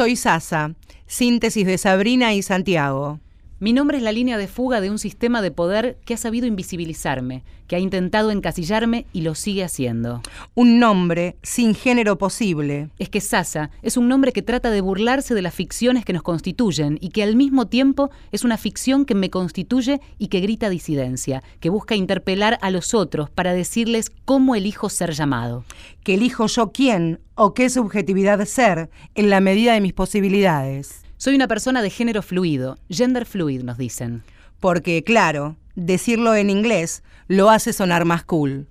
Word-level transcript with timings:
Soy 0.00 0.16
Sasa, 0.16 0.72
síntesis 1.06 1.66
de 1.66 1.76
Sabrina 1.76 2.32
y 2.32 2.40
Santiago. 2.40 3.20
Mi 3.62 3.74
nombre 3.74 3.98
es 3.98 4.02
la 4.02 4.12
línea 4.12 4.38
de 4.38 4.48
fuga 4.48 4.80
de 4.80 4.90
un 4.90 4.98
sistema 4.98 5.42
de 5.42 5.50
poder 5.50 5.98
que 6.06 6.14
ha 6.14 6.16
sabido 6.16 6.46
invisibilizarme, 6.46 7.44
que 7.66 7.76
ha 7.76 7.78
intentado 7.78 8.30
encasillarme 8.30 9.04
y 9.12 9.20
lo 9.20 9.34
sigue 9.34 9.62
haciendo. 9.62 10.22
Un 10.54 10.78
nombre 10.78 11.36
sin 11.42 11.74
género 11.74 12.16
posible. 12.16 12.88
Es 12.98 13.10
que 13.10 13.20
Sasa 13.20 13.70
es 13.82 13.98
un 13.98 14.08
nombre 14.08 14.32
que 14.32 14.40
trata 14.40 14.70
de 14.70 14.80
burlarse 14.80 15.34
de 15.34 15.42
las 15.42 15.52
ficciones 15.52 16.06
que 16.06 16.14
nos 16.14 16.22
constituyen 16.22 16.96
y 17.02 17.10
que 17.10 17.22
al 17.22 17.36
mismo 17.36 17.66
tiempo 17.66 18.08
es 18.32 18.44
una 18.44 18.56
ficción 18.56 19.04
que 19.04 19.14
me 19.14 19.28
constituye 19.28 20.00
y 20.16 20.28
que 20.28 20.40
grita 20.40 20.70
disidencia, 20.70 21.42
que 21.60 21.68
busca 21.68 21.94
interpelar 21.94 22.58
a 22.62 22.70
los 22.70 22.94
otros 22.94 23.28
para 23.28 23.52
decirles 23.52 24.10
cómo 24.24 24.54
elijo 24.54 24.88
ser 24.88 25.12
llamado. 25.12 25.66
Que 26.02 26.14
elijo 26.14 26.46
yo 26.46 26.72
quién 26.72 27.20
o 27.34 27.52
qué 27.52 27.68
subjetividad 27.68 28.42
ser 28.46 28.88
en 29.14 29.28
la 29.28 29.42
medida 29.42 29.74
de 29.74 29.82
mis 29.82 29.92
posibilidades. 29.92 31.02
Soy 31.22 31.34
una 31.34 31.48
persona 31.48 31.82
de 31.82 31.90
género 31.90 32.22
fluido, 32.22 32.78
gender 32.88 33.26
fluid 33.26 33.60
nos 33.62 33.76
dicen. 33.76 34.22
Porque, 34.58 35.04
claro, 35.04 35.54
decirlo 35.74 36.34
en 36.34 36.48
inglés 36.48 37.02
lo 37.28 37.50
hace 37.50 37.74
sonar 37.74 38.06
más 38.06 38.24
cool. 38.24 38.68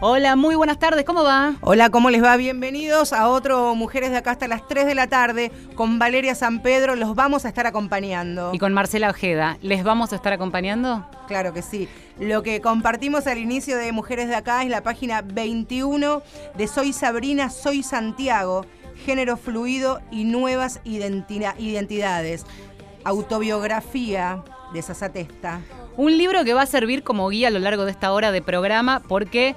Hola, 0.00 0.36
muy 0.36 0.54
buenas 0.56 0.78
tardes, 0.78 1.06
¿cómo 1.06 1.24
va? 1.24 1.54
Hola, 1.62 1.88
¿cómo 1.88 2.10
les 2.10 2.22
va? 2.22 2.36
Bienvenidos 2.36 3.14
a 3.14 3.30
otro 3.30 3.74
Mujeres 3.74 4.10
de 4.10 4.18
acá 4.18 4.32
hasta 4.32 4.46
las 4.46 4.68
3 4.68 4.84
de 4.84 4.94
la 4.94 5.06
tarde. 5.06 5.50
Con 5.74 5.98
Valeria 5.98 6.34
San 6.34 6.60
Pedro 6.60 6.96
los 6.96 7.14
vamos 7.14 7.46
a 7.46 7.48
estar 7.48 7.66
acompañando. 7.66 8.50
Y 8.52 8.58
con 8.58 8.74
Marcela 8.74 9.08
Ojeda, 9.08 9.56
¿les 9.62 9.84
vamos 9.84 10.12
a 10.12 10.16
estar 10.16 10.34
acompañando? 10.34 11.06
Claro 11.28 11.54
que 11.54 11.62
sí. 11.62 11.88
Lo 12.20 12.42
que 12.42 12.60
compartimos 12.60 13.26
al 13.26 13.38
inicio 13.38 13.78
de 13.78 13.90
Mujeres 13.92 14.28
de 14.28 14.34
acá 14.34 14.62
es 14.62 14.68
la 14.68 14.82
página 14.82 15.22
21 15.22 16.22
de 16.58 16.68
Soy 16.68 16.92
Sabrina, 16.92 17.48
Soy 17.48 17.82
Santiago, 17.82 18.66
género 19.06 19.38
fluido 19.38 20.02
y 20.10 20.24
nuevas 20.24 20.80
identidades. 20.84 22.44
Autobiografía 23.02 24.44
de 24.74 24.82
Sasatesta. 24.82 25.62
Un 25.96 26.18
libro 26.18 26.44
que 26.44 26.52
va 26.52 26.62
a 26.62 26.66
servir 26.66 27.02
como 27.02 27.30
guía 27.30 27.48
a 27.48 27.50
lo 27.50 27.60
largo 27.60 27.86
de 27.86 27.92
esta 27.92 28.12
hora 28.12 28.30
de 28.30 28.42
programa 28.42 29.00
porque 29.08 29.56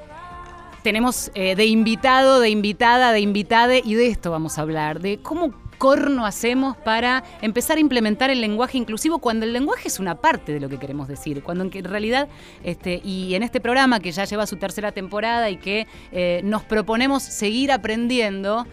tenemos 0.82 1.32
eh, 1.36 1.56
de 1.56 1.66
invitado, 1.66 2.40
de 2.40 2.50
invitada, 2.50 3.12
de 3.12 3.20
invitade, 3.20 3.82
y 3.84 3.96
de 3.96 4.08
esto 4.08 4.32
vamos 4.32 4.58
a 4.58 4.62
hablar, 4.62 5.00
de 5.00 5.20
cómo 5.20 5.54
corno 5.80 6.26
hacemos 6.26 6.78
para 6.78 7.24
empezar 7.42 7.78
a 7.78 7.80
implementar 7.80 8.30
el 8.30 8.42
lenguaje 8.42 8.78
inclusivo 8.78 9.20
cuando 9.20 9.46
el 9.46 9.54
lenguaje 9.54 9.88
es 9.88 10.00
una 10.00 10.16
parte 10.16 10.52
de 10.52 10.60
lo 10.60 10.70
que 10.70 10.78
queremos 10.78 11.08
decir, 11.08 11.42
cuando 11.42 11.64
en 11.64 11.84
realidad, 11.86 12.28
este, 12.64 13.02
y 13.04 13.34
en 13.34 13.44
este 13.44 13.62
programa 13.62 14.00
que 14.00 14.12
ya 14.12 14.26
lleva 14.26 14.46
su 14.46 14.58
tercera 14.58 14.92
temporada 14.92 15.50
y 15.50 15.58
que 15.58 15.88
eh, 16.12 16.42
nos 16.44 16.64
proponemos 16.64 17.24
seguir 17.24 17.72
aprendiendo, 17.72 18.68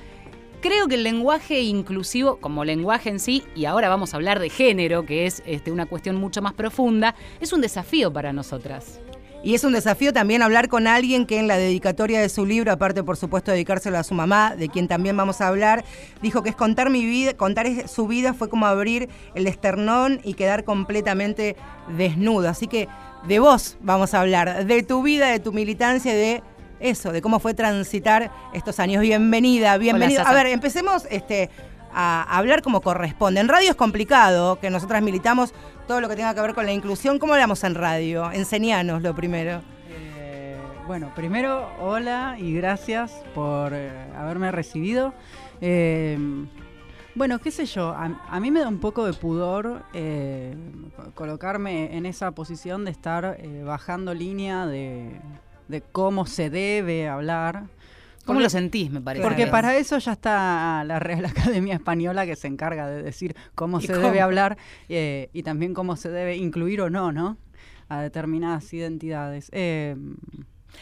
creo 0.60 0.88
que 0.88 0.96
el 0.96 1.04
lenguaje 1.04 1.60
inclusivo, 1.60 2.36
como 2.36 2.64
lenguaje 2.64 3.08
en 3.08 3.20
sí, 3.20 3.44
y 3.54 3.66
ahora 3.66 3.88
vamos 3.88 4.12
a 4.12 4.16
hablar 4.16 4.40
de 4.40 4.50
género, 4.50 5.06
que 5.06 5.26
es 5.26 5.42
este, 5.46 5.70
una 5.70 5.86
cuestión 5.86 6.16
mucho 6.16 6.42
más 6.42 6.54
profunda, 6.54 7.14
es 7.40 7.52
un 7.52 7.60
desafío 7.60 8.12
para 8.12 8.32
nosotras. 8.32 9.00
Y 9.46 9.54
es 9.54 9.62
un 9.62 9.72
desafío 9.72 10.12
también 10.12 10.42
hablar 10.42 10.66
con 10.66 10.88
alguien 10.88 11.24
que 11.24 11.38
en 11.38 11.46
la 11.46 11.56
dedicatoria 11.56 12.20
de 12.20 12.28
su 12.28 12.44
libro, 12.44 12.72
aparte 12.72 13.04
por 13.04 13.16
supuesto 13.16 13.52
de 13.52 13.58
dedicárselo 13.58 13.96
a 13.96 14.02
su 14.02 14.12
mamá, 14.12 14.56
de 14.56 14.68
quien 14.68 14.88
también 14.88 15.16
vamos 15.16 15.40
a 15.40 15.46
hablar, 15.46 15.84
dijo 16.20 16.42
que 16.42 16.50
es 16.50 16.56
contar 16.56 16.90
mi 16.90 17.06
vida, 17.06 17.34
contar 17.34 17.68
su 17.88 18.08
vida 18.08 18.34
fue 18.34 18.48
como 18.48 18.66
abrir 18.66 19.08
el 19.36 19.46
esternón 19.46 20.20
y 20.24 20.34
quedar 20.34 20.64
completamente 20.64 21.54
desnudo. 21.96 22.48
Así 22.48 22.66
que 22.66 22.88
de 23.28 23.38
vos 23.38 23.76
vamos 23.82 24.14
a 24.14 24.22
hablar, 24.22 24.66
de 24.66 24.82
tu 24.82 25.00
vida, 25.04 25.28
de 25.28 25.38
tu 25.38 25.52
militancia, 25.52 26.12
de 26.12 26.42
eso, 26.80 27.12
de 27.12 27.22
cómo 27.22 27.38
fue 27.38 27.54
transitar 27.54 28.32
estos 28.52 28.80
años. 28.80 29.00
Bienvenida, 29.00 29.78
bienvenida. 29.78 30.22
a 30.22 30.34
ver, 30.34 30.46
empecemos 30.48 31.06
este, 31.08 31.50
a 31.94 32.36
hablar 32.36 32.62
como 32.62 32.80
corresponde. 32.80 33.38
En 33.38 33.46
radio 33.46 33.70
es 33.70 33.76
complicado, 33.76 34.58
que 34.58 34.70
nosotras 34.70 35.04
militamos 35.04 35.54
todo 35.86 36.00
lo 36.00 36.08
que 36.08 36.16
tenga 36.16 36.34
que 36.34 36.40
ver 36.40 36.54
con 36.54 36.66
la 36.66 36.72
inclusión. 36.72 37.18
¿Cómo 37.18 37.34
hablamos 37.34 37.62
en 37.64 37.74
radio? 37.74 38.30
Enseñanos 38.32 39.02
lo 39.02 39.14
primero. 39.14 39.60
Eh, 39.88 40.56
bueno, 40.86 41.12
primero, 41.14 41.68
hola 41.80 42.36
y 42.38 42.54
gracias 42.54 43.12
por 43.34 43.72
eh, 43.72 43.90
haberme 44.16 44.50
recibido. 44.50 45.14
Eh, 45.60 46.18
bueno, 47.14 47.38
qué 47.38 47.50
sé 47.50 47.64
yo, 47.64 47.94
a, 47.96 48.40
mí 48.40 48.50
me 48.50 48.60
da 48.60 48.68
un 48.68 48.78
poco 48.78 49.06
de 49.06 49.14
pudor 49.14 49.84
colocarme 51.14 51.96
en 51.96 52.04
esa 52.04 52.32
posición 52.32 52.84
de 52.84 52.90
estar 52.90 53.38
bajando 53.64 54.12
línea 54.12 54.66
de, 54.66 55.18
de 55.68 55.80
cómo 55.80 56.26
se 56.26 56.50
debe 56.50 57.08
hablar. 57.08 57.64
¿Cómo 58.26 58.40
lo 58.40 58.50
sentís, 58.50 58.90
me 58.90 59.00
parece? 59.00 59.22
Porque 59.22 59.46
para 59.46 59.76
eso 59.76 59.98
ya 59.98 60.12
está 60.12 60.84
la 60.84 60.98
Real 60.98 61.24
Academia 61.24 61.74
Española 61.74 62.26
que 62.26 62.36
se 62.36 62.48
encarga 62.48 62.88
de 62.88 63.02
decir 63.02 63.36
cómo 63.54 63.80
se 63.80 63.96
debe 63.96 64.20
hablar 64.20 64.58
eh, 64.88 65.30
y 65.32 65.42
también 65.42 65.72
cómo 65.72 65.96
se 65.96 66.10
debe 66.10 66.36
incluir 66.36 66.80
o 66.80 66.90
no, 66.90 67.12
¿no? 67.12 67.36
A 67.88 68.00
determinadas 68.00 68.72
identidades. 68.74 69.48
Eh, 69.52 69.96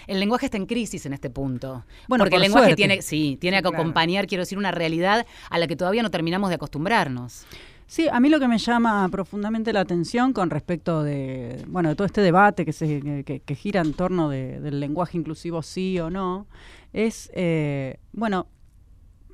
el 0.07 0.21
lenguaje 0.21 0.47
está 0.47 0.57
en 0.57 0.67
crisis 0.67 1.07
en 1.07 1.13
este 1.13 1.31
punto. 1.31 1.85
Bueno, 2.09 2.25
porque 2.25 2.37
el 2.37 2.43
lenguaje 2.43 2.75
tiene, 2.75 3.03
sí, 3.03 3.37
tiene 3.41 3.63
que 3.63 3.69
acompañar, 3.69 4.27
quiero 4.27 4.43
decir, 4.43 4.59
una 4.59 4.71
realidad 4.71 5.27
a 5.51 5.59
la 5.59 5.67
que 5.67 5.77
todavía 5.77 6.03
no 6.03 6.11
terminamos 6.11 6.49
de 6.49 6.57
acostumbrarnos. 6.57 7.47
Sí, 7.87 8.09
a 8.11 8.19
mí 8.19 8.31
lo 8.31 8.41
que 8.41 8.49
me 8.49 8.59
llama 8.59 9.07
profundamente 9.11 9.73
la 9.73 9.81
atención 9.81 10.33
con 10.33 10.49
respecto 10.51 11.03
de, 11.03 11.63
bueno, 11.69 11.91
de 11.91 11.95
todo 11.95 12.07
este 12.07 12.23
debate 12.23 12.65
que, 12.65 12.73
se, 12.73 13.25
que, 13.25 13.55
gira 13.55 13.83
en 13.83 13.93
torno 13.93 14.31
del 14.31 14.81
lenguaje 14.81 15.19
inclusivo 15.19 15.63
sí 15.63 16.01
o 16.01 16.09
no, 16.09 16.47
es, 16.95 17.31
eh, 17.35 17.99
bueno, 18.13 18.47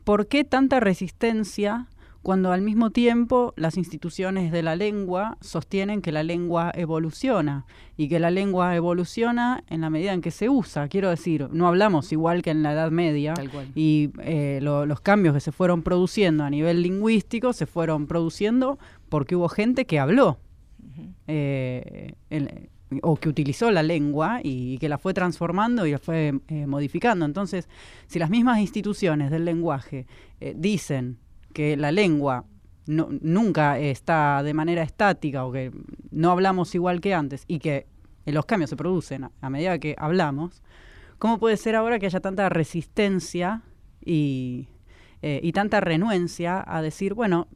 ¿por 0.03 0.26
qué 0.26 0.43
tanta 0.43 0.81
resistencia 0.81 1.87
cuando 2.22 2.53
al 2.53 2.60
mismo 2.60 2.91
tiempo 2.91 3.54
las 3.56 3.76
instituciones 3.76 4.53
de 4.53 4.62
la 4.62 4.76
lengua 4.76 5.38
sostienen 5.41 6.03
que 6.03 6.12
la 6.12 6.22
lengua 6.22 6.70
evoluciona 6.75 7.65
y 7.97 8.09
que 8.09 8.19
la 8.19 8.31
lengua 8.31 8.76
evoluciona 8.76 9.65
en 9.69 9.81
la 9.81 9.88
medida 9.88 10.12
en 10.12 10.20
que 10.20 10.31
se 10.31 10.50
usa. 10.50 10.88
Quiero 10.88 11.09
decir, 11.09 11.49
no 11.50 11.66
hablamos 11.66 12.12
igual 12.12 12.43
que 12.43 12.50
en 12.50 12.62
la 12.62 12.72
Edad 12.72 12.91
Media 12.91 13.32
y 13.75 14.10
eh, 14.19 14.59
los 14.60 15.00
cambios 15.00 15.34
que 15.34 15.41
se 15.41 15.53
fueron 15.53 15.82
produciendo 15.82 16.44
a 16.44 16.50
nivel 16.50 16.82
lingüístico 16.82 17.54
se 17.54 17.65
fueron 17.65 18.06
produciendo 18.06 18.78
porque 19.09 19.34
hubo 19.34 19.49
gente 19.49 19.87
que 19.87 19.99
habló 19.99 20.38
o 23.02 23.16
que 23.16 23.28
utilizó 23.28 23.70
la 23.70 23.82
lengua 23.82 24.40
y, 24.42 24.78
que 24.78 24.88
la 24.88 24.98
fue 24.98 25.14
transformando 25.14 25.86
y 25.86 25.92
la 25.92 25.98
fue 25.98 26.40
eh, 26.48 26.66
modificando. 26.66 27.24
Entonces, 27.24 27.68
si 28.06 28.18
las 28.18 28.30
mismas 28.30 28.58
instituciones 28.58 29.30
del 29.30 29.44
lenguaje 29.44 30.06
eh, 30.40 30.54
dicen 30.56 31.18
que 31.52 31.76
la 31.76 31.92
lengua 31.92 32.44
nunca 32.86 33.78
está 33.78 34.42
de 34.42 34.52
manera 34.52 34.82
estática 34.82 35.44
o 35.44 35.52
que 35.52 35.70
no 36.10 36.32
hablamos 36.32 36.74
igual 36.74 37.00
que 37.00 37.14
antes 37.14 37.44
y 37.46 37.60
que 37.60 37.86
los 38.26 38.46
cambios 38.46 38.70
se 38.70 38.76
producen 38.76 39.28
a, 39.40 39.50
medida 39.50 39.78
que 39.78 39.94
hablamos, 39.96 40.62
¿cómo 41.18 41.38
puede 41.38 41.56
ser 41.56 41.76
ahora 41.76 41.98
que 41.98 42.06
haya 42.06 42.20
tanta 42.20 42.48
resistencia 42.48 43.62
y, 44.04 44.68
eh, 45.22 45.40
y 45.42 45.52
tanta 45.52 45.80
renuencia 45.80 46.64
a 46.66 46.82
decir, 46.82 47.14
bueno, 47.14 47.46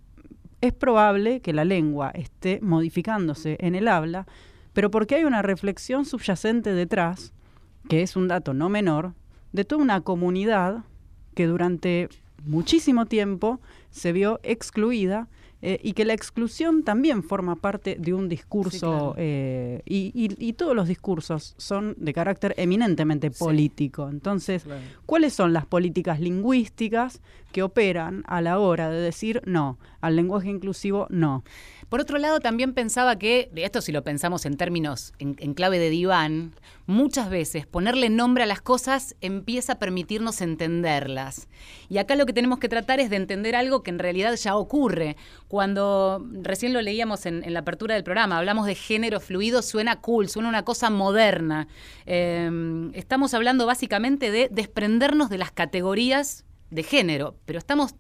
es 0.61 0.73
probable 0.73 1.41
que 1.41 1.53
la 1.53 1.65
lengua 1.65 2.11
esté 2.11 2.61
modificándose 2.63 3.57
en 3.61 3.75
el 3.75 3.89
habla, 3.89 4.27
pero 4.75 4.91
porque 4.91 5.15
hay 5.15 5.25
una 5.25 5.41
reflexión 5.41 6.05
subyacente 6.05 6.75
detrás, 6.75 7.33
que 7.89 8.03
es 8.03 8.17
un 8.17 8.29
dato 8.29 8.53
no 8.53 8.69
menor, 8.69 9.15
de 9.53 9.65
toda 9.65 9.81
una 9.81 10.01
comunidad 10.03 10.85
que 11.35 11.47
durante 11.47 12.09
muchísimo 12.45 13.07
tiempo 13.07 13.61
se 13.91 14.13
vio 14.13 14.41
excluida 14.43 15.29
eh, 15.67 15.81
y 15.83 15.95
que 15.95 16.05
la 16.05 16.13
exclusión 16.13 16.83
también 16.83 17.23
forma 17.23 17.57
parte 17.57 17.97
de 17.99 18.13
un 18.13 18.29
discurso 18.29 19.15
eh, 19.17 19.81
y, 19.87 20.53
todos 20.53 20.77
los 20.77 20.87
discursos 20.87 21.55
son 21.57 21.95
de 21.97 22.13
carácter 22.13 22.55
eminentemente 22.59 23.31
político. 23.31 24.11
Entonces, 24.11 24.67
¿cuáles 25.07 25.33
son 25.33 25.55
las 25.55 25.65
políticas 25.65 26.21
lingüísticas 26.21 27.23
que 27.51 27.63
operan 27.63 28.25
a 28.27 28.43
la 28.43 28.59
hora 28.59 28.91
de 28.91 29.01
decir 29.01 29.41
no, 29.47 29.79
al 30.03 30.17
lenguaje 30.17 30.51
inclusivo 30.51 31.07
no? 31.09 31.45
Por 31.95 32.01
otro 32.01 32.19
lado, 32.19 32.41
también 32.41 32.75
pensaba 32.75 33.21
que, 33.21 33.53
esto 33.55 33.81
si 33.81 33.93
lo 33.93 34.03
pensamos 34.03 34.47
en 34.47 34.57
términos, 34.57 35.13
en, 35.21 35.55
clave 35.55 35.79
de 35.79 35.91
diván, 35.91 36.53
muchas 36.87 37.31
veces 37.31 37.69
ponerle 37.69 38.11
nombre 38.11 38.43
a 38.43 38.47
las 38.47 38.61
cosas 38.61 39.15
empieza 39.21 39.75
a 39.75 39.79
permitirnos 39.79 40.41
entenderlas. 40.41 41.47
Y 41.89 41.99
acá 41.99 42.17
lo 42.17 42.27
que 42.27 42.33
tenemos 42.33 42.59
que 42.59 42.69
tratar 42.69 42.99
es 42.99 43.11
de 43.11 43.17
entender 43.17 43.55
algo 43.55 43.85
que 43.85 43.93
en 43.93 44.01
realidad 44.01 44.35
ya 44.35 44.57
ocurre. 44.57 45.17
Cuando 45.47 46.27
recién 46.43 46.73
lo 46.73 46.83
leíamos 46.83 47.27
en, 47.27 47.45
la 47.53 47.61
apertura 47.61 47.95
del 47.95 48.03
programa, 48.03 48.39
hablamos 48.39 48.67
de 48.67 48.75
género 48.75 49.21
fluido, 49.21 49.63
suena 49.63 50.01
cool, 50.01 50.29
suena 50.29 50.49
una 50.49 50.65
cosa 50.65 50.91
moderna. 50.91 51.69
Em, 52.07 52.93
estamos 52.95 53.35
hablando 53.35 53.67
básicamente 53.67 54.33
de 54.33 54.49
desprendernos 54.51 55.31
de 55.31 55.39
las 55.39 55.53
categorías 55.53 56.45
de 56.71 56.83
género, 56.83 57.37
pero 57.47 57.61
estamos 57.61 57.95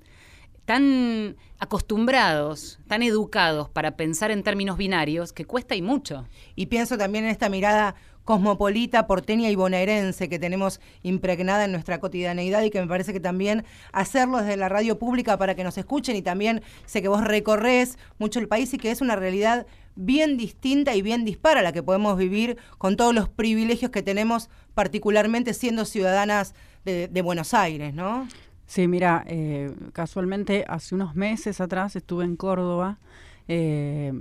tan 0.65 1.37
acostumbrados, 1.59 2.79
tan 2.89 3.03
educados 3.03 3.69
para 3.69 3.97
pensar 3.97 4.31
en 4.31 4.43
términos 4.43 4.77
binarios, 4.77 5.33
que 5.33 5.45
cuesta 5.45 5.75
y 5.75 5.83
mucho. 5.83 6.27
Y 6.57 6.67
pienso 6.67 6.99
también 6.99 7.25
en 7.25 7.31
esta 7.31 7.49
mirada 7.49 7.95
cosmopolita, 8.25 9.07
porteña 9.07 9.51
y 9.51 9.55
bonaerense 9.55 10.29
que 10.29 10.39
tenemos 10.39 10.81
impregnada 11.03 11.67
en 11.67 11.73
nuestra 11.73 12.01
cotidianeidad 12.01 12.63
y 12.63 12.71
que 12.71 12.81
me 12.81 12.87
parece 12.87 13.13
que 13.13 13.21
también 13.21 13.65
hacerlo 13.93 14.39
desde 14.39 14.57
la 14.57 14.69
radio 14.69 14.99
pública 14.99 15.37
para 15.37 15.55
que 15.55 15.65
nos 15.65 15.77
escuchen 15.77 16.17
y 16.17 16.23
también 16.23 16.63
sé 16.87 17.03
que 17.03 17.09
vos 17.09 17.23
recorres 17.23 17.99
mucho 18.19 18.41
el 18.41 18.49
país 18.49 18.73
y 18.73 18.79
que 18.79 18.91
es 18.91 19.03
una 19.03 19.17
realidad 19.17 19.67
bien 19.95 20.37
distinta 20.37 20.95
y 20.95 21.03
bien 21.03 21.25
dispara 21.25 21.63
la 21.63 21.73
que 21.73 21.83
podemos 21.83 22.17
vivir 22.17 22.57
con 22.79 22.97
todos 22.97 23.15
los 23.15 23.29
privilegios 23.29 23.91
que 23.91 24.03
tenemos, 24.03 24.49
particularmente 24.75 25.55
siendo 25.55 25.85
ciudadanas 25.85 26.55
de, 26.85 27.23
Buenos 27.23 27.55
Aires, 27.55 27.95
¿no? 27.95 28.29
Sí, 28.67 28.89
mira, 28.89 29.25
eh, 29.27 29.75
casualmente 29.93 30.65
hace 30.67 30.95
unos 30.95 31.15
meses 31.15 31.61
atrás 31.61 31.97
estuve 31.97 32.25
en 32.25 32.37
Córdoba. 32.37 32.99
Eh, 33.47 34.13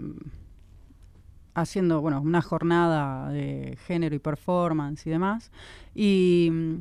haciendo, 1.53 2.01
bueno, 2.01 2.21
una 2.21 2.41
jornada 2.41 3.29
de 3.31 3.77
género 3.85 4.15
y 4.15 4.19
performance 4.19 5.05
y 5.05 5.09
demás. 5.09 5.51
Y 5.95 6.49
mm, 6.51 6.73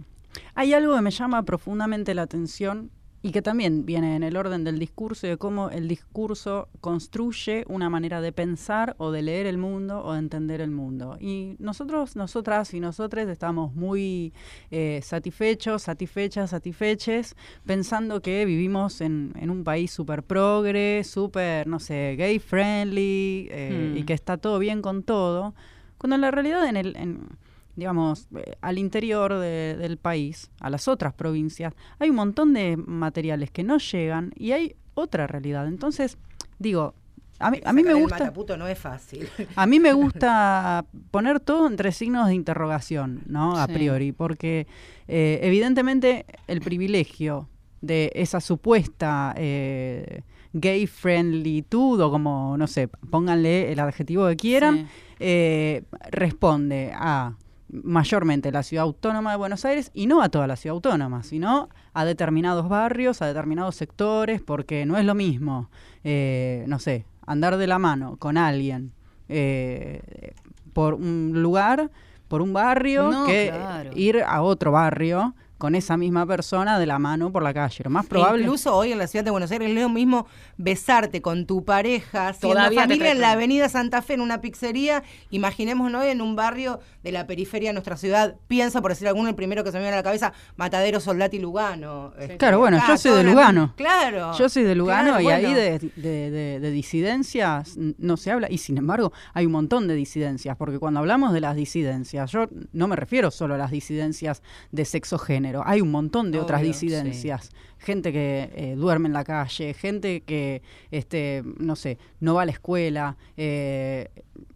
hay 0.54 0.74
algo 0.74 0.94
que 0.94 1.02
me 1.02 1.10
llama 1.10 1.42
profundamente 1.44 2.14
la 2.14 2.22
atención 2.22 2.90
y 3.22 3.30
que 3.30 3.40
también 3.40 3.86
viene 3.86 4.16
en 4.16 4.24
el 4.24 4.36
orden 4.36 4.64
del 4.64 4.80
discurso 4.80 5.26
y 5.26 5.30
de 5.30 5.36
cómo 5.36 5.70
el 5.70 5.86
discurso 5.86 6.68
construye 6.80 7.64
una 7.68 7.88
manera 7.88 8.20
de 8.20 8.32
pensar 8.32 8.96
o 8.98 9.12
de 9.12 9.22
leer 9.22 9.46
el 9.46 9.58
mundo 9.58 10.04
o 10.04 10.12
de 10.12 10.18
entender 10.18 10.60
el 10.60 10.72
mundo. 10.72 11.16
Y 11.20 11.54
nosotros, 11.60 12.16
nosotras 12.16 12.74
y 12.74 12.80
nosotros 12.80 13.28
estamos 13.28 13.74
muy 13.74 14.32
eh, 14.72 15.00
satisfechos, 15.04 15.82
satisfechas, 15.82 16.50
satisfeches, 16.50 17.36
pensando 17.64 18.20
que 18.20 18.44
vivimos 18.44 19.00
en, 19.00 19.32
un 19.42 19.64
país 19.64 19.92
súper 19.92 20.24
progre, 20.24 21.04
súper, 21.04 21.66
no 21.66 21.78
sé, 21.78 22.16
gay 22.16 22.38
friendly 22.40 23.48
eh, 23.50 23.94
y 23.96 24.02
hmm. 24.02 24.06
que 24.06 24.14
está 24.14 24.36
todo 24.36 24.58
bien 24.58 24.82
con 24.82 25.02
todo, 25.04 25.54
cuando 25.98 26.16
en 26.16 26.22
la 26.22 26.30
realidad 26.32 26.66
en 26.66 26.76
el... 26.76 26.96
En, 26.96 27.42
digamos, 27.76 28.28
eh, 28.36 28.56
al 28.60 28.78
interior 28.78 29.38
del 29.38 29.96
país, 29.96 30.50
a 30.60 30.70
las 30.70 30.88
otras 30.88 31.14
provincias, 31.14 31.74
hay 31.98 32.10
un 32.10 32.16
montón 32.16 32.52
de 32.52 32.76
materiales 32.76 33.50
que 33.50 33.62
no 33.64 33.78
llegan 33.78 34.32
y 34.36 34.52
hay 34.52 34.76
otra 34.94 35.26
realidad. 35.26 35.66
Entonces, 35.66 36.18
digo, 36.58 36.94
a 37.38 37.50
mí, 37.50 37.60
a 37.64 37.72
mí 37.72 37.82
me 37.82 37.94
gusta... 37.94 38.32
no 38.56 38.68
es 38.68 38.78
fácil. 38.78 39.28
A 39.56 39.66
mí 39.66 39.80
me 39.80 39.92
gusta 39.92 40.84
poner 41.10 41.40
todo 41.40 41.66
entre 41.66 41.90
signos 41.90 42.28
de 42.28 42.34
interrogación, 42.34 43.22
¿no? 43.26 43.56
A 43.58 43.66
priori, 43.66 44.12
porque 44.12 44.68
eh, 45.08 45.40
evidentemente 45.42 46.24
el 46.46 46.60
privilegio 46.60 47.48
de 47.80 48.12
esa 48.14 48.40
supuesta 48.40 49.34
eh, 49.36 50.22
gay 50.52 50.86
friendlytud 50.86 52.00
o 52.00 52.10
como, 52.10 52.56
no 52.56 52.66
sé, 52.68 52.88
pónganle 52.88 53.72
el 53.72 53.80
adjetivo 53.80 54.28
que 54.28 54.36
quieran, 54.36 54.88
eh, 55.18 55.82
responde 56.10 56.92
a 56.94 57.34
mayormente 57.72 58.52
la 58.52 58.62
ciudad 58.62 58.84
autónoma 58.84 59.32
de 59.32 59.36
Buenos 59.38 59.64
Aires 59.64 59.90
y 59.94 60.06
no 60.06 60.22
a 60.22 60.28
toda 60.28 60.46
la 60.46 60.56
ciudad 60.56 60.74
autónoma, 60.74 61.22
sino 61.22 61.68
a 61.94 62.04
determinados 62.04 62.68
barrios, 62.68 63.22
a 63.22 63.26
determinados 63.26 63.74
sectores, 63.76 64.40
porque 64.40 64.86
no 64.86 64.98
es 64.98 65.04
lo 65.04 65.14
mismo, 65.14 65.70
eh, 66.04 66.64
no 66.68 66.78
sé, 66.78 67.06
andar 67.26 67.56
de 67.56 67.66
la 67.66 67.78
mano 67.78 68.16
con 68.18 68.36
alguien 68.36 68.92
eh, 69.28 70.34
por 70.72 70.94
un 70.94 71.32
lugar, 71.34 71.90
por 72.28 72.42
un 72.42 72.52
barrio, 72.52 73.24
que 73.26 73.52
ir 73.94 74.22
a 74.22 74.42
otro 74.42 74.72
barrio 74.72 75.34
con 75.62 75.76
esa 75.76 75.96
misma 75.96 76.26
persona 76.26 76.80
de 76.80 76.86
la 76.86 76.98
mano 76.98 77.30
por 77.30 77.44
la 77.44 77.54
calle. 77.54 77.84
Lo 77.84 77.90
más 77.90 78.06
probable. 78.06 78.42
incluso 78.42 78.74
hoy 78.74 78.90
en 78.90 78.98
la 78.98 79.06
ciudad 79.06 79.24
de 79.24 79.30
Buenos 79.30 79.48
Aires 79.52 79.70
es 79.70 79.80
lo 79.80 79.88
mismo 79.88 80.26
besarte 80.56 81.22
con 81.22 81.46
tu 81.46 81.64
pareja, 81.64 82.32
siendo 82.32 82.60
familia 82.72 83.12
en 83.12 83.20
la 83.20 83.30
avenida 83.30 83.68
Santa 83.68 84.02
Fe 84.02 84.14
en 84.14 84.22
una 84.22 84.40
pizzería. 84.40 85.04
Imaginémonos 85.30 86.04
en 86.04 86.20
un 86.20 86.34
barrio 86.34 86.80
de 87.04 87.12
la 87.12 87.28
periferia 87.28 87.68
de 87.68 87.74
nuestra 87.74 87.96
ciudad. 87.96 88.34
Piensa, 88.48 88.82
por 88.82 88.90
decir 88.90 89.06
alguno, 89.06 89.28
el 89.28 89.36
primero 89.36 89.62
que 89.62 89.70
se 89.70 89.76
me 89.76 89.82
viene 89.82 89.94
a 89.94 90.00
la 90.00 90.02
cabeza, 90.02 90.32
Matadero, 90.56 90.98
Soldati, 90.98 91.38
Lugano. 91.38 92.12
Este, 92.18 92.38
claro, 92.38 92.58
bueno, 92.58 92.80
yo 92.84 92.96
soy 92.96 93.12
de 93.12 93.22
Lugano. 93.22 93.74
Claro. 93.76 94.36
Yo 94.36 94.48
soy 94.48 94.64
de 94.64 94.74
Lugano 94.74 95.20
y 95.20 95.28
ahí 95.28 95.54
de, 95.54 96.70
disidencias 96.72 97.76
no 97.76 98.16
se 98.16 98.32
habla. 98.32 98.50
Y 98.50 98.58
sin 98.58 98.78
embargo, 98.78 99.12
hay 99.32 99.46
un 99.46 99.52
montón 99.52 99.86
de 99.86 99.94
disidencias, 99.94 100.56
porque 100.56 100.80
cuando 100.80 100.98
hablamos 100.98 101.32
de 101.32 101.40
las 101.40 101.54
disidencias, 101.54 102.32
yo 102.32 102.48
no 102.72 102.88
me 102.88 102.96
refiero 102.96 103.30
solo 103.30 103.54
a 103.54 103.58
las 103.58 103.70
disidencias 103.70 104.42
de 104.72 104.84
sexo 104.84 105.18
género 105.18 105.51
hay 105.64 105.80
un 105.80 105.90
montón 105.90 106.30
de 106.30 106.40
otras 106.40 106.62
disidencias. 106.62 107.50
Gente 107.78 108.12
que 108.12 108.50
eh, 108.54 108.74
duerme 108.76 109.08
en 109.08 109.12
la 109.12 109.24
calle, 109.24 109.74
gente 109.74 110.20
que, 110.20 110.62
este, 110.90 111.42
no 111.58 111.74
sé, 111.74 111.98
no 112.20 112.34
va 112.34 112.42
a 112.42 112.46
la 112.46 112.52
escuela, 112.52 113.16
eh, 113.36 114.08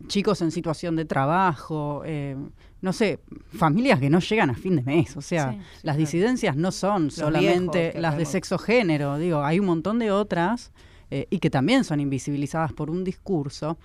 chicos 0.06 0.43
en 0.43 0.50
situación 0.52 0.94
de 0.94 1.04
trabajo, 1.04 2.02
eh, 2.06 2.37
no 2.81 2.93
sé, 2.93 3.19
familias 3.52 3.98
que 3.98 4.08
no 4.08 4.20
llegan 4.20 4.50
a 4.50 4.54
fin 4.54 4.76
de 4.76 4.82
mes. 4.82 5.16
O 5.16 5.20
sea, 5.20 5.58
las 5.82 5.96
disidencias 5.96 6.56
no 6.56 6.70
son 6.70 7.10
solamente 7.10 7.93
las 7.98 8.16
de 8.16 8.25
sexo 8.26 8.58
género, 8.58 9.19
digo, 9.19 9.43
hay 9.43 9.58
un 9.58 9.66
montón 9.66 9.98
de 9.98 10.12
otras 10.12 10.72
y 11.10 11.38
que 11.38 11.50
también 11.50 11.84
son 11.84 12.00
invisibilizadas 12.00 12.72
por 12.72 12.90
un 12.90 13.02
discurso. 13.02 13.78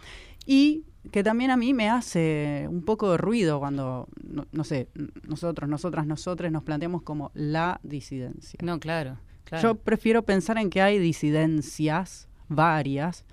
Y 0.46 0.84
que 1.10 1.24
también 1.24 1.50
a 1.50 1.58
mí 1.58 1.74
me 1.74 1.90
hace 1.90 2.68
un 2.70 2.84
poco 2.84 3.12
de 3.12 3.18
ruido 3.18 3.60
cuando, 3.60 4.08
no, 4.52 4.64
sé, 4.64 4.90
nosotros, 5.28 5.68
nosotras, 5.68 6.06
nosotros 6.06 6.52
nos 6.52 6.64
planteamos 6.64 7.02
como 7.02 7.32
la 7.34 7.80
disidencia. 7.84 8.60
No, 8.62 8.80
claro, 8.80 9.18
Yo 9.62 9.76
prefiero 9.76 10.24
pensar 10.24 10.58
en 10.58 10.70
que 10.70 10.82
hay 10.82 11.00
disidencias 11.00 12.28
varias 12.48 13.26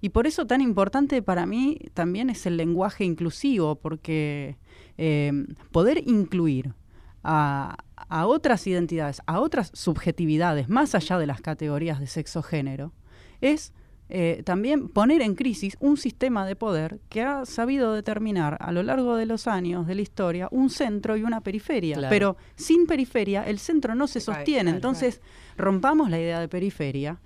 y 0.00 0.10
por 0.10 0.26
eso 0.26 0.46
tan 0.46 0.60
importante 0.60 1.22
para 1.22 1.46
mí 1.46 1.78
también 1.94 2.28
es 2.30 2.44
el 2.46 2.56
lenguaje 2.56 3.04
inclusivo, 3.04 3.76
porque 3.76 4.58
em, 4.98 5.46
poder 5.70 6.02
incluir 6.06 6.74
a, 7.22 7.76
a 7.96 8.26
otras 8.26 8.66
identidades, 8.66 9.22
a 9.24 9.40
otras 9.40 9.70
subjetividades, 9.72 10.68
más 10.68 10.94
allá 10.94 11.16
de 11.16 11.26
las 11.26 11.40
categorías 11.40 12.00
de 12.00 12.06
sexo-género, 12.06 12.92
es 13.40 13.72
eh, 14.10 14.42
también 14.44 14.88
poner 14.88 15.22
en 15.22 15.34
crisis 15.34 15.78
un 15.80 15.96
sistema 15.96 16.46
de 16.46 16.56
poder 16.56 17.00
que 17.08 17.22
ha 17.22 17.46
sabido 17.46 17.94
determinar 17.94 18.58
a 18.60 18.70
lo 18.70 18.82
largo 18.82 19.16
de 19.16 19.24
los 19.24 19.46
años 19.46 19.86
de 19.86 19.94
la 19.94 20.02
historia 20.02 20.48
un 20.50 20.68
centro 20.68 21.16
y 21.16 21.22
una 21.22 21.40
periferia. 21.40 21.98
Pero 22.10 22.36
sin 22.54 22.86
periferia 22.86 23.42
el 23.44 23.58
centro 23.58 23.94
no 23.94 24.06
se 24.06 24.20
sostiene. 24.20 24.70
Entonces 24.70 25.22
rompamos 25.56 26.10
la 26.10 26.20
idea 26.20 26.38
de 26.38 26.48
periferia, 26.48 27.18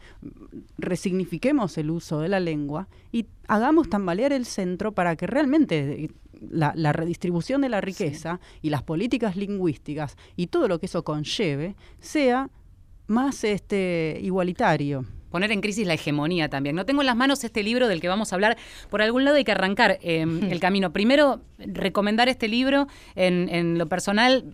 resignifiquemos 0.77 1.77
el 1.79 1.91
uso 1.91 2.21
de 2.21 2.29
la 2.29 2.39
lengua 2.39 2.89
y 3.11 3.27
hagamos 3.49 3.89
tambalear 3.89 4.33
el 4.33 4.47
centro 4.47 4.93
para 4.93 5.17
que 5.17 5.27
realmente 5.27 6.05
eh, 6.05 6.11
la, 6.51 6.93
redistribución 6.93 7.61
de 7.61 7.71
la 7.71 7.81
riqueza 7.81 8.39
y 8.63 8.71
las 8.71 8.85
políticas 8.85 9.35
lingüísticas 9.35 10.17
y 10.37 10.47
todo 10.47 10.69
lo 10.69 10.79
que 10.79 10.87
eso 10.87 11.03
conlleve 11.03 11.75
sea 11.99 12.51
más 13.09 13.43
este 13.43 14.21
igualitario 14.23 15.05
poner 15.31 15.53
en 15.53 15.61
crisis 15.61 15.87
la 15.87 15.95
hegemonía 15.95 16.49
también. 16.49 16.77
No 16.77 16.85
tengo 16.85 17.03
en 17.03 17.07
las 17.07 17.17
manos 17.17 17.45
este 17.45 17.63
libro 17.63 17.89
del 17.89 18.01
que 18.01 18.09
vamos 18.09 18.33
a 18.33 18.37
hablar. 18.37 18.57
Por 18.91 19.03
algún 19.03 19.25
lado 19.25 19.37
hay 19.37 19.45
que 19.45 19.53
arrancar 19.53 19.99
em, 20.03 20.43
el 20.51 20.61
camino. 20.61 20.93
Primero, 20.93 21.41
recomendar 21.59 22.29
este 22.29 22.49
libro 22.49 22.87
en, 23.15 23.79
lo 23.79 23.89
personal. 23.89 24.45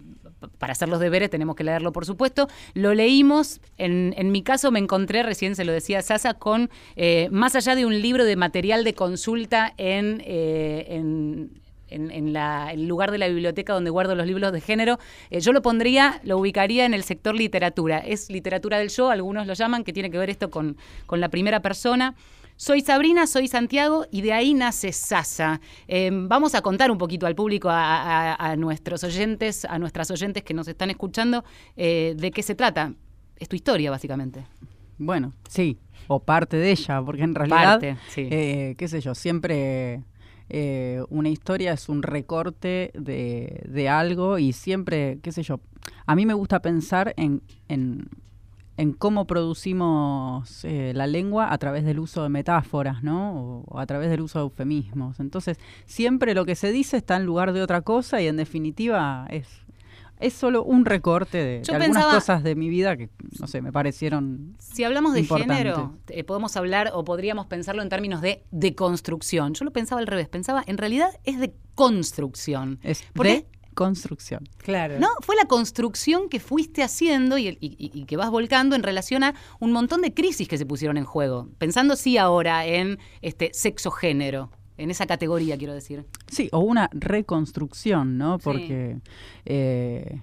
Para 0.59 0.73
hacer 0.73 0.90
los 0.90 1.00
deberes 1.00 1.31
tenemos 1.31 1.57
que 1.57 1.64
leerlo, 1.64 1.93
por 1.93 2.04
supuesto. 2.04 2.49
Lo 2.75 2.93
leímos, 2.93 3.61
en, 3.78 4.31
mi 4.31 4.43
caso 4.43 4.71
me 4.71 4.78
encontré, 4.78 5.23
recién 5.23 5.57
se 5.57 5.64
lo 5.64 5.73
decía 5.73 6.02
Sasa, 6.02 6.35
con, 6.35 6.69
eh, 6.97 7.28
más 7.31 7.57
allá 7.57 7.75
de 7.75 7.87
un 7.87 8.02
libro 8.02 8.26
de 8.26 8.37
material 8.37 8.85
de 8.85 8.95
consulta 8.95 9.73
en, 9.78 10.23
eh, 10.26 10.87
en 10.90 11.63
en, 11.94 12.36
el 12.36 12.88
lugar 12.88 13.10
de 13.10 13.18
la 13.18 13.28
biblioteca 13.28 13.72
donde 13.72 13.90
guardo 13.90 14.14
los 14.14 14.26
libros 14.26 14.52
de 14.52 14.60
género, 14.60 14.98
eh, 15.30 15.40
yo 15.40 15.52
lo 15.52 15.62
pondría, 15.62 16.20
lo 16.24 16.38
ubicaría 16.38 16.84
en 16.84 16.94
el 16.94 17.04
sector 17.04 17.34
literatura. 17.34 17.98
Es 17.98 18.30
literatura 18.30 18.78
del 18.78 18.88
yo, 18.90 19.10
algunos 19.10 19.46
lo 19.46 19.54
llaman, 19.54 19.84
que 19.84 19.92
tiene 19.92 20.10
que 20.10 20.18
ver 20.18 20.30
esto 20.30 20.50
con, 20.50 20.76
la 21.10 21.28
primera 21.28 21.60
persona. 21.60 22.14
Soy 22.56 22.80
Sabrina, 22.80 23.26
soy 23.26 23.48
Santiago 23.48 24.06
y 24.10 24.22
de 24.22 24.32
ahí 24.32 24.54
nace 24.54 24.92
Sasa. 24.92 25.60
Eh, 25.88 26.10
vamos 26.12 26.54
a 26.54 26.62
contar 26.62 26.90
un 26.90 26.98
poquito 26.98 27.26
al 27.26 27.34
público, 27.34 27.68
a, 27.70 28.54
nuestros 28.56 29.02
oyentes, 29.04 29.64
a 29.64 29.78
nuestras 29.78 30.10
oyentes 30.10 30.42
que 30.42 30.54
nos 30.54 30.68
están 30.68 30.90
escuchando, 30.90 31.44
eh, 31.76 32.14
de 32.16 32.30
qué 32.30 32.42
se 32.42 32.54
trata. 32.54 32.92
Es 33.36 33.48
tu 33.48 33.56
historia, 33.56 33.90
básicamente. 33.90 34.44
Bueno, 34.98 35.32
sí, 35.48 35.78
o 36.06 36.20
parte 36.20 36.56
de 36.56 36.70
ella, 36.70 37.02
porque 37.02 37.22
en 37.22 37.34
realidad, 37.34 37.80
qué 37.80 38.88
sé 38.88 39.00
yo, 39.00 39.14
siempre 39.14 40.04
eh, 40.48 41.02
una 41.08 41.30
historia 41.30 41.72
es 41.72 41.88
un 41.88 42.02
recorte 42.02 42.90
de, 42.94 43.88
algo 43.88 44.38
y 44.38 44.52
siempre, 44.52 45.18
qué 45.22 45.32
sé 45.32 45.42
yo, 45.42 45.60
a 46.06 46.14
mí 46.14 46.26
me 46.26 46.34
gusta 46.34 46.60
pensar 46.60 47.14
en, 47.16 47.42
en, 47.68 48.08
cómo 48.98 49.26
producimos 49.26 50.64
eh, 50.64 50.92
la 50.94 51.06
lengua 51.06 51.52
a 51.52 51.58
través 51.58 51.84
del 51.84 51.98
uso 51.98 52.22
de 52.22 52.28
metáforas, 52.28 53.02
¿no? 53.02 53.64
O, 53.66 53.78
a 53.78 53.86
través 53.86 54.10
del 54.10 54.20
uso 54.20 54.38
de 54.38 54.44
eufemismos. 54.44 55.20
Entonces, 55.20 55.58
siempre 55.86 56.34
lo 56.34 56.44
que 56.44 56.54
se 56.54 56.72
dice 56.72 56.96
está 56.96 57.16
en 57.16 57.24
lugar 57.24 57.52
de 57.52 57.62
otra 57.62 57.82
cosa 57.82 58.20
y 58.20 58.26
en 58.26 58.36
definitiva 58.36 59.26
es 59.30 59.63
es 60.21 60.33
solo 60.33 60.62
un 60.64 60.85
recorte 60.85 61.38
de, 61.38 61.62
Yo 61.64 61.73
de 61.73 61.76
algunas 61.85 62.02
pensaba- 62.04 62.14
cosas 62.14 62.42
de 62.42 62.54
mi 62.54 62.68
vida 62.68 62.97
que, 62.97 63.11
no 63.40 63.47
sé, 63.47 63.61
me 63.62 63.73
parecieron... 63.73 64.56
Si 64.59 64.85
hablamos 64.85 65.12
de 65.14 65.25
género, 65.25 65.97
eh, 66.09 66.25
podemos 66.25 66.56
hablar 66.56 66.90
o 66.94 67.04
podríamos 67.04 67.47
pensarlo 67.47 67.83
en 67.83 67.88
términos 67.88 68.21
de 68.23 68.44
deconstrucción. 68.50 69.54
Yo 69.54 69.64
lo 69.64 69.73
pensaba 69.73 70.00
al 70.00 70.06
revés, 70.06 70.28
pensaba, 70.28 70.62
en 70.66 70.78
realidad 70.78 71.11
es 71.25 71.38
de 71.40 71.54
construcción. 71.75 72.78
Es 72.83 73.02
¿Por 73.12 73.26
de 73.26 73.47
construcción. 73.75 74.49
Claro. 74.59 75.00
¿No? 75.00 75.09
Fue 75.21 75.35
la 75.35 75.47
construcción 75.47 76.28
que 76.28 76.38
fuiste 76.38 76.83
haciendo 76.85 77.38
y, 77.38 77.49
y- 77.49 77.56
y- 77.61 77.90
y 77.92 78.04
que 78.04 78.16
vas 78.16 78.30
volcando 78.30 78.76
en 78.76 78.85
relación 78.85 79.25
a 79.25 79.35
un 79.59 79.73
montón 79.73 80.00
de 80.00 80.14
crisis 80.14 80.47
que 80.47 80.59
se 80.59 80.64
pusieron 80.64 80.97
en 80.97 81.04
juego. 81.04 81.49
Pensando 81.59 81.97
sí 81.97 82.16
ahora 82.16 82.66
en 82.66 82.99
este 83.21 83.50
sexo-género, 83.52 84.50
en 84.76 84.90
esa 84.90 85.07
categoría 85.07 85.57
quiero 85.57 85.73
decir. 85.75 86.04
Sí, 86.26 86.49
o 86.52 86.59
una 86.61 86.88
reconstrucción, 86.93 88.19
¿no? 88.19 88.38
Sí. 88.38 88.45
Porque 88.45 88.99
eh, 89.45 90.21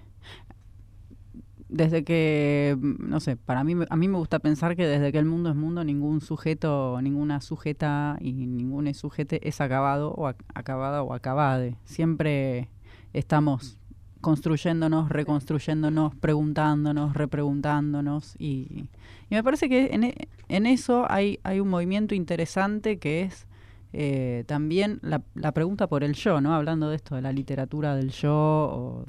desde 1.70 2.04
que, 2.04 2.78
no 2.82 3.22
sé, 3.22 3.38
para 3.38 3.64
mí, 3.64 3.76
me- 3.76 3.86
a 3.90 3.96
mí 3.96 4.08
me 4.10 4.18
gusta 4.18 4.40
pensar 4.40 4.76
que 4.76 4.86
desde 4.86 5.12
que 5.14 5.20
el 5.20 5.26
mundo 5.26 5.50
es 5.50 5.56
mundo, 5.56 5.84
ningún 5.86 6.20
sujeto, 6.20 7.00
ninguna 7.02 7.40
sujeta 7.40 8.18
y 8.20 8.34
ningún 8.34 8.94
sujete 8.94 9.48
es 9.48 9.62
acabado 9.62 10.12
o 10.12 10.28
ac- 10.28 10.44
acabada 10.54 11.02
o 11.02 11.14
acabade. 11.14 11.76
Siempre 11.86 12.68
estamos 13.14 13.78
construyéndonos, 14.20 15.08
reconstruyéndonos, 15.10 16.14
preguntándonos, 16.16 17.14
repreguntándonos 17.16 18.36
y, 18.38 18.86
y 19.30 19.36
me 19.36 19.44
parece 19.44 19.70
que 19.70 19.92
en, 19.94 20.04
e- 20.04 20.28
en 20.50 20.66
eso 20.66 21.06
hay, 21.10 21.40
hay 21.44 21.62
un 21.62 21.70
movimiento 21.70 22.14
interesante 22.16 23.00
que 23.00 23.22
es 23.22 23.48
eh, 23.94 24.44
también 24.48 25.00
la, 25.02 25.22
la 25.36 25.52
pregunta 25.54 25.88
por 25.88 26.04
el 26.04 26.14
yo, 26.14 26.40
¿no? 26.42 26.54
Hablando 26.54 26.90
de 26.90 26.96
esto, 26.96 27.16
de 27.16 27.22
la 27.22 27.32
literatura 27.32 27.96
del 27.96 28.12
yo 28.12 28.34
o 28.34 29.06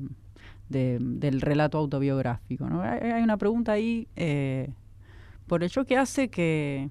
de- 0.69 0.99
del 1.01 1.41
relato 1.41 1.79
autobiográfico, 1.79 2.69
¿no? 2.69 2.81
Hay, 2.83 3.23
una 3.23 3.37
pregunta 3.37 3.73
ahí 3.73 4.09
eh, 4.17 4.73
por 5.47 5.63
el 5.63 5.71
yo 5.71 5.85
que 5.85 5.97
hace 5.99 6.29
que, 6.31 6.91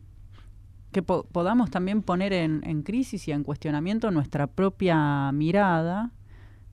que 0.91 1.01
po- 1.01 1.23
podamos 1.31 1.69
también 1.71 2.01
poner 2.01 2.31
en, 2.33 2.61
en 2.65 2.83
crisis 2.83 3.27
y 3.27 3.31
en 3.31 3.43
cuestionamiento 3.43 4.11
nuestra 4.11 4.47
propia 4.47 5.31
mirada 5.31 6.11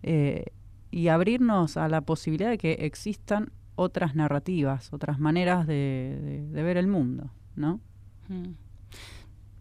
eh, 0.03 0.45
y 0.91 1.09
abrirnos 1.09 1.77
a 1.77 1.89
la 1.89 2.01
posibilidad 2.03 2.51
de 2.51 2.59
que 2.59 2.73
existan 2.81 3.51
otras 3.75 4.15
narrativas, 4.15 4.93
otras 4.93 5.19
maneras 5.19 5.67
de 5.67 6.49
ver 6.53 6.77
el 6.77 6.89
mundo, 6.89 7.31
¿no? 7.57 7.81
Mm. 8.29 8.53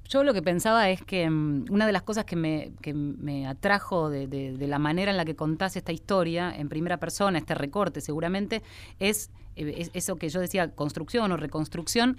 Yo 0.10 0.24
lo 0.24 0.34
que 0.34 0.42
pensaba 0.42 0.90
es 0.90 1.02
que 1.04 1.30
mm, 1.30 1.66
una 1.70 1.86
de 1.86 1.92
las 1.92 2.04
cosas 2.04 2.26
que 2.26 2.36
me, 2.36 2.72
que 2.82 2.94
me 2.94 3.46
atrajo 3.48 4.10
de, 4.10 4.28
de- 4.28 4.54
de 4.58 4.68
la 4.68 4.80
manera 4.80 5.12
en 5.12 5.18
la 5.18 5.26
que 5.26 5.36
contás 5.36 5.76
esta 5.76 5.92
historia 5.92 6.54
en 6.56 6.70
primera 6.70 6.98
persona, 6.98 7.38
este 7.40 7.54
recorte 7.56 8.00
seguramente, 8.02 8.64
es, 9.00 9.30
eh, 9.56 9.74
es 9.78 9.92
eso 9.94 10.16
que 10.16 10.30
yo 10.30 10.40
decía, 10.40 10.72
construcción 10.72 11.32
o 11.32 11.38
reconstrucción, 11.38 12.18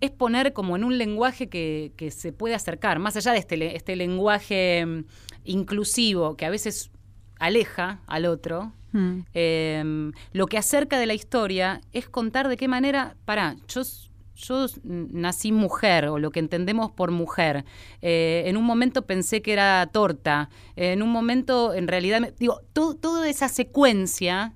es 0.00 0.10
poner 0.10 0.52
como 0.52 0.74
en 0.74 0.82
un 0.84 0.98
lenguaje 0.98 1.48
que, 1.48 1.92
que 1.96 2.10
se 2.10 2.32
puede 2.32 2.54
acercar, 2.54 2.98
más 2.98 3.16
allá 3.16 3.32
de 3.32 3.38
este, 3.38 3.76
este 3.76 3.94
lenguaje 3.94 4.84
mm, 4.84 5.04
inclusivo 5.44 6.36
que 6.36 6.46
a 6.46 6.50
veces 6.50 6.90
aleja 7.38 8.00
al 8.06 8.26
otro, 8.26 8.72
Mm. 8.94 9.20
eh, 9.32 10.12
lo 10.34 10.46
que 10.48 10.58
acerca 10.58 10.98
de 10.98 11.06
la 11.06 11.14
historia 11.14 11.80
es 11.94 12.10
contar 12.10 12.48
de 12.48 12.58
qué 12.58 12.68
manera, 12.68 13.16
pará, 13.24 13.56
yo, 13.66 13.80
yo 14.34 14.66
nací 14.84 15.52
mujer, 15.52 16.06
o 16.06 16.18
lo 16.18 16.30
que 16.30 16.40
entendemos 16.40 16.90
por 16.90 17.10
mujer. 17.10 17.64
Eh, 18.00 18.44
en 18.46 18.56
un 18.56 18.64
momento 18.64 19.06
pensé 19.06 19.42
que 19.42 19.52
era 19.52 19.88
torta. 19.92 20.48
en 20.76 21.02
un 21.02 21.10
momento, 21.10 21.74
en 21.74 21.86
realidad, 21.88 22.20
me- 22.20 22.32
digo, 22.38 22.60
to- 22.72 22.94
toda 22.94 23.28
esa 23.28 23.48
secuencia. 23.48 24.54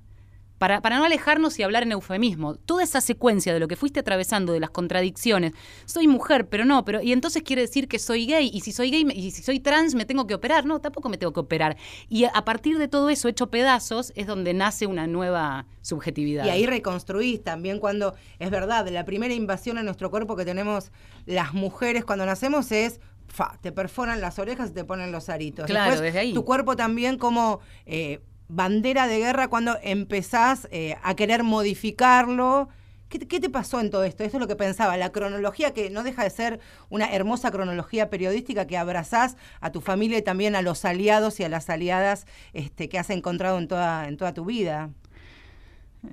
Para, 0.57 0.81
para 0.81 0.97
no 0.97 1.05
alejarnos 1.05 1.59
y 1.59 1.63
hablar 1.63 1.83
en 1.83 1.91
eufemismo, 1.91 2.55
toda 2.55 2.83
esa 2.83 2.99
secuencia 3.01 3.53
de 3.53 3.59
lo 3.59 3.67
que 3.67 3.75
fuiste 3.75 3.99
atravesando, 3.99 4.53
de 4.53 4.59
las 4.59 4.71
contradicciones, 4.71 5.53
soy 5.85 6.07
mujer, 6.07 6.47
pero 6.49 6.65
no, 6.65 6.83
pero 6.83 7.01
y 7.01 7.11
entonces 7.11 7.43
quiere 7.43 7.61
decir 7.61 7.87
que 7.87 7.99
soy 7.99 8.25
gay, 8.25 8.49
y 8.51 8.61
si 8.61 8.71
soy 8.71 8.89
gay 8.89 9.05
me- 9.05 9.13
y 9.13 9.29
si 9.31 9.43
soy 9.43 9.59
trans 9.59 9.93
me 9.93 10.05
tengo 10.05 10.25
que 10.25 10.33
operar, 10.33 10.65
no, 10.65 10.79
tampoco 10.81 11.09
me 11.09 11.17
tengo 11.17 11.33
que 11.33 11.39
operar. 11.41 11.77
Y 12.09 12.23
a 12.23 12.29
a 12.29 12.45
partir 12.45 12.77
de 12.77 12.87
todo 12.87 13.09
eso 13.09 13.27
hecho 13.27 13.47
pedazos 13.51 14.13
es 14.15 14.25
donde 14.27 14.53
nace 14.53 14.87
una 14.87 15.05
nueva 15.07 15.65
subjetividad. 15.81 16.45
Y 16.45 16.49
ahí 16.49 16.65
reconstruís 16.65 17.43
también 17.43 17.79
cuando, 17.79 18.15
es 18.39 18.49
verdad, 18.51 18.87
la 18.89 19.05
primera 19.05 19.33
invasión 19.33 19.77
a 19.77 19.83
nuestro 19.83 20.09
cuerpo 20.11 20.35
que 20.35 20.45
tenemos 20.45 20.91
las 21.25 21.53
mujeres 21.53 22.05
cuando 22.05 22.25
nacemos 22.25 22.71
es, 22.71 22.99
fa, 23.27 23.57
te 23.61 23.71
perforan 23.71 24.21
las 24.21 24.39
orejas 24.39 24.69
y 24.69 24.73
te 24.73 24.83
ponen 24.83 25.11
los 25.11 25.29
aritos. 25.29 25.65
Claro, 25.65 25.91
Después, 25.91 26.01
desde 26.01 26.19
ahí. 26.19 26.33
Tu 26.33 26.45
cuerpo 26.45 26.75
también 26.75 27.17
como 27.17 27.59
eh, 27.85 28.21
bandera 28.47 29.07
de 29.07 29.19
guerra 29.19 29.47
cuando 29.47 29.77
empezás 29.81 30.67
eh, 30.71 30.95
a 31.03 31.15
querer 31.15 31.43
modificarlo. 31.43 32.69
¿Qué, 33.09 33.19
qué 33.19 33.39
te 33.39 33.49
pasó 33.49 33.79
en 33.79 33.89
todo 33.89 34.03
esto? 34.03 34.23
Esto 34.23 34.37
es 34.37 34.41
lo 34.41 34.47
que 34.47 34.55
pensaba, 34.55 34.97
la 34.97 35.11
cronología 35.11 35.73
que 35.73 35.89
no 35.89 36.03
deja 36.03 36.23
de 36.23 36.29
ser 36.29 36.59
una 36.89 37.11
hermosa 37.13 37.51
cronología 37.51 38.09
periodística 38.09 38.67
que 38.67 38.77
abrazás 38.77 39.37
a 39.61 39.71
tu 39.71 39.79
familia 39.81 40.17
y 40.17 40.21
también 40.21 40.55
a 40.55 40.61
los 40.61 40.83
aliados 40.83 41.39
y 41.39 41.43
a 41.43 41.49
las 41.49 41.69
aliadas 41.69 42.25
este, 42.53 42.89
que 42.89 42.99
has 42.99 43.09
encontrado 43.09 43.57
en 43.57 43.67
toda, 43.67 44.07
en 44.07 44.17
toda 44.17 44.33
tu 44.33 44.43
vida. 44.45 44.89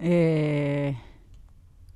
Eh, 0.00 0.96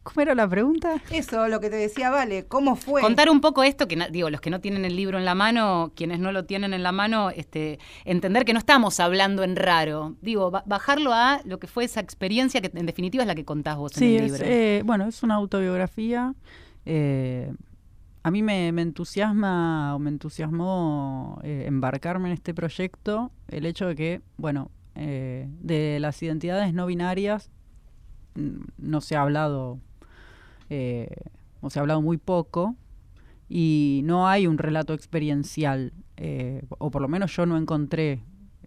¿Cómo 0.09 0.23
era 0.23 0.35
la 0.35 0.49
pregunta? 0.49 1.01
Eso, 1.11 1.49
lo 1.49 1.61
que 1.61 1.69
te 1.71 1.77
decía, 1.77 2.11
Vale, 2.11 2.47
¿cómo 2.47 2.77
fue? 2.77 3.03
Contar 3.03 3.29
un 3.29 3.41
poco 3.41 3.63
esto, 3.63 3.87
que 3.89 3.97
digo, 4.11 4.31
los 4.31 4.41
que 4.41 4.49
no 4.51 4.61
tienen 4.61 4.85
el 4.85 4.97
libro 4.97 5.19
en 5.19 5.25
la 5.25 5.35
mano, 5.35 5.93
quienes 5.95 6.19
no 6.19 6.33
lo 6.33 6.45
tienen 6.47 6.73
en 6.73 6.83
la 6.83 6.93
mano, 6.93 7.31
este, 7.31 7.79
entender 8.05 8.45
que 8.45 8.53
no 8.55 8.59
estamos 8.59 9.01
hablando 9.01 9.43
en 9.45 9.57
raro. 9.57 10.17
Digo, 10.23 10.51
ba- 10.51 10.63
bajarlo 10.67 11.13
a 11.13 11.41
lo 11.45 11.59
que 11.59 11.67
fue 11.67 11.85
esa 11.85 12.01
experiencia 12.01 12.61
que 12.63 12.71
en 12.75 12.87
definitiva 12.87 13.23
es 13.23 13.27
la 13.29 13.35
que 13.35 13.45
contás 13.45 13.77
vos 13.77 13.93
Sí, 13.93 14.17
en 14.17 14.23
el 14.23 14.27
es, 14.27 14.33
libro. 14.33 14.47
eh, 14.49 14.83
bueno, 14.85 15.07
es 15.07 15.23
una 15.23 15.35
autobiografía. 15.35 16.35
eh, 16.87 17.53
a 18.23 18.31
mí 18.31 18.43
me, 18.43 18.73
me 18.73 18.83
entusiasma 18.83 19.95
o 19.95 19.99
me 19.99 20.11
entusiasmó 20.11 21.39
eh, 21.43 21.65
embarcarme 21.67 22.29
en 22.29 22.35
este 22.35 22.53
proyecto 22.55 23.31
el 23.49 23.65
hecho 23.67 23.87
de 23.87 23.95
que, 23.95 24.21
bueno, 24.37 24.71
eh, 24.95 25.47
de 25.61 25.99
las 26.01 26.21
identidades 26.23 26.75
no 26.75 26.87
binarias 26.87 27.51
mm, 28.35 28.59
no 28.79 29.01
se 29.01 29.17
ha 29.17 29.23
hablado, 29.23 29.79
eh, 30.71 31.09
o 31.61 31.71
se 31.71 31.79
ha 31.79 31.83
hablado 31.83 32.03
muy 32.03 32.19
poco 32.19 32.77
y 33.49 34.03
no 34.05 34.29
hay 34.29 34.47
un 34.47 34.59
relato 34.59 34.95
experiencial, 34.95 35.93
eh, 36.17 36.63
o 36.79 36.91
por 36.91 37.03
lo 37.03 37.09
menos 37.09 37.35
yo 37.35 37.47
no 37.47 37.57
encontré 37.57 38.23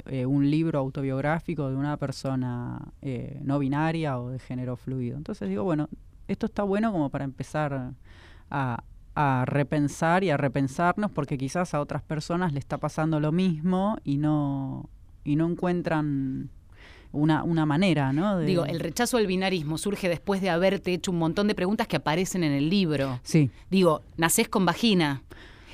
eh, 0.05 0.25
un 0.25 0.49
libro 0.49 0.79
autobiográfico 0.79 1.69
de 1.69 1.75
una 1.75 1.97
persona 1.97 2.93
no 3.41 3.59
binaria 3.59 4.19
o 4.19 4.29
de 4.29 4.39
género 4.39 4.75
fluido. 4.75 5.17
Entonces 5.17 5.49
digo, 5.49 5.63
bueno, 5.63 5.89
esto 6.27 6.47
está 6.47 6.63
bueno 6.63 6.91
como 6.91 7.09
para 7.09 7.25
empezar 7.25 7.93
a, 8.49 8.83
a 9.15 9.45
repensar 9.45 10.23
y 10.23 10.29
a 10.29 10.37
repensarnos 10.37 11.11
porque 11.11 11.37
quizás 11.37 11.73
a 11.73 11.81
otras 11.81 12.01
personas 12.01 12.53
le 12.53 12.59
está 12.59 12.77
pasando 12.77 13.19
lo 13.19 13.31
mismo 13.31 13.97
y 14.03 14.17
no, 14.17 14.89
y 15.23 15.35
no 15.35 15.47
encuentran 15.47 16.49
una, 17.11 17.43
una 17.43 17.65
manera, 17.65 18.13
¿no? 18.13 18.37
de- 18.37 18.45
Digo, 18.45 18.65
el 18.65 18.79
rechazo 18.79 19.17
al 19.17 19.27
binarismo 19.27 19.77
surge 19.77 20.07
después 20.09 20.41
de 20.41 20.49
haberte 20.49 20.93
hecho 20.93 21.11
un 21.11 21.17
montón 21.19 21.47
de 21.47 21.55
preguntas 21.55 21.87
que 21.87 21.97
aparecen 21.97 22.43
en 22.43 22.51
el 22.53 22.69
libro. 22.69 23.19
Sí, 23.23 23.49
Digo, 23.69 24.01
nacés 24.17 24.47
con 24.49 24.65
vagina. 24.65 25.23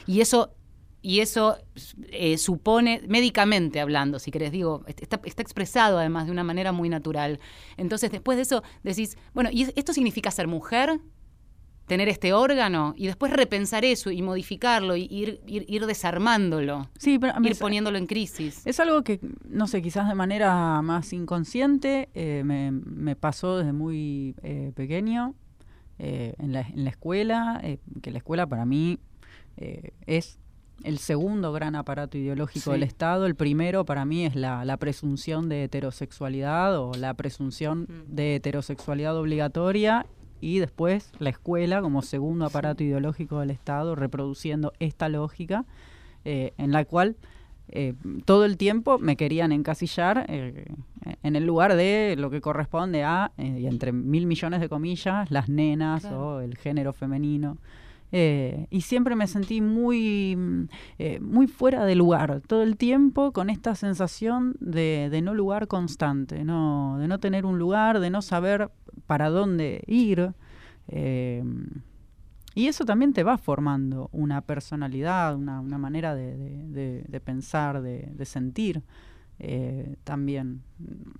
Y 0.08 0.22
eso, 0.22 0.51
y 1.01 1.20
eso 1.20 1.58
eh, 2.12 2.38
supone, 2.38 3.01
médicamente 3.08 3.79
hablando, 3.79 4.20
si 4.20 4.32
querés, 4.32 4.51
digo, 4.51 4.84
está, 4.88 5.20
está 5.25 5.41
expresado 5.41 6.00
además 6.00 6.25
de 6.25 6.32
una 6.32 6.44
manera 6.44 6.72
muy 6.72 6.89
natural. 6.89 7.39
Entonces, 7.77 8.10
después 8.12 8.36
de 8.38 8.44
eso, 8.44 8.63
decís, 8.84 9.17
bueno, 9.34 9.50
¿y 9.51 9.63
esto 9.75 9.94
significa 9.94 10.32
ser 10.32 10.48
mujer? 10.48 11.00
Tener 11.88 12.10
este 12.10 12.34
órgano 12.34 12.94
y 12.98 13.08
después 13.08 13.32
repensar 13.32 13.86
eso 13.86 14.12
y 14.12 14.22
modificarlo 14.22 14.96
y 14.98 15.08
ir, 15.10 15.39
ir, 15.48 15.63
ir 15.70 15.86
desarmándolo, 15.86 16.89
sí, 16.98 17.17
pero 17.17 17.34
ir 17.44 17.58
poniéndolo 17.58 17.98
en 17.98 18.08
crisis. 18.08 18.62
Es 18.67 18.79
algo 18.79 19.03
que, 19.03 19.20
no 19.48 19.67
sé, 19.67 19.82
quizás 19.82 20.08
de 20.08 20.13
manera 20.15 20.82
más 20.82 21.13
inconsciente 21.13 22.10
eh, 22.13 22.44
me, 22.46 22.72
me 22.72 23.15
pasó 23.15 23.58
desde 23.58 23.72
muy 23.74 24.36
eh, 24.44 24.72
pequeño 24.75 25.34
eh, 26.00 26.34
en, 26.39 26.51
la, 26.53 26.62
en 26.62 26.84
la 26.84 26.89
escuela, 26.89 27.60
eh, 27.63 27.79
que 28.01 28.12
la 28.12 28.17
escuela 28.17 28.46
para 28.48 28.65
mí 28.65 29.00
eh, 29.56 29.91
es 30.06 30.38
el 30.84 31.00
segundo 31.00 31.51
gran 31.53 31.75
aparato 31.75 32.17
ideológico 32.20 32.65
Sí. 32.65 32.72
del 32.72 32.84
Estado. 32.84 33.25
El 33.25 33.34
primero 33.36 33.84
para 33.86 34.06
mí 34.06 34.25
es 34.25 34.36
la, 34.36 34.63
la 34.63 34.77
presunción 34.77 35.50
de 35.50 35.63
heterosexualidad 35.63 36.77
o 36.79 36.94
la 36.94 37.13
presunción 37.15 37.88
Mm. 37.89 38.13
de 38.15 38.36
heterosexualidad 38.36 39.17
obligatoria 39.17 40.06
y 40.41 40.60
después 40.60 41.12
la 41.20 41.29
escuela 41.29 41.82
como 41.82 42.01
segundo 42.01 42.46
aparato 42.46 42.84
ideológico 42.84 43.39
del 43.39 43.51
Estado 43.51 43.96
reproduciendo 43.96 44.74
esta 44.79 45.10
lógica 45.10 45.65
eh, 46.25 46.53
en 46.58 46.72
la 46.72 46.86
cual 46.86 47.15
eh, 47.70 47.94
todo 48.25 48.46
el 48.46 48.56
tiempo 48.58 48.98
me 48.98 49.17
querían 49.17 49.51
encasillar 49.51 50.25
eh, 50.29 50.65
en 51.24 51.36
el 51.36 51.46
lugar 51.46 51.75
de 51.75 52.15
lo 52.17 52.29
que 52.29 52.39
corresponde 52.39 53.03
a, 53.03 53.32
eh, 53.38 53.60
y 53.62 53.67
entre 53.67 53.91
mil 53.91 54.25
millones 54.25 54.62
de 54.62 54.70
comillas, 54.70 55.29
las 55.32 55.50
nenas 55.50 56.01
Claro. 56.01 56.27
o 56.36 56.39
el 56.39 56.56
género 56.58 56.94
femenino. 56.94 57.58
Eh, 58.12 58.68
y 58.70 58.82
siempre 58.82 59.16
me 59.16 59.28
sentí 59.28 59.60
muy, 59.60 60.36
mm, 60.38 60.70
eh, 61.00 61.20
muy 61.20 61.48
fuera 61.48 61.86
de 61.86 61.96
lugar, 61.96 62.42
todo 62.48 62.64
el 62.64 62.78
tiempo 62.78 63.34
con 63.34 63.50
esta 63.50 63.76
sensación 63.76 64.56
de, 64.62 65.10
de, 65.12 65.22
no 65.22 65.34
lugar 65.34 65.68
constante, 65.68 66.46
no, 66.46 66.98
de 67.00 67.08
no 67.08 67.20
tener 67.20 67.46
un 67.46 67.60
lugar, 67.60 68.00
de 68.00 68.10
no 68.10 68.22
saber 68.22 68.72
para 69.08 69.30
dónde 69.30 69.84
ir. 69.88 70.34
Eh, 70.88 71.44
y 72.58 72.68
eso 72.68 72.86
también 72.86 73.14
te 73.14 73.24
va 73.24 73.38
formando 73.38 74.10
una 74.12 74.42
personalidad, 74.42 75.36
una, 75.36 75.62
una 75.62 75.78
manera 75.78 76.16
de, 76.16 77.04
de, 77.08 77.20
pensar, 77.20 77.84
de, 77.84 78.26
sentir. 78.26 78.82
Eh, 79.38 79.98
también. 80.04 80.64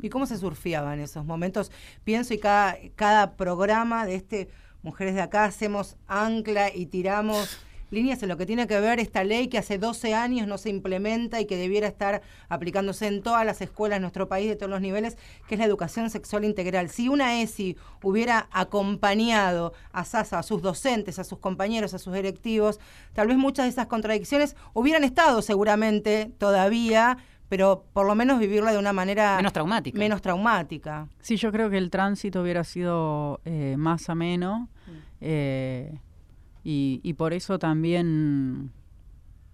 ¿Y 0.01 0.10
cómo 0.10 0.25
se 0.25 0.36
surfeaba 0.36 0.96
en 0.96 1.00
esos 1.01 1.24
momentos? 1.24 1.72
Pienso 2.03 2.34
y 2.34 2.39
cada, 2.39 2.75
cada 2.96 3.36
programa 3.36 4.08
de 4.08 4.15
este 4.15 4.50
Mujeres 4.84 5.15
de 5.15 5.22
Acá 5.22 5.46
hacemos 5.46 5.98
ancla 6.07 6.74
y 6.74 6.86
tiramos 6.86 7.60
líneas 7.89 8.22
en 8.22 8.29
lo 8.29 8.38
que 8.38 8.46
tiene 8.46 8.67
que 8.67 8.79
ver 8.79 9.00
esta 9.00 9.24
ley 9.24 9.48
que 9.48 9.57
hace 9.57 9.77
12 9.77 10.13
años 10.13 10.48
no 10.48 10.57
se 10.57 10.69
implementa 10.69 11.39
y 11.39 11.46
que 11.46 11.55
debiera 11.55 11.88
estar 11.88 12.22
aplicándose 12.50 13.07
en 13.07 13.22
todas 13.22 13.46
las 13.46 13.62
escuelas 13.62 13.98
de 13.98 14.01
nuestro 14.01 14.27
país 14.27 14.50
de 14.50 14.55
todos 14.55 14.69
los 14.69 14.81
niveles, 14.81 15.17
que 15.48 15.55
es 15.55 15.60
la 15.60 15.65
educación 15.65 16.10
sexual 16.10 16.43
integral. 16.43 16.89
Si 16.89 17.07
una 17.07 17.41
ESI 17.41 17.77
hubiera 18.03 18.50
acompañado 18.51 19.74
a 19.91 20.03
SASA, 20.03 20.39
a 20.39 20.43
sus 20.43 20.62
docentes, 20.62 21.19
a 21.19 21.24
sus 21.24 21.39
compañeros, 21.39 21.93
a 21.93 22.00
sus 22.00 22.13
directivos, 22.13 22.79
tal 23.13 23.27
vez 23.27 23.38
muchas 23.38 23.65
de 23.65 23.69
esas 23.69 23.88
contradicciones 23.88 24.55
hubieran 24.74 25.03
estado 25.03 25.41
seguramente 25.41 26.31
todavía 26.38 27.17
pero 27.50 27.86
por 27.94 28.06
lo 28.06 28.16
menos 28.16 28.39
vivirla 28.39 28.72
de 28.72 28.77
una 28.77 28.94
manera 28.94 29.38
menos 29.38 29.54
traumática. 29.54 29.98
Menos 29.98 30.22
traumática. 30.22 31.08
Sí, 31.22 31.38
yo 31.38 31.51
creo 31.51 31.70
que 31.70 31.77
el 31.77 31.89
tránsito 31.89 32.42
hubiera 32.42 32.63
sido 32.63 33.39
eh, 33.46 33.75
más 33.77 34.10
ameno 34.10 34.70
eh, 35.22 36.00
y, 36.63 37.13
por 37.13 37.32
eso 37.32 37.60
también 37.60 38.72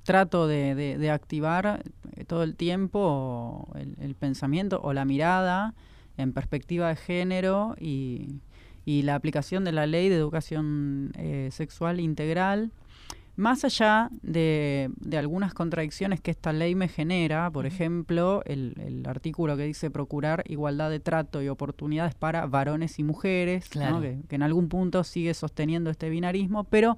trato 0.02 0.48
de, 0.48 1.12
activar 1.12 1.84
eh, 2.16 2.26
todo 2.26 2.42
el 2.42 2.56
tiempo 2.56 3.72
el, 3.76 4.16
pensamiento 4.16 4.82
o 4.84 4.94
la 4.94 5.06
mirada 5.06 5.76
en 6.18 6.34
perspectiva 6.34 6.90
de 6.90 6.96
género 6.96 7.76
y, 7.80 8.42
y 8.84 9.04
la 9.04 9.14
aplicación 9.14 9.64
de 9.64 9.72
la 9.74 9.86
ley 9.86 10.10
de 10.10 10.16
educación 10.16 11.14
sexual 11.52 12.00
integral 12.00 12.72
más 13.36 13.66
allá 13.66 14.10
de, 14.22 14.92
algunas 15.18 15.54
contradicciones 15.54 16.22
que 16.22 16.32
esta 16.32 16.54
ley 16.54 16.76
me 16.76 16.88
genera, 16.88 17.50
por 17.50 17.66
ejemplo, 17.66 18.44
el, 18.46 19.04
artículo 19.08 19.58
que 19.58 19.64
dice 19.64 19.90
procurar 19.90 20.44
igualdad 20.48 20.90
de 20.90 21.00
trato 21.00 21.42
y 21.42 21.50
oportunidades 21.50 22.14
para 22.14 22.46
varones 22.46 23.00
y 23.00 23.04
mujeres, 23.04 23.70
que, 23.70 24.36
en 24.36 24.44
algún 24.44 24.70
punto 24.70 25.04
sigue 25.04 25.34
sosteniendo 25.34 25.90
este 25.90 26.10
binarismo, 26.10 26.64
pero 26.66 26.98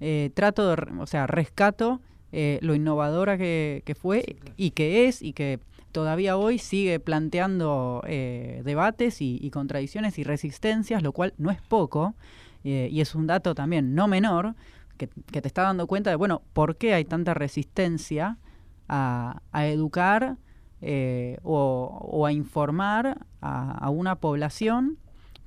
eh, 0.00 0.30
trato 0.34 0.68
de, 0.68 0.82
o 0.98 1.06
sea, 1.06 1.26
rescato 1.26 2.00
eh, 2.32 2.58
lo 2.62 2.74
innovadora 2.74 3.38
que, 3.38 3.96
fue 3.98 4.36
y 4.56 4.72
que 4.72 5.06
es 5.06 5.22
y 5.22 5.32
que 5.32 5.60
todavía 5.92 6.36
hoy 6.36 6.58
sigue 6.58 6.98
planteando 6.98 8.02
eh, 8.06 8.60
debates 8.64 9.22
y, 9.22 9.38
y, 9.40 9.50
contradicciones 9.50 10.18
y 10.18 10.24
resistencias, 10.24 11.02
lo 11.02 11.12
cual 11.12 11.32
no 11.38 11.52
es 11.52 11.62
poco, 11.62 12.14
y 12.64 13.00
es 13.00 13.14
un 13.14 13.28
dato 13.28 13.54
también 13.54 13.94
no 13.94 14.08
menor, 14.08 14.56
que, 14.96 15.06
te 15.06 15.46
está 15.46 15.62
dando 15.62 15.86
cuenta 15.86 16.10
de, 16.10 16.16
bueno, 16.16 16.42
¿por 16.52 16.76
qué 16.76 16.94
hay 16.94 17.04
tanta 17.04 17.34
resistencia 17.34 18.38
a, 18.88 19.40
educar 19.54 20.36
eh, 20.80 21.38
o, 21.42 22.24
a 22.26 22.32
informar 22.32 23.26
a, 23.40 23.90
una 23.90 24.16
población 24.16 24.98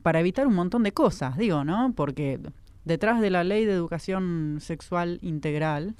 para 0.01 0.19
evitar 0.19 0.47
un 0.47 0.55
montón 0.55 0.83
de 0.83 0.93
cosas, 0.93 1.37
digo, 1.37 1.63
¿no? 1.63 1.93
Porque 1.93 2.39
detrás 2.85 3.21
de 3.21 3.29
la 3.29 3.43
ley 3.43 3.65
de 3.65 3.73
educación 3.73 4.57
sexual 4.59 5.19
integral, 5.21 5.95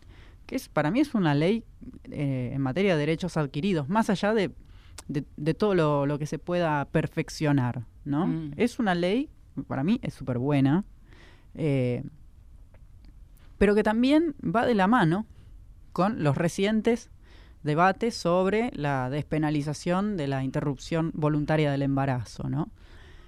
que 0.46 0.56
es 0.56 0.70
para 0.70 0.90
mí 0.90 1.00
es 1.00 1.14
una 1.14 1.36
ley 1.36 1.64
eh, 2.06 2.52
en 2.54 2.62
materia 2.62 2.94
de 2.94 3.00
derechos 3.00 3.38
adquiridos, 3.38 3.90
más 3.90 4.10
allá 4.10 4.34
de, 4.34 4.52
de, 5.08 5.54
todo 5.54 6.06
lo, 6.06 6.20
que 6.20 6.26
se 6.26 6.40
pueda 6.40 6.86
perfeccionar, 6.86 7.86
¿no? 8.06 8.28
Mm. 8.28 8.52
Es 8.58 8.80
una 8.80 8.96
ley, 8.96 9.30
para 9.68 9.84
mí 9.84 10.00
es 10.02 10.14
súper 10.14 10.38
buena, 10.38 10.86
eh, 11.56 12.04
pero 13.60 13.76
que 13.76 13.84
también 13.84 14.36
va 14.44 14.66
de 14.66 14.74
la 14.74 14.88
mano 14.88 15.28
con 15.94 16.24
los 16.24 16.36
recientes 16.36 17.12
debates 17.62 18.16
sobre 18.16 18.72
la 18.74 19.10
despenalización 19.12 20.18
de 20.18 20.28
la 20.28 20.44
interrupción 20.44 21.12
voluntaria 21.14 21.70
del 21.72 21.84
embarazo, 21.84 22.50
¿no? 22.50 22.70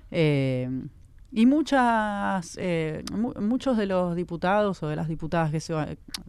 Eh, 0.09 0.87
y 1.33 1.45
muchas, 1.45 2.57
eh, 2.59 3.03
muchos 3.39 3.77
de 3.77 3.85
los 3.85 4.15
diputados 4.15 4.81
o 4.83 4.87
de 4.87 4.95
las 4.95 5.07
diputadas 5.07 5.51
que 5.51 5.73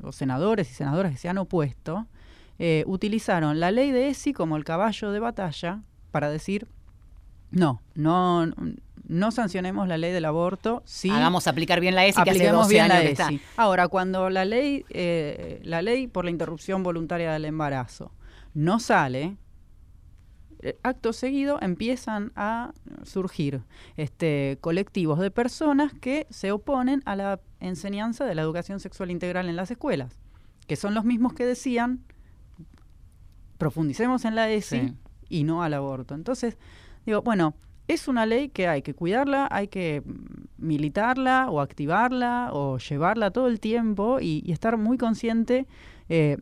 o 0.02 0.12
senadores 0.12 0.70
y 0.70 0.74
senadoras 0.74 1.12
que 1.12 1.18
se 1.18 1.28
han 1.28 1.38
opuesto 1.38 2.06
eh, 2.58 2.84
utilizaron 2.86 3.58
la 3.58 3.72
ley 3.72 3.90
de 3.90 4.08
ESI 4.08 4.32
como 4.32 4.56
el 4.56 4.64
caballo 4.64 5.10
de 5.10 5.18
batalla 5.18 5.82
para 6.12 6.30
decir 6.30 6.68
no, 7.50 7.82
no, 7.94 8.46
no 9.12 9.30
sancionemos 9.30 9.86
la 9.86 9.98
ley 9.98 10.10
del 10.10 10.24
aborto. 10.24 10.82
Sí, 10.86 11.10
Hagamos 11.10 11.46
aplicar 11.46 11.80
bien 11.80 11.94
la 11.94 12.06
ESI 12.06 12.22
que 12.22 12.30
hace 12.30 12.48
12 12.48 12.68
bien 12.70 12.90
años 12.90 13.18
la 13.18 13.26
ESI. 13.26 13.40
Ahora, 13.56 13.88
cuando 13.88 14.30
la 14.30 14.44
ley, 14.46 14.84
eh, 14.88 15.60
la 15.64 15.82
ley 15.82 16.06
por 16.06 16.24
la 16.24 16.30
interrupción 16.30 16.82
voluntaria 16.82 17.30
del 17.32 17.44
embarazo 17.44 18.10
no 18.54 18.80
sale, 18.80 19.36
eh, 20.60 20.78
acto 20.82 21.12
seguido 21.12 21.58
empiezan 21.60 22.32
a 22.36 22.72
surgir 23.02 23.62
este, 23.98 24.56
colectivos 24.62 25.18
de 25.18 25.30
personas 25.30 25.92
que 25.92 26.26
se 26.30 26.50
oponen 26.50 27.02
a 27.04 27.14
la 27.14 27.40
enseñanza 27.60 28.24
de 28.24 28.34
la 28.34 28.42
educación 28.42 28.80
sexual 28.80 29.10
integral 29.10 29.48
en 29.48 29.56
las 29.56 29.70
escuelas, 29.70 30.20
que 30.66 30.76
son 30.76 30.94
los 30.94 31.04
mismos 31.04 31.34
que 31.34 31.44
decían 31.44 32.00
profundicemos 33.58 34.24
en 34.24 34.36
la 34.36 34.50
ESI 34.50 34.96
y 35.28 35.44
no 35.44 35.62
al 35.62 35.74
aborto. 35.74 36.14
Entonces, 36.14 36.56
digo, 37.04 37.20
bueno, 37.20 37.54
es 37.92 38.08
una 38.08 38.26
ley 38.26 38.48
que 38.48 38.68
hay 38.68 38.82
que 38.82 38.94
cuidarla, 38.94 39.48
hay 39.50 39.68
que 39.68 40.02
militarla 40.58 41.50
o 41.50 41.60
activarla 41.60 42.50
o 42.52 42.78
llevarla 42.78 43.30
todo 43.30 43.48
el 43.48 43.60
tiempo 43.60 44.18
y, 44.20 44.50
estar 44.50 44.76
muy 44.76 44.98
consciente 44.98 45.66
eh, 46.08 46.38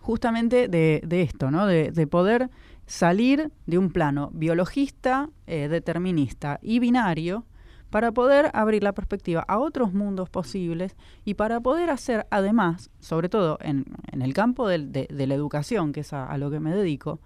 justamente 0.00 0.68
de, 0.68 1.22
esto, 1.22 1.50
¿no? 1.50 1.66
De, 1.66 2.06
poder 2.06 2.50
salir 2.86 3.50
de 3.66 3.78
un 3.78 3.90
plano 3.90 4.30
biologista, 4.32 5.30
eh, 5.46 5.68
determinista 5.68 6.58
y 6.62 6.78
binario 6.78 7.46
para 7.90 8.10
poder 8.10 8.50
abrir 8.54 8.82
la 8.82 8.92
perspectiva 8.92 9.44
a 9.46 9.58
otros 9.58 9.92
mundos 9.92 10.30
posibles 10.30 10.96
y 11.24 11.34
para 11.34 11.60
poder 11.60 11.90
hacer 11.90 12.26
además, 12.30 12.90
sobre 13.00 13.28
todo 13.28 13.58
en, 13.60 13.84
el 14.12 14.32
campo 14.32 14.66
de, 14.66 15.06
la 15.10 15.34
educación, 15.34 15.92
que 15.92 16.00
es 16.00 16.12
a 16.12 16.36
lo 16.38 16.50
que 16.50 16.58
me 16.58 16.74
dedico, 16.74 17.20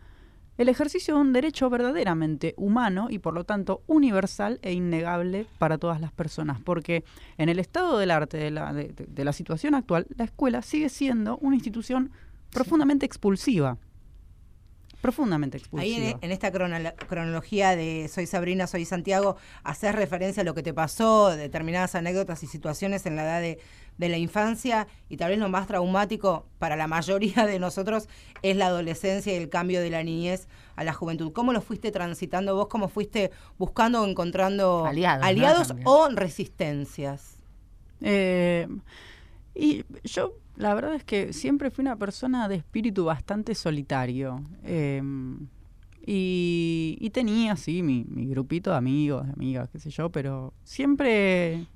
el 0.59 0.69
ejercicio 0.69 1.15
de 1.15 1.21
un 1.21 1.33
derecho 1.33 1.69
verdaderamente 1.71 2.55
humano 2.57 3.09
y 3.11 3.19
por 3.19 3.35
lo 3.35 3.45
tanto 3.45 3.83
universal 3.87 4.59
e 4.63 4.73
innegable 4.73 5.47
para 5.59 5.79
todas 5.79 6.01
las 6.01 6.13
personas, 6.13 6.61
porque 6.61 7.05
en 7.37 7.49
el 7.49 7.59
estado 7.59 7.99
del 7.99 8.11
arte 8.11 8.37
de 8.39 8.51
la, 8.51 8.73
de, 8.73 9.25
la 9.25 9.33
situación 9.33 9.75
actual, 9.75 10.07
la 10.17 10.25
escuela 10.25 10.63
sigue 10.63 10.89
siendo 10.89 11.37
una 11.39 11.57
institución 11.57 12.11
profundamente 12.51 13.05
expulsiva. 13.05 13.77
Profundamente 15.07 15.59
expulsiva. 15.59 16.07
Ahí 16.09 16.17
en, 16.21 16.33
esta 16.33 16.51
cronología 16.51 17.77
de 17.77 18.09
Soy 18.13 18.27
Sabrina, 18.27 18.67
Soy 18.67 18.85
Santiago, 18.85 19.37
haces 19.63 19.95
referencia 19.95 20.41
a 20.41 20.45
lo 20.45 20.55
que 20.55 20.63
te 20.63 20.75
pasó, 20.75 21.35
determinadas 21.37 21.95
anécdotas 21.95 22.43
y 22.43 22.47
situaciones 22.47 23.07
en 23.07 23.17
la 23.17 23.23
edad 23.23 23.41
de 23.41 23.59
de 23.99 24.09
la 24.09 24.19
infancia 24.19 24.87
y 25.09 25.17
tal 25.17 25.31
vez 25.31 25.39
lo 25.39 25.49
más 25.49 25.67
traumático 25.67 26.47
para 26.59 26.77
la 26.77 26.87
mayoría 26.87 27.47
de 27.47 27.59
nosotros 27.59 28.09
es 28.43 28.57
la 28.57 28.67
adolescencia 28.67 29.33
y 29.33 29.37
el 29.37 29.49
cambio 29.49 29.81
de 29.81 29.91
la 29.91 30.03
niñez 30.03 30.49
a 30.77 30.85
la 30.85 30.93
juventud. 30.93 31.33
¿Cómo 31.33 31.53
lo 31.53 31.61
fuiste 31.61 31.91
transitando 31.91 32.55
vos? 32.55 32.69
¿Cómo 32.69 32.89
fuiste 32.89 33.31
buscando 33.59 34.03
o 34.03 34.07
encontrando 34.07 34.87
aliados, 34.87 35.75
o 35.85 36.09
resistencias? 36.11 37.37
Eh, 38.03 38.69
y 39.55 39.85
yo 40.05 40.35
la 40.57 40.75
verdad 40.75 40.95
es 40.95 41.05
que 41.05 41.33
siempre 41.33 41.71
fui 41.71 41.83
una 41.83 41.97
persona 41.97 42.49
de 42.49 42.57
espíritu 42.57 43.05
bastante 43.05 43.55
solitario. 43.55 44.43
Em, 44.65 45.47
y, 46.07 46.97
y, 47.01 47.11
tenía, 47.11 47.57
sí, 47.57 47.83
mi, 47.83 48.05
mi 48.05 48.27
grupito 48.27 48.71
de 48.71 48.77
amigos, 48.77 49.27
de 49.27 49.33
amigas, 49.33 49.69
qué 49.71 49.81
sé 49.81 49.91
yo, 49.91 50.11
pero 50.11 50.53
siempre 50.63 51.67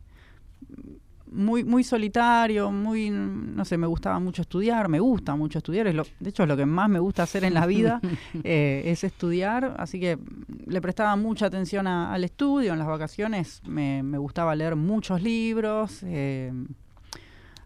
muy, 1.31 1.65
muy 1.65 1.85
solitario, 1.85 2.71
muy, 2.71 3.11
no 3.11 3.65
sé, 3.65 3.79
me 3.79 3.87
gustaba 3.87 4.19
mucho 4.19 4.43
estudiar, 4.43 4.89
me 4.89 5.01
gusta 5.01 5.37
mucho 5.37 5.59
estudiar, 5.59 5.87
es 5.87 5.95
lo, 5.95 6.05
de 6.19 6.31
hecho 6.31 6.43
es 6.43 6.49
lo 6.49 6.57
que 6.57 6.67
más 6.67 6.89
me 6.89 6.99
gusta 6.99 7.23
hacer 7.23 7.45
en 7.45 7.55
la 7.55 7.67
vida, 7.67 8.01
eh, 8.45 8.83
es 8.87 9.05
estudiar, 9.05 9.77
así 9.79 10.01
que 10.01 10.19
le 10.67 10.81
prestaba 10.81 11.15
mucha 11.17 11.47
atención 11.47 11.87
al 11.87 12.25
estudio, 12.25 12.73
en 12.73 12.79
las 12.79 12.89
vacaciones 12.89 13.63
me, 13.67 14.03
gustaba 14.19 14.55
leer 14.55 14.77
muchos 14.77 15.23
libros, 15.23 16.03
eh, 16.03 16.53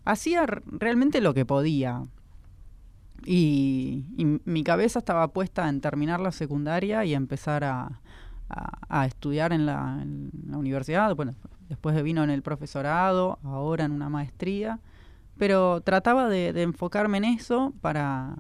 hacía 0.04 0.46
realmente 0.46 1.20
lo 1.20 1.34
que 1.34 1.44
podía. 1.44 2.02
Y, 3.26 4.04
mi 4.44 4.64
cabeza 4.64 4.98
estaba 4.98 5.28
puesta 5.28 5.68
en 5.68 5.80
terminar 5.80 6.20
la 6.20 6.32
secundaria 6.32 7.04
y 7.04 7.14
empezar 7.14 7.64
a, 7.64 8.00
a, 8.48 9.06
estudiar 9.06 9.52
en 9.52 9.66
la, 9.66 10.04
universidad, 10.52 11.14
bueno, 11.16 11.34
después 11.68 12.00
vino 12.02 12.22
en 12.22 12.30
el 12.30 12.42
profesorado, 12.42 13.38
ahora 13.42 13.86
en 13.86 13.92
una 13.92 14.10
maestría, 14.10 14.80
pero 15.38 15.80
trataba 15.80 16.28
de, 16.28 16.48
enfocarme 16.62 17.18
en 17.18 17.24
eso 17.24 17.72
para, 17.80 18.36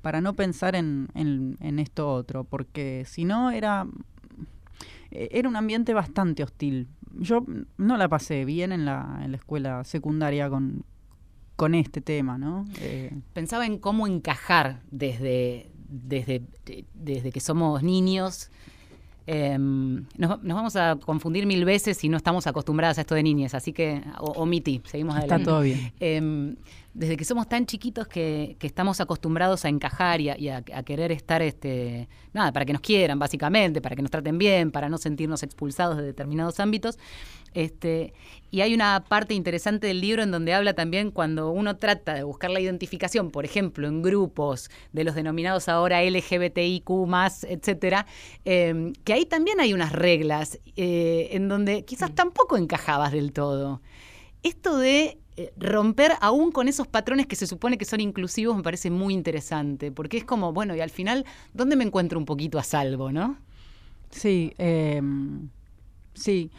para 0.00 0.20
no 0.22 0.34
pensar 0.34 0.74
en, 0.74 1.08
en, 1.14 1.78
esto 1.78 2.10
otro, 2.10 2.44
porque 2.44 3.04
si 3.06 3.24
no 3.24 3.50
era, 3.50 3.86
era 5.10 5.48
un 5.48 5.56
ambiente 5.56 5.92
bastante 5.92 6.42
hostil. 6.42 6.88
Yo 7.18 7.44
no 7.76 7.98
la 7.98 8.08
pasé 8.08 8.46
bien 8.46 8.72
en 8.72 8.86
la, 8.86 9.20
en 9.22 9.32
la 9.32 9.36
escuela 9.36 9.84
secundaria 9.84 10.48
con, 10.48 10.84
con 11.62 11.76
este 11.76 12.00
tema, 12.00 12.38
¿no? 12.38 12.64
Eh, 12.80 13.12
Pensaba 13.34 13.66
en 13.66 13.78
cómo 13.78 14.08
encajar 14.08 14.80
desde, 14.90 15.70
desde, 15.88 16.42
desde 16.92 17.30
que 17.30 17.38
somos 17.38 17.84
niños 17.84 18.50
Em, 19.26 20.04
nos, 20.18 20.42
vamos 20.42 20.74
a 20.76 20.96
confundir 20.96 21.46
mil 21.46 21.64
veces 21.64 21.96
si 21.96 22.08
no 22.08 22.16
estamos 22.16 22.46
acostumbradas 22.46 22.98
a 22.98 23.02
esto 23.02 23.14
de 23.14 23.22
niñas, 23.22 23.54
así 23.54 23.72
que 23.72 24.02
omití, 24.18 24.82
seguimos 24.84 25.14
adelante. 25.14 25.42
Está 25.42 25.50
todo 25.50 25.60
bien. 25.62 25.92
Em, 26.00 26.56
desde 26.94 27.16
que 27.16 27.24
somos 27.24 27.48
tan 27.48 27.66
chiquitos 27.66 28.06
que, 28.06 28.56
estamos 28.60 29.00
acostumbrados 29.00 29.64
a 29.64 29.68
encajar 29.68 30.20
y, 30.20 30.48
a, 30.48 30.62
querer 30.62 31.10
estar, 31.12 31.40
este, 31.42 32.08
nada, 32.32 32.52
para 32.52 32.64
que 32.64 32.72
nos 32.72 32.82
quieran, 32.82 33.18
básicamente, 33.18 33.80
para 33.80 33.96
que 33.96 34.02
nos 34.02 34.10
traten 34.10 34.38
bien, 34.38 34.70
para 34.70 34.88
no 34.88 34.98
sentirnos 34.98 35.42
expulsados 35.42 35.96
de 35.96 36.02
determinados 36.02 36.60
ámbitos. 36.60 36.98
Este, 37.54 38.14
y 38.50 38.60
hay 38.62 38.74
una 38.74 39.04
parte 39.06 39.34
interesante 39.34 39.86
del 39.86 40.00
libro 40.00 40.22
en 40.22 40.30
donde 40.30 40.54
habla 40.54 40.74
también 40.74 41.10
cuando 41.10 41.50
uno 41.50 41.76
trata 41.76 42.14
de 42.14 42.22
buscar 42.22 42.50
la 42.50 42.60
identificación, 42.60 43.30
por 43.30 43.44
ejemplo, 43.44 43.88
en 43.88 44.02
grupos 44.02 44.70
de 44.92 45.04
los 45.04 45.14
denominados 45.14 45.68
ahora 45.68 46.02
LGBTIQ, 46.02 46.90
etcétera, 47.48 48.06
em, 48.44 48.92
que 49.04 49.12
ahí 49.12 49.26
también 49.26 49.60
hay 49.60 49.74
unas 49.74 49.92
reglas 49.92 50.60
eh, 50.76 51.28
en 51.32 51.48
donde 51.48 51.84
quizás 51.84 52.14
tampoco 52.14 52.56
encajabas 52.56 53.12
del 53.12 53.32
todo. 53.32 53.82
Esto 54.42 54.78
de 54.78 55.21
eh, 55.36 55.52
romper 55.56 56.12
aún 56.20 56.52
con 56.52 56.68
esos 56.68 56.86
patrones 56.86 57.26
que 57.26 57.36
se 57.36 57.46
supone 57.46 57.78
que 57.78 57.84
son 57.84 58.00
inclusivos 58.00 58.56
me 58.56 58.62
parece 58.62 58.90
muy 58.90 59.14
interesante, 59.14 59.90
porque 59.92 60.18
es 60.18 60.24
como, 60.24 60.52
bueno, 60.52 60.74
y 60.76 60.80
al 60.80 60.90
final, 60.90 61.24
¿dónde 61.54 61.76
me 61.76 61.84
encuentro 61.84 62.18
un 62.18 62.24
poquito 62.24 62.58
a 62.58 62.62
salvo, 62.62 63.12
no? 63.12 63.38
Sí, 64.10 64.52
em, 64.58 65.48
sí 66.14 66.50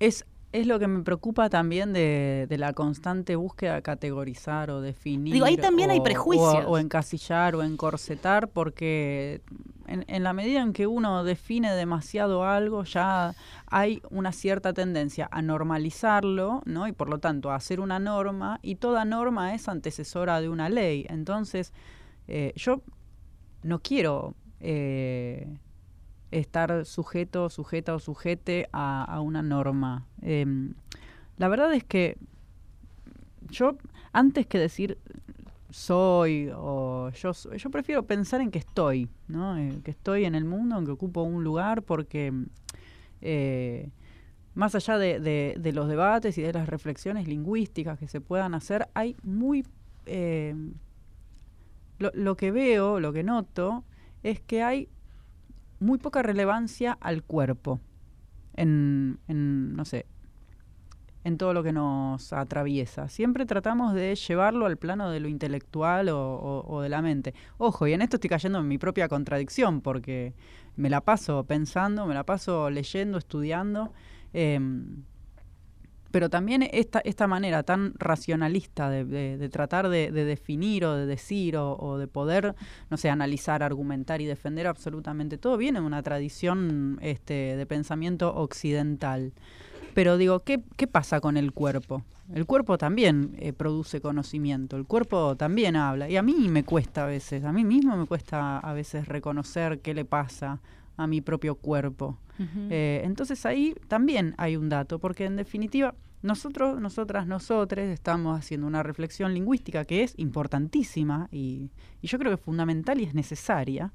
es, 0.00 0.24
es 0.52 0.66
lo 0.66 0.78
que 0.78 0.86
me 0.86 1.02
preocupa 1.02 1.50
también 1.50 1.92
de, 1.92 2.46
la 2.50 2.72
constante 2.72 3.36
búsqueda 3.36 3.76
de 3.76 3.82
categorizar 3.82 4.70
o 4.70 4.80
definir. 4.80 5.34
Digo, 5.34 5.46
ahí 5.46 5.56
también 5.56 5.90
hay 5.90 6.00
prejuicios. 6.00 6.64
O, 6.66 6.78
encasillar 6.78 7.54
o 7.56 7.62
encorsetar, 7.62 8.48
porque 8.48 9.40
en, 9.88 10.22
la 10.22 10.32
medida 10.32 10.60
en 10.60 10.72
que 10.72 10.86
uno 10.86 11.24
define 11.24 11.72
demasiado 11.74 12.44
algo, 12.44 12.84
ya 12.84 13.34
hay 13.66 14.02
una 14.10 14.32
cierta 14.32 14.72
tendencia 14.72 15.28
a 15.30 15.42
normalizarlo, 15.42 16.62
¿no? 16.64 16.86
Y 16.88 16.92
por 16.92 17.08
lo 17.08 17.18
tanto 17.18 17.50
a 17.50 17.56
hacer 17.56 17.80
una 17.80 17.98
norma, 17.98 18.60
y 18.62 18.76
toda 18.76 19.04
norma 19.04 19.54
es 19.54 19.68
antecesora 19.68 20.40
de 20.40 20.48
una 20.48 20.68
ley. 20.68 21.06
Entonces, 21.08 21.72
eh, 22.26 22.52
yo 22.56 22.82
no 23.62 23.80
quiero. 23.80 24.34
Eh, 24.60 25.46
estar 26.30 26.84
sujeto, 26.84 27.48
sujeta 27.48 27.94
o 27.94 27.98
sujete 27.98 28.68
a, 28.72 29.20
una 29.20 29.42
norma. 29.42 30.06
Em, 30.22 30.74
la 31.36 31.48
verdad 31.48 31.72
es 31.72 31.84
que 31.84 32.18
yo, 33.48 33.76
antes 34.12 34.46
que 34.46 34.58
decir 34.58 34.98
soy 35.70 36.50
o 36.54 37.10
yo 37.10 37.32
yo 37.32 37.70
prefiero 37.70 38.06
pensar 38.06 38.40
en 38.40 38.50
que 38.50 38.58
estoy, 38.58 39.08
¿no? 39.28 39.58
Eh, 39.58 39.80
que 39.84 39.90
estoy 39.90 40.24
en 40.24 40.34
el 40.34 40.44
mundo, 40.44 40.78
en 40.78 40.84
que 40.84 40.92
ocupo 40.92 41.22
un 41.22 41.44
lugar, 41.44 41.82
porque 41.82 42.32
eh, 43.20 43.90
más 44.54 44.74
allá 44.74 44.98
de, 44.98 45.70
los 45.74 45.88
debates 45.88 46.38
y 46.38 46.42
de 46.42 46.52
las 46.52 46.68
reflexiones 46.68 47.28
lingüísticas 47.28 47.98
que 47.98 48.08
se 48.08 48.20
puedan 48.20 48.54
hacer, 48.54 48.88
hay 48.94 49.16
muy... 49.22 49.64
Eh, 50.06 50.54
lo 51.98 52.36
que 52.36 52.52
veo, 52.52 53.00
lo 53.00 53.12
que 53.12 53.24
noto, 53.24 53.84
es 54.22 54.40
que 54.40 54.62
hay 54.62 54.88
muy 55.80 55.98
poca 55.98 56.22
relevancia 56.22 56.96
al 57.00 57.24
cuerpo 57.24 57.80
en, 58.54 59.18
no 59.28 59.84
sé, 59.84 60.06
en 61.28 61.38
todo 61.38 61.54
lo 61.54 61.62
que 61.62 61.72
nos 61.72 62.32
atraviesa. 62.32 63.08
Siempre 63.08 63.46
tratamos 63.46 63.94
de 63.94 64.14
llevarlo 64.16 64.66
al 64.66 64.76
plano 64.76 65.10
de 65.10 65.20
lo 65.20 65.28
intelectual 65.28 66.08
o, 66.10 66.80
de 66.82 66.88
la 66.88 67.00
mente. 67.02 67.34
Ojo, 67.58 67.86
y 67.86 67.92
en 67.92 68.02
esto 68.02 68.16
estoy 68.16 68.30
cayendo 68.30 68.58
en 68.58 68.68
mi 68.68 68.78
propia 68.78 69.08
contradicción, 69.08 69.80
porque 69.80 70.34
me 70.76 70.90
la 70.90 71.00
paso 71.02 71.44
pensando, 71.44 72.06
me 72.06 72.14
la 72.14 72.24
paso 72.24 72.70
leyendo, 72.70 73.18
estudiando. 73.18 73.92
Em, 74.32 75.04
pero 76.10 76.30
también 76.30 76.66
esta, 76.72 77.00
esta 77.00 77.26
manera 77.26 77.62
tan 77.62 77.92
racionalista 77.98 78.88
de, 78.88 79.48
tratar 79.52 79.90
de, 79.90 80.10
definir 80.10 80.86
o 80.86 80.96
de 80.96 81.04
decir 81.04 81.56
o, 81.58 81.98
de 81.98 82.06
poder, 82.06 82.54
no 82.90 82.96
sé, 82.96 83.10
analizar, 83.10 83.62
argumentar 83.62 84.22
y 84.22 84.26
defender 84.26 84.66
absolutamente 84.66 85.36
todo, 85.36 85.58
viene 85.58 85.80
de 85.80 85.86
una 85.86 86.02
tradición 86.02 86.98
este, 87.02 87.56
de 87.56 87.66
pensamiento 87.66 88.34
occidental. 88.34 89.32
Pero 89.98 90.16
digo, 90.16 90.38
¿qué, 90.44 90.62
¿qué 90.76 90.86
pasa 90.86 91.20
con 91.20 91.36
el 91.36 91.50
cuerpo? 91.50 92.04
El 92.32 92.46
cuerpo 92.46 92.78
también 92.78 93.34
eh, 93.40 93.52
produce 93.52 94.00
conocimiento, 94.00 94.76
el 94.76 94.84
cuerpo 94.84 95.36
también 95.36 95.74
habla. 95.74 96.08
Y 96.08 96.16
a 96.16 96.22
mí 96.22 96.46
me 96.48 96.62
cuesta 96.62 97.02
a 97.02 97.06
veces, 97.08 97.42
a 97.42 97.50
mí 97.50 97.64
mismo 97.64 97.96
me 97.96 98.06
cuesta 98.06 98.60
a 98.60 98.72
veces 98.74 99.08
reconocer 99.08 99.80
qué 99.80 99.94
le 99.94 100.04
pasa 100.04 100.60
a 100.96 101.08
mi 101.08 101.20
propio 101.20 101.56
cuerpo. 101.56 102.16
Eh, 102.70 103.00
entonces 103.02 103.44
ahí 103.44 103.74
también 103.88 104.36
hay 104.38 104.56
un 104.56 104.68
dato, 104.68 105.00
porque 105.00 105.24
en 105.24 105.34
definitiva 105.34 105.96
nosotros, 106.22 106.80
nosotras, 106.80 107.26
nosotros 107.26 107.84
estamos 107.86 108.38
haciendo 108.38 108.68
una 108.68 108.84
reflexión 108.84 109.34
lingüística 109.34 109.84
que 109.84 110.04
es 110.04 110.14
importantísima 110.16 111.28
y, 111.32 111.72
yo 112.04 112.20
creo 112.20 112.30
que 112.30 112.36
es 112.36 112.40
fundamental 112.40 113.00
y 113.00 113.02
es 113.02 113.14
necesaria, 113.14 113.92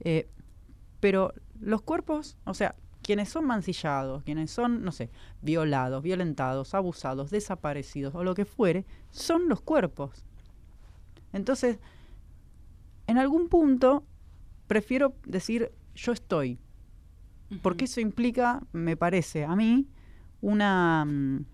eh, 0.00 0.28
pero 1.00 1.32
los 1.58 1.80
cuerpos, 1.80 2.36
o 2.44 2.52
sea, 2.52 2.74
quienes 3.02 3.28
son 3.28 3.46
mancillados, 3.46 4.22
quienes 4.22 4.50
son, 4.50 4.82
no 4.82 4.92
sé, 4.92 5.10
violados, 5.40 6.02
violentados, 6.02 6.74
abusados, 6.74 7.30
desaparecidos 7.30 8.14
o 8.14 8.24
lo 8.24 8.34
que 8.34 8.44
fuere, 8.44 8.84
son 9.10 9.48
los 9.48 9.60
cuerpos. 9.60 10.24
Entonces, 11.32 11.78
en 13.06 13.18
algún 13.18 13.48
punto 13.48 14.04
prefiero 14.66 15.14
decir 15.26 15.72
yo 15.94 16.12
estoy. 16.12 16.58
Porque 17.60 17.84
eso 17.84 18.00
implica, 18.00 18.62
me 18.72 18.96
parece 18.96 19.44
a 19.44 19.54
mí, 19.54 19.86
una 20.40 21.04
mm, 21.04 21.44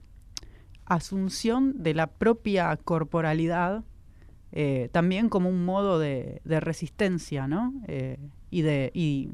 asunción 0.84 1.82
de 1.82 1.94
la 1.94 2.06
propia 2.06 2.76
corporalidad 2.76 3.82
eh, 4.52 4.88
también 4.92 5.28
como 5.28 5.48
un 5.50 5.64
modo 5.64 5.98
de, 5.98 6.40
resistencia, 6.44 7.46
¿no? 7.46 7.74
Eh, 7.86 8.18
y 8.50 8.62
de 8.62 8.90
y, 8.94 9.30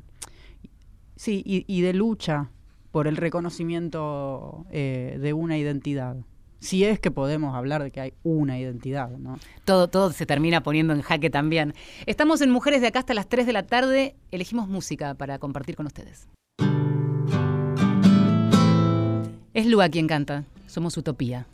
sí, 1.16 1.42
y, 1.44 1.81
de 1.83 1.92
lucha 1.92 2.50
por 2.90 3.07
el 3.07 3.16
reconocimiento 3.16 4.66
eh, 4.70 5.18
de 5.20 5.33
una 5.33 5.59
identidad. 5.59 6.16
Si 6.61 6.85
es 6.85 6.98
que 6.98 7.11
podemos 7.11 7.55
hablar 7.55 7.83
de 7.83 7.90
que 7.90 8.00
hay 8.00 8.14
una 8.22 8.59
identidad, 8.59 9.11
¿no? 9.11 9.38
Todo, 9.64 9.88
todo 9.88 10.12
se 10.12 10.24
termina 10.24 10.62
poniendo 10.62 10.94
en 10.94 11.03
jaque 11.03 11.29
también. 11.29 11.74
Estamos 12.07 12.40
en 12.40 12.50
Mujeres 12.50 12.81
de 12.81 12.87
acá 12.87 13.00
hasta 13.00 13.12
las 13.12 13.29
3 13.29 13.46
de 13.46 13.53
la 13.53 13.66
tarde. 13.66 14.14
Elegimos 14.31 14.68
música 14.68 15.14
para 15.14 15.38
compartir 15.38 15.77
con 15.77 15.87
ustedes. 15.87 16.29
Es 19.53 19.66
Lua 19.66 19.88
quien 19.88 20.07
canta. 20.09 20.44
Somos 20.66 20.96
Utopía. 20.96 21.46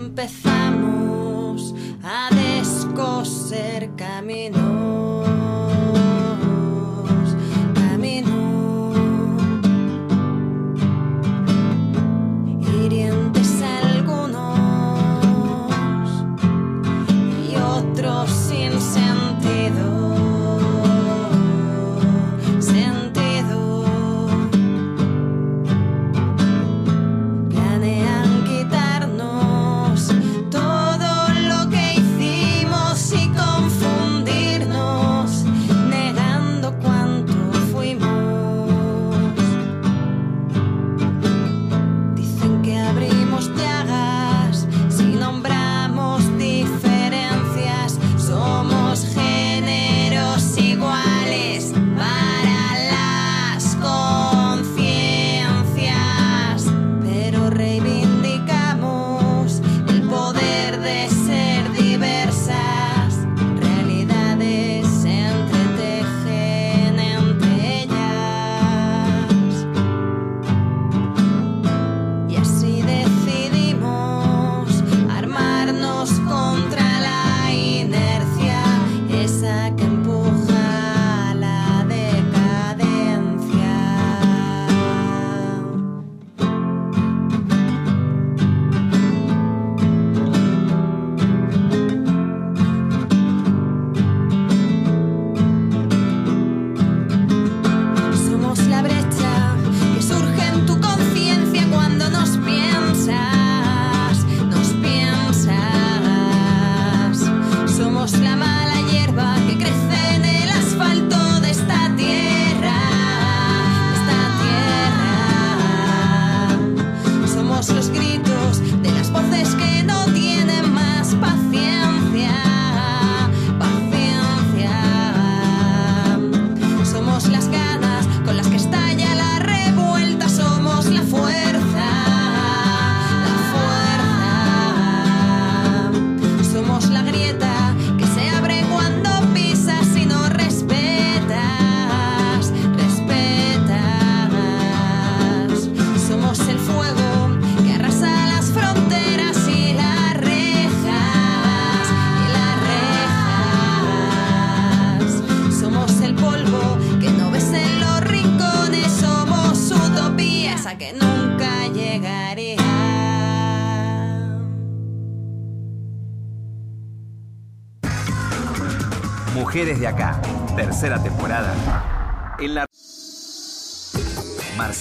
Empezamos 0.00 1.74
a 2.02 2.28
descoser 2.34 3.90
camino. 3.96 5.75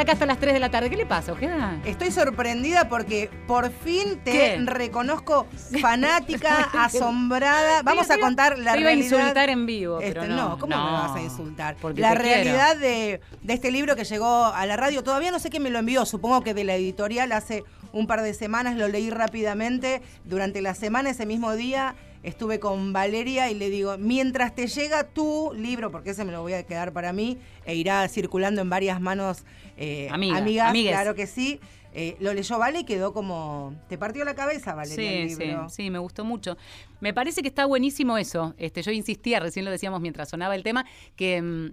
De 0.00 0.02
acá 0.04 0.12
hasta 0.12 0.24
las 0.26 0.38
3 0.38 0.54
de 0.54 0.60
la 0.60 0.70
tarde. 0.70 0.88
¿Qué 0.88 0.96
le 0.96 1.04
pasa, 1.06 1.32
Ojeda? 1.32 1.78
Estoy 1.84 2.10
sorprendida 2.10 2.88
porque 2.88 3.28
por 3.46 3.70
fin 3.70 4.18
te 4.24 4.32
¿Qué? 4.32 4.58
reconozco 4.64 5.46
fanática, 5.80 6.70
asombrada. 6.72 7.82
Vamos 7.82 8.10
a 8.10 8.18
contar 8.18 8.58
la 8.58 8.72
te 8.72 8.80
iba 8.80 8.88
a 8.88 8.92
realidad. 8.94 9.18
insultar 9.18 9.50
en 9.50 9.66
vivo, 9.66 9.98
pero 10.00 10.22
Este, 10.22 10.34
no. 10.34 10.58
¿cómo 10.58 10.74
me 10.74 10.82
No, 10.82 10.92
vas 10.92 11.16
a 11.16 11.20
insultar? 11.22 11.76
porque 11.80 12.00
La 12.00 12.14
realidad 12.14 12.76
de, 12.76 13.20
de 13.42 13.52
este 13.54 13.70
libro 13.70 13.94
que 13.94 14.04
llegó 14.04 14.46
a 14.46 14.64
la 14.66 14.76
radio, 14.76 15.04
todavía 15.04 15.30
no 15.30 15.38
sé 15.38 15.50
quién 15.50 15.62
me 15.62 15.70
lo 15.70 15.78
envió, 15.78 16.06
supongo 16.06 16.42
que 16.42 16.54
de 16.54 16.64
la 16.64 16.74
editorial 16.76 17.32
hace 17.32 17.64
un 17.92 18.06
par 18.06 18.22
de 18.22 18.32
semanas, 18.32 18.76
lo 18.76 18.88
leí 18.88 19.10
rápidamente. 19.10 20.00
Durante 20.24 20.62
la 20.62 20.74
semana, 20.74 21.10
ese 21.10 21.26
mismo 21.26 21.54
día, 21.56 21.94
estuve 22.22 22.60
con 22.60 22.92
Valeria 22.92 23.50
y 23.50 23.54
le 23.54 23.70
digo, 23.70 23.96
mientras 23.98 24.54
te 24.54 24.66
llega 24.66 25.04
tu 25.04 25.52
libro, 25.56 25.90
porque 25.90 26.10
ese 26.10 26.24
me 26.24 26.32
lo 26.32 26.42
voy 26.42 26.52
a 26.54 26.62
quedar 26.64 26.92
para 26.92 27.12
mí, 27.12 27.38
e 27.64 27.74
irá 27.74 28.06
circulando 28.08 28.60
en 28.60 28.68
varias 28.70 29.00
manos 29.00 29.44
eh, 29.76 30.08
Amiga, 30.10 30.36
amigas, 30.38 30.68
amigues. 30.70 30.92
claro 30.92 31.14
que 31.14 31.26
sí. 31.26 31.60
Eh, 31.92 32.16
lo 32.20 32.32
leyó 32.32 32.56
Vale 32.58 32.80
y 32.80 32.84
quedó 32.84 33.12
como. 33.12 33.74
Te 33.88 33.98
partió 33.98 34.24
la 34.24 34.34
cabeza, 34.36 34.74
Valeria, 34.74 35.22
el 35.22 35.28
Sí, 35.30 35.34
sí, 35.34 35.42
libro. 35.44 35.68
sí, 35.68 35.90
me 35.90 35.98
gustó 35.98 36.24
mucho. 36.24 36.56
Me 37.00 37.12
parece 37.12 37.42
que 37.42 37.48
está 37.48 37.64
buenísimo 37.66 38.16
eso. 38.16 38.54
Este, 38.58 38.80
yo 38.82 38.92
insistía, 38.92 39.40
recién 39.40 39.64
lo 39.64 39.72
decíamos 39.72 40.00
mientras 40.00 40.28
sonaba 40.28 40.54
el 40.54 40.62
tema, 40.62 40.84
que 41.16 41.42
mm, 41.42 41.70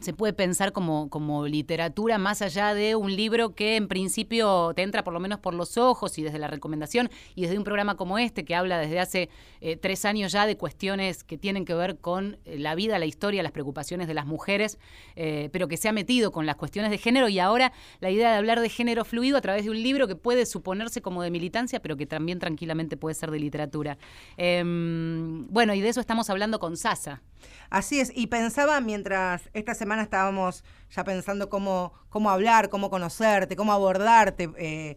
se 0.00 0.12
puede 0.12 0.32
pensar 0.32 0.72
como, 0.72 1.08
como 1.10 1.46
literatura 1.46 2.18
más 2.18 2.42
allá 2.42 2.74
de 2.74 2.96
un 2.96 3.14
libro 3.14 3.54
que 3.54 3.76
en 3.76 3.88
principio 3.88 4.72
te 4.74 4.82
entra 4.82 5.04
por 5.04 5.14
lo 5.14 5.20
menos 5.20 5.38
por 5.38 5.54
los 5.54 5.76
ojos 5.78 6.18
y 6.18 6.22
desde 6.22 6.38
la 6.38 6.48
recomendación 6.48 7.10
y 7.34 7.42
desde 7.42 7.58
un 7.58 7.64
programa 7.64 7.96
como 7.96 8.18
este 8.18 8.44
que 8.44 8.54
habla 8.54 8.78
desde 8.78 9.00
hace 9.00 9.30
eh, 9.60 9.76
tres 9.76 10.04
años 10.04 10.32
ya 10.32 10.46
de 10.46 10.56
cuestiones 10.56 11.24
que 11.24 11.38
tienen 11.38 11.64
que 11.64 11.74
ver 11.74 11.98
con 11.98 12.38
eh, 12.44 12.58
la 12.58 12.74
vida, 12.74 12.98
la 12.98 13.06
historia, 13.06 13.42
las 13.42 13.52
preocupaciones 13.52 14.08
de 14.08 14.14
las 14.14 14.26
mujeres, 14.26 14.78
eh, 15.14 15.48
pero 15.52 15.68
que 15.68 15.76
se 15.76 15.88
ha 15.88 15.92
metido 15.92 16.32
con 16.32 16.46
las 16.46 16.56
cuestiones 16.56 16.90
de 16.90 16.98
género 16.98 17.28
y 17.28 17.38
ahora 17.38 17.72
la 18.00 18.10
idea 18.10 18.30
de 18.30 18.36
hablar 18.36 18.60
de 18.60 18.68
género 18.68 19.04
fluido 19.04 19.36
a 19.36 19.40
través 19.40 19.64
de 19.64 19.70
un 19.70 19.82
libro 19.82 20.06
que 20.06 20.16
puede 20.16 20.46
suponerse 20.46 21.02
como 21.02 21.22
de 21.22 21.30
militancia, 21.30 21.80
pero 21.80 21.96
que 21.96 22.06
también 22.06 22.38
tranquilamente 22.38 22.96
puede 22.96 23.14
ser 23.14 23.30
de 23.30 23.40
literatura. 23.40 23.98
Em, 24.36 25.46
bueno, 25.48 25.74
y 25.74 25.80
de 25.80 25.88
eso 25.88 26.00
estamos 26.00 26.30
hablando 26.30 26.58
con 26.58 26.76
Sasa. 26.76 27.22
Así 27.70 28.00
es, 28.00 28.12
y 28.14 28.26
pensaba 28.28 28.80
mientras 28.80 29.48
esta 29.54 29.74
semana 29.74 30.02
estábamos 30.02 30.64
ya 30.90 31.04
pensando 31.04 31.48
cómo, 31.48 31.92
cómo 32.08 32.30
hablar, 32.30 32.68
cómo 32.68 32.90
conocerte, 32.90 33.56
cómo 33.56 33.72
abordarte, 33.72 34.50
eh, 34.56 34.96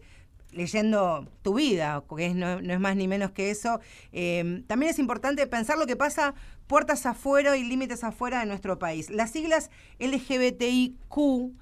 leyendo 0.52 1.28
tu 1.42 1.54
vida, 1.54 2.02
es- 2.18 2.34
no, 2.34 2.60
no 2.60 2.72
es 2.74 2.80
más 2.80 2.96
ni 2.96 3.06
menos 3.08 3.30
que 3.30 3.50
eso. 3.50 3.80
eh, 4.12 4.64
también 4.66 4.90
es 4.90 4.98
importante 4.98 5.46
pensar 5.46 5.78
lo 5.78 5.86
que 5.86 5.96
pasa 5.96 6.34
puertas 6.66 7.06
afuera 7.06 7.56
y 7.56 7.64
límites 7.64 8.02
afuera 8.04 8.40
de 8.40 8.46
nuestro 8.46 8.78
país. 8.78 9.10
Las 9.10 9.30
siglas 9.30 9.70
LGBTIQ 9.98 11.52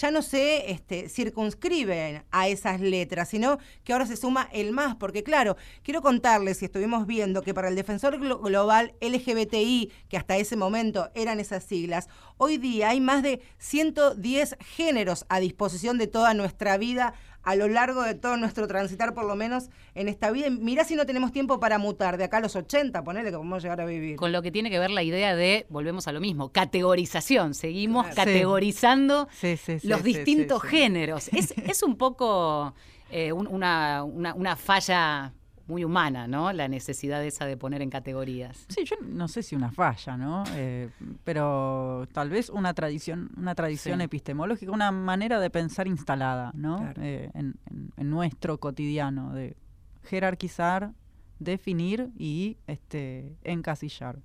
ya 0.00 0.10
no 0.12 0.22
se 0.22 0.70
este, 0.70 1.08
circunscriben 1.08 2.22
a 2.30 2.46
esas 2.48 2.80
letras, 2.80 3.28
sino 3.30 3.58
que 3.82 3.92
ahora 3.92 4.06
se 4.06 4.16
suma 4.16 4.48
el 4.52 4.70
más, 4.72 4.94
porque 4.94 5.22
claro, 5.24 5.56
quiero 5.82 6.02
contarles, 6.02 6.62
y 6.62 6.66
estuvimos 6.66 7.06
viendo 7.06 7.42
que 7.42 7.52
para 7.54 7.68
el 7.68 7.74
defensor 7.74 8.18
glo- 8.20 8.40
global 8.40 8.94
LGBTI, 9.00 9.90
que 10.08 10.16
hasta 10.16 10.36
ese 10.36 10.54
momento 10.56 11.10
eran 11.14 11.40
esas 11.40 11.64
siglas, 11.64 12.08
hoy 12.36 12.58
día 12.58 12.90
hay 12.90 13.00
más 13.00 13.22
de 13.24 13.40
110 13.58 14.56
géneros 14.60 15.26
a 15.28 15.40
disposición 15.40 15.98
de 15.98 16.06
toda 16.06 16.32
nuestra 16.34 16.76
vida 16.78 17.14
a 17.50 17.56
lo 17.56 17.66
largo 17.66 18.02
de 18.02 18.14
todo 18.14 18.36
nuestro 18.36 18.66
transitar, 18.66 19.14
por 19.14 19.24
lo 19.24 19.34
menos 19.34 19.70
en 19.94 20.08
esta 20.08 20.30
vida. 20.30 20.50
Mirá 20.50 20.84
si 20.84 20.96
no 20.96 21.06
tenemos 21.06 21.32
tiempo 21.32 21.58
para 21.60 21.78
mutar 21.78 22.18
de 22.18 22.24
acá 22.24 22.36
a 22.36 22.40
los 22.40 22.54
80, 22.56 23.02
ponele 23.04 23.30
que 23.30 23.36
podemos 23.36 23.62
llegar 23.62 23.80
a 23.80 23.86
vivir. 23.86 24.16
Con 24.16 24.32
lo 24.32 24.42
que 24.42 24.50
tiene 24.50 24.68
que 24.70 24.78
ver 24.78 24.90
la 24.90 25.02
idea 25.02 25.34
de, 25.34 25.64
volvemos 25.70 26.06
a 26.08 26.12
lo 26.12 26.20
mismo, 26.20 26.52
categorización. 26.52 27.54
Seguimos 27.54 28.06
Claro. 28.08 28.16
categorizando 28.16 29.28
Sí, 29.32 29.56
sí, 29.56 29.78
sí, 29.80 29.88
los 29.88 30.00
sí, 30.02 30.12
distintos 30.12 30.60
sí, 30.62 30.68
sí. 30.68 30.76
géneros. 30.76 31.28
Es, 31.32 31.54
es 31.56 31.82
un 31.82 31.96
poco 31.96 32.74
eh, 33.10 33.32
un- 33.32 33.46
una, 33.46 34.04
una- 34.04 34.34
una 34.34 34.54
falla 34.56 35.32
muy 35.68 35.84
humana, 35.84 36.26
¿no? 36.26 36.52
La 36.52 36.66
necesidad 36.66 37.22
esa 37.24 37.44
de 37.46 37.56
poner 37.56 37.82
en 37.82 37.90
categorías. 37.90 38.64
Sí, 38.68 38.84
yo 38.84 38.96
no 39.06 39.28
sé 39.28 39.42
si 39.42 39.54
una 39.54 39.70
falla, 39.70 40.16
¿no? 40.16 40.42
Eh, 40.54 40.88
pero 41.24 42.08
tal 42.12 42.30
vez 42.30 42.48
una 42.50 42.74
tradición, 42.74 43.30
una 43.36 43.54
tradición 43.54 43.98
Sí. 44.00 44.04
epistemológica, 44.06 44.72
una 44.72 44.90
manera 44.90 45.38
de 45.40 45.50
pensar 45.50 45.86
instalada, 45.86 46.50
¿no? 46.54 46.78
Claro. 46.78 47.02
Eh, 47.02 47.30
en, 47.34 47.54
en- 47.70 47.92
en 47.96 48.10
nuestro 48.10 48.58
cotidiano, 48.58 49.32
de 49.34 49.56
jerarquizar, 50.04 50.92
definir 51.38 52.10
y 52.16 52.56
este, 52.66 53.36
encasillar. 53.44 54.18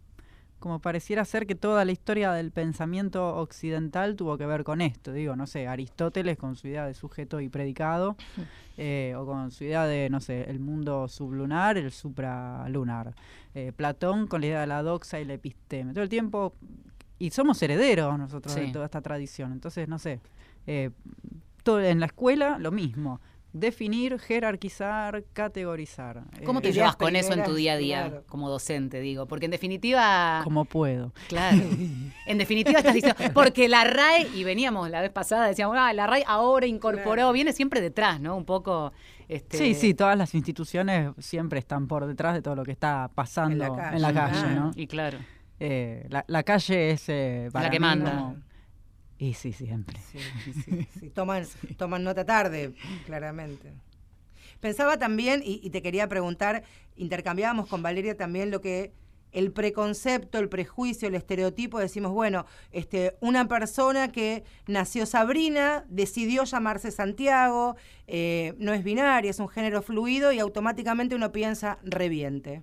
Como 0.63 0.79
pareciera 0.79 1.25
ser 1.25 1.45
que 1.45 1.55
toda 1.55 1.83
la 1.83 1.91
historia 1.91 2.31
del 2.31 2.49
pensamiento 2.49 3.35
occidental 3.35 4.15
tuvo 4.15 4.37
que 4.37 4.45
ver 4.45 4.63
con 4.63 4.79
esto. 4.79 5.11
Digo, 5.11 5.35
no 5.35 5.45
sé, 5.45 5.67
Aristóteles 5.67 6.37
con 6.37 6.55
su 6.55 6.69
idea 6.69 6.85
de 6.85 6.93
sujeto 6.93 7.41
y 7.41 7.49
predicado, 7.49 8.15
eh, 8.77 9.13
o 9.17 9.25
con 9.25 9.51
su 9.51 9.65
idea 9.65 9.85
de, 9.85 10.09
no 10.09 10.21
sé, 10.21 10.49
el 10.49 10.61
mundo 10.61 11.09
sublunar, 11.09 11.77
el 11.77 11.91
supralunar. 11.91 13.13
Eh, 13.53 13.73
Platón 13.75 14.25
con 14.27 14.39
la 14.39 14.47
idea 14.47 14.61
de 14.61 14.67
la 14.67 14.81
doxa 14.83 15.19
y 15.19 15.25
la 15.25 15.33
episteme. 15.33 15.91
Todo 15.91 16.05
el 16.05 16.09
tiempo. 16.09 16.53
Y 17.19 17.31
somos 17.31 17.61
herederos 17.61 18.17
nosotros 18.17 18.55
de 18.55 18.71
toda 18.71 18.85
esta 18.85 19.01
tradición. 19.01 19.51
Entonces, 19.51 19.89
no 19.89 19.99
sé. 19.99 20.21
eh, 20.65 20.91
todo, 21.63 21.81
en 21.81 21.99
la 21.99 22.05
escuela, 22.05 22.57
lo 22.57 22.71
mismo. 22.71 23.19
Definir, 23.53 24.19
jerarquizar, 24.19 25.23
categorizar. 25.31 26.23
¿Cómo 26.43 26.59
te 26.59 26.69
Eh, 26.69 26.73
llevas 26.73 26.95
con 26.95 27.15
eso 27.15 27.33
en 27.33 27.43
tu 27.43 27.53
día 27.53 27.73
a 27.73 27.77
día 27.77 28.07
claro. 28.09 28.23
como 28.27 28.49
docente, 28.49 28.99
digo? 28.99 29.27
Porque 29.27 29.45
en 29.45 29.51
definitiva... 29.51 30.41
Como 30.43 30.65
puedo. 30.65 31.13
Claro. 31.27 31.57
En 32.25 32.37
definitiva 32.37 32.79
estás 32.79 32.93
diciendo, 32.93 33.17
porque 33.33 33.67
la 33.67 33.83
RAE, 33.83 34.27
y 34.33 34.43
veníamos 34.45 34.89
la 34.89 35.01
vez 35.01 35.11
pasada, 35.11 35.45
decíamos, 35.47 35.75
ah, 35.77 35.91
la 35.93 36.07
RAE 36.07 36.23
ahora 36.25 36.65
incorporó, 36.65 37.13
Claro. 37.13 37.31
viene 37.33 37.51
siempre 37.53 37.79
detrás, 37.81 38.19
¿no? 38.19 38.35
Un 38.35 38.45
poco... 38.45 38.91
Este, 39.27 39.57
Sí, 39.57 39.73
sí, 39.75 39.93
todas 39.93 40.17
las 40.17 40.33
instituciones 40.33 41.11
siempre 41.19 41.59
están 41.59 41.87
por 41.87 42.05
detrás 42.07 42.33
de 42.33 42.41
todo 42.41 42.55
lo 42.55 42.63
que 42.63 42.71
está 42.71 43.09
pasando 43.13 43.65
en 43.65 43.75
calle, 43.75 43.99
la 43.99 44.13
calle. 44.13 44.55
¿no? 44.55 44.71
Y 44.75 44.87
claro. 44.87 45.17
Eh, 45.59 46.07
la, 46.09 46.23
la 46.27 46.43
calle 46.43 46.91
es 46.91 47.05
eh, 47.07 47.49
para 47.53 47.69
que 47.69 47.79
mí 47.79 47.85
manda. 47.85 48.11
como- 48.11 48.35
Y 49.23 49.33
sí, 49.35 49.53
siempre. 49.53 49.97
Sí, 50.11 50.19
sí, 50.43 50.87
sí. 50.99 51.09
Toman, 51.15 51.45
toman 51.77 52.03
nota 52.03 52.25
tarde, 52.25 52.73
claramente. 53.05 53.71
Pensaba 54.59 54.99
también, 54.99 55.41
y, 55.45 55.61
y 55.63 55.69
te 55.69 55.81
quería 55.81 56.09
preguntar, 56.09 56.63
intercambiábamos 56.97 57.69
con 57.69 57.81
Valeria 57.81 58.17
también 58.17 58.51
lo 58.51 58.59
que 58.59 58.91
el 59.31 59.53
preconcepto, 59.53 60.39
el 60.39 60.49
prejuicio, 60.49 61.07
el 61.07 61.15
estereotipo, 61.15 61.79
decimos, 61.79 62.11
bueno, 62.11 62.45
este, 62.73 63.15
una 63.21 63.47
persona 63.47 64.11
que 64.11 64.43
nació 64.67 65.05
Sabrina, 65.05 65.85
decidió 65.87 66.43
llamarse 66.43 66.91
Santiago, 66.91 67.77
eh, 68.07 68.55
no 68.57 68.73
es 68.73 68.83
binaria, 68.83 69.31
es 69.31 69.39
un 69.39 69.47
género 69.47 69.81
fluido 69.81 70.33
y 70.33 70.39
automáticamente 70.39 71.15
uno 71.15 71.31
piensa, 71.31 71.79
reviente. 71.81 72.61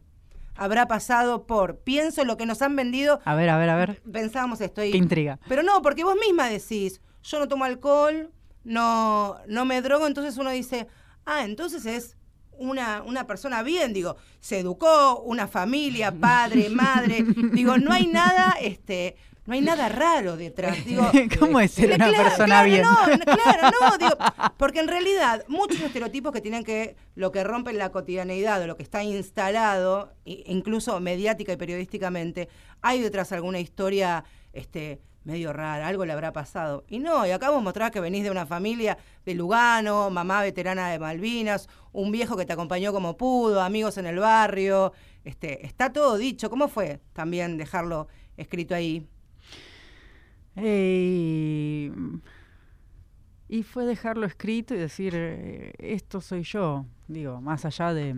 Habrá 0.61 0.87
pasado 0.87 1.47
por, 1.47 1.79
pienso 1.79 2.25
lo 2.25 2.37
que 2.37 2.45
nos 2.45 2.61
han 2.61 2.77
vendido, 2.77 3.19
A 3.25 3.35
ver, 3.35 3.49
a 3.49 3.57
ver, 3.57 3.71
a 3.71 3.77
ver. 3.77 4.03
pensábamos 4.13 4.61
esto 4.61 4.85
y 4.85 4.91
Qué 4.91 4.99
intriga. 4.99 5.39
pero 5.49 5.63
no, 5.63 5.81
porque 5.81 6.05
vos 6.05 6.17
misma 6.21 6.49
decís, 6.49 7.01
yo 7.23 7.39
no 7.39 7.49
tomo 7.49 7.65
alcohol, 7.65 8.31
no, 8.63 9.39
no 9.49 9.65
me 9.65 9.81
drogo, 9.81 10.07
entonces 10.07 10.37
uno 10.37 10.51
dice, 10.51 10.87
ah, 11.25 11.45
entonces 11.45 11.87
es 11.87 12.17
una, 12.53 13.03
una 13.03 13.27
persona 13.27 13.63
bien, 13.63 13.95
digo, 13.95 14.17
se 14.41 14.59
educó, 14.59 15.21
una 15.21 15.49
familia, 15.49 16.13
padre, 16.13 16.69
madre, 16.69 17.25
digo, 17.55 17.79
no 17.79 17.91
hay 17.91 18.07
nada, 18.07 18.55
este, 18.61 19.17
no 19.47 19.55
hay 19.55 19.61
nada 19.61 19.89
raro 19.89 20.37
detrás. 20.37 20.85
Digo, 20.85 21.11
¿Cómo 21.39 21.61
es 21.61 21.73
ser 21.73 21.91
Eh, 21.91 21.95
una 21.95 22.09
claro, 22.09 22.25
persona 22.25 22.47
claro, 22.47 22.67
bien? 22.67 22.83
No, 22.83 22.97
claro, 23.25 23.77
no, 23.81 23.99
digo, 23.99 24.17
porque 24.57 24.81
en 24.81 24.89
realidad 24.89 25.45
muchos 25.49 25.81
estereotipos 25.81 26.33
que 26.33 26.41
tienen 26.41 26.65
que, 26.65 26.97
lo 27.15 27.33
que 27.33 27.43
rompen 27.45 27.79
la 27.79 27.91
cotidianeidad 27.91 28.63
o 28.63 28.67
lo 28.67 28.77
que 28.77 28.83
está 28.83 29.03
instalado, 29.03 30.13
incluso 30.25 30.99
mediática 31.01 31.53
y 31.53 31.57
periodísticamente, 31.57 32.49
hay 32.83 33.01
detrás 33.01 33.33
alguna 33.33 33.61
historia 33.61 34.25
este, 34.53 35.01
medio 35.25 35.53
rara, 35.53 35.87
algo 35.87 36.05
le 36.05 36.13
habrá 36.13 36.33
pasado. 36.33 36.85
Y 36.89 36.99
no, 36.99 37.27
y 37.27 37.31
acá 37.31 37.51
vos 37.51 37.63
mostrás 37.63 37.91
que 37.91 38.01
venís 38.01 38.25
de 38.25 38.31
una 38.31 38.47
familia 38.47 38.99
de 39.25 39.35
Lugano, 39.35 40.11
mamá 40.11 40.43
veterana 40.43 40.91
de 40.91 40.99
Malvinas, 40.99 41.69
un 41.93 42.11
viejo 42.11 42.37
que 42.37 42.47
te 42.47 42.53
acompañó 42.53 42.93
como 42.93 43.17
pudo, 43.17 43.61
amigos 43.61 43.99
en 43.99 44.07
el 44.07 44.19
barrio, 44.19 44.93
este, 45.25 45.67
está 45.67 45.93
todo 45.93 46.17
dicho. 46.17 46.51
¿Cómo 46.51 46.69
fue 46.69 47.01
también 47.13 47.57
dejarlo 47.57 48.09
escrito 48.37 48.75
ahí? 48.75 49.07
Eh, 50.63 51.91
y 53.49 53.63
fue 53.65 53.85
dejarlo 53.85 54.27
escrito 54.27 54.75
y 54.75 54.79
decir, 54.79 55.13
eh, 55.17 55.73
esto 55.79 56.21
soy 56.21 56.45
yo, 56.45 56.87
digo, 57.09 57.41
más 57.41 57.65
allá 57.65 57.93
de, 57.93 58.15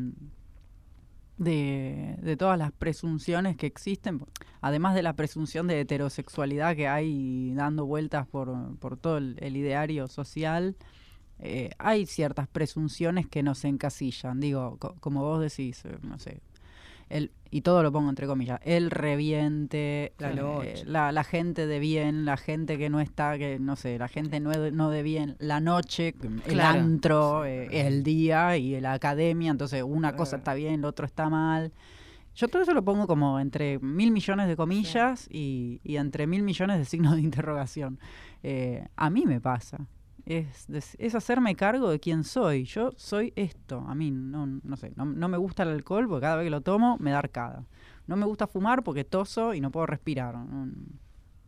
de, 1.39 2.17
de 2.21 2.37
todas 2.37 2.59
las 2.59 2.73
presunciones 2.73 3.57
que 3.57 3.67
existen, 3.67 4.21
además 4.61 4.95
de 4.95 5.03
la 5.03 5.15
presunción 5.15 5.67
de 5.67 5.81
heterosexualidad 5.81 6.77
que 6.77 6.89
hay 6.89 7.53
dando 7.55 7.87
vueltas 7.87 8.27
por, 8.29 8.77
por 8.79 8.97
todo 8.97 9.17
el, 9.19 9.57
ideario 9.57 10.07
social, 10.09 10.77
eh, 11.41 11.71
hay 11.79 12.07
ciertas 12.07 12.49
presunciones 12.49 13.27
que 13.29 13.43
nos 13.43 13.65
encasillan. 13.65 14.41
Digo, 14.41 14.77
co- 14.79 14.97
como 15.01 15.23
vos 15.23 15.41
decís, 15.41 15.85
eh, 15.85 15.99
no 16.03 16.19
sé, 16.19 16.41
el, 17.13 17.31
y 17.51 17.61
todo 17.61 17.83
lo 17.83 17.93
pongo 17.93 18.09
entre 18.09 18.27
comillas, 18.27 18.59
el 18.65 18.91
reviente, 18.91 20.13
La 20.19 20.31
eh, 20.65 20.83
la, 20.87 21.13
la 21.13 21.25
gente 21.25 21.67
de 21.67 21.79
bien, 21.79 22.25
la 22.25 22.37
gente 22.37 22.79
que 22.79 22.91
no 22.91 23.01
está, 23.01 23.37
que 23.39 23.59
no 23.59 23.77
sé, 23.77 23.99
la 23.99 24.09
gente 24.09 24.41
no 24.41 24.51
de, 24.51 24.73
no 24.73 24.91
de 24.91 25.03
bien, 25.03 25.37
la 25.39 25.61
noche, 25.61 26.15
el 26.23 26.41
Claro. 26.43 26.81
antro, 26.81 27.45
eh, 27.45 27.69
el 27.87 28.03
día 28.03 28.57
y 28.57 28.81
la 28.81 28.95
academia, 28.95 29.51
entonces 29.51 29.83
una 29.87 30.17
cosa 30.17 30.37
está 30.37 30.55
bien, 30.55 30.75
el 30.75 30.85
otro 30.85 31.05
está 31.07 31.29
mal. 31.29 31.73
Yo 32.35 32.49
todo 32.49 32.63
eso 32.63 32.73
lo 32.73 32.83
pongo 32.83 33.07
como 33.07 33.39
entre 33.39 33.79
mil 33.81 34.11
millones 34.11 34.49
de 34.49 34.57
comillas 34.57 35.29
y, 35.31 35.81
y 35.85 35.97
entre 35.97 36.27
mil 36.27 36.43
millones 36.43 36.79
de 36.79 36.87
signos 36.87 37.15
de 37.17 37.21
interrogación. 37.21 37.99
Eh, 38.43 38.87
a 38.97 39.11
mí 39.11 39.25
me 39.27 39.39
pasa. 39.41 39.87
Es, 40.25 40.67
des- 40.69 40.97
es 41.01 41.15
hacerme 41.15 41.57
cargo 41.57 41.91
de 41.91 41.99
quién 42.01 42.25
soy. 42.25 42.65
Yo 42.65 42.93
soy 42.97 43.33
esto. 43.37 43.79
A 43.89 43.95
mí 43.95 44.11
no, 44.11 44.47
no 44.47 44.77
sé, 44.77 44.93
no, 44.97 45.05
no 45.05 45.29
me 45.29 45.37
gusta 45.37 45.65
el 45.65 45.71
alcohol 45.71 46.07
porque 46.09 46.23
cada 46.23 46.37
vez 46.37 46.47
que 46.47 46.51
lo 46.51 46.61
tomo 46.61 46.97
me 47.01 47.11
da 47.11 47.19
arcada. 47.19 47.67
No 48.07 48.17
me 48.17 48.27
gusta 48.27 48.47
fumar 48.47 48.83
porque 48.85 49.05
toso 49.05 49.55
y 49.55 49.61
no 49.61 49.71
puedo 49.71 49.87
respirar. 49.87 50.35
No, 50.37 50.67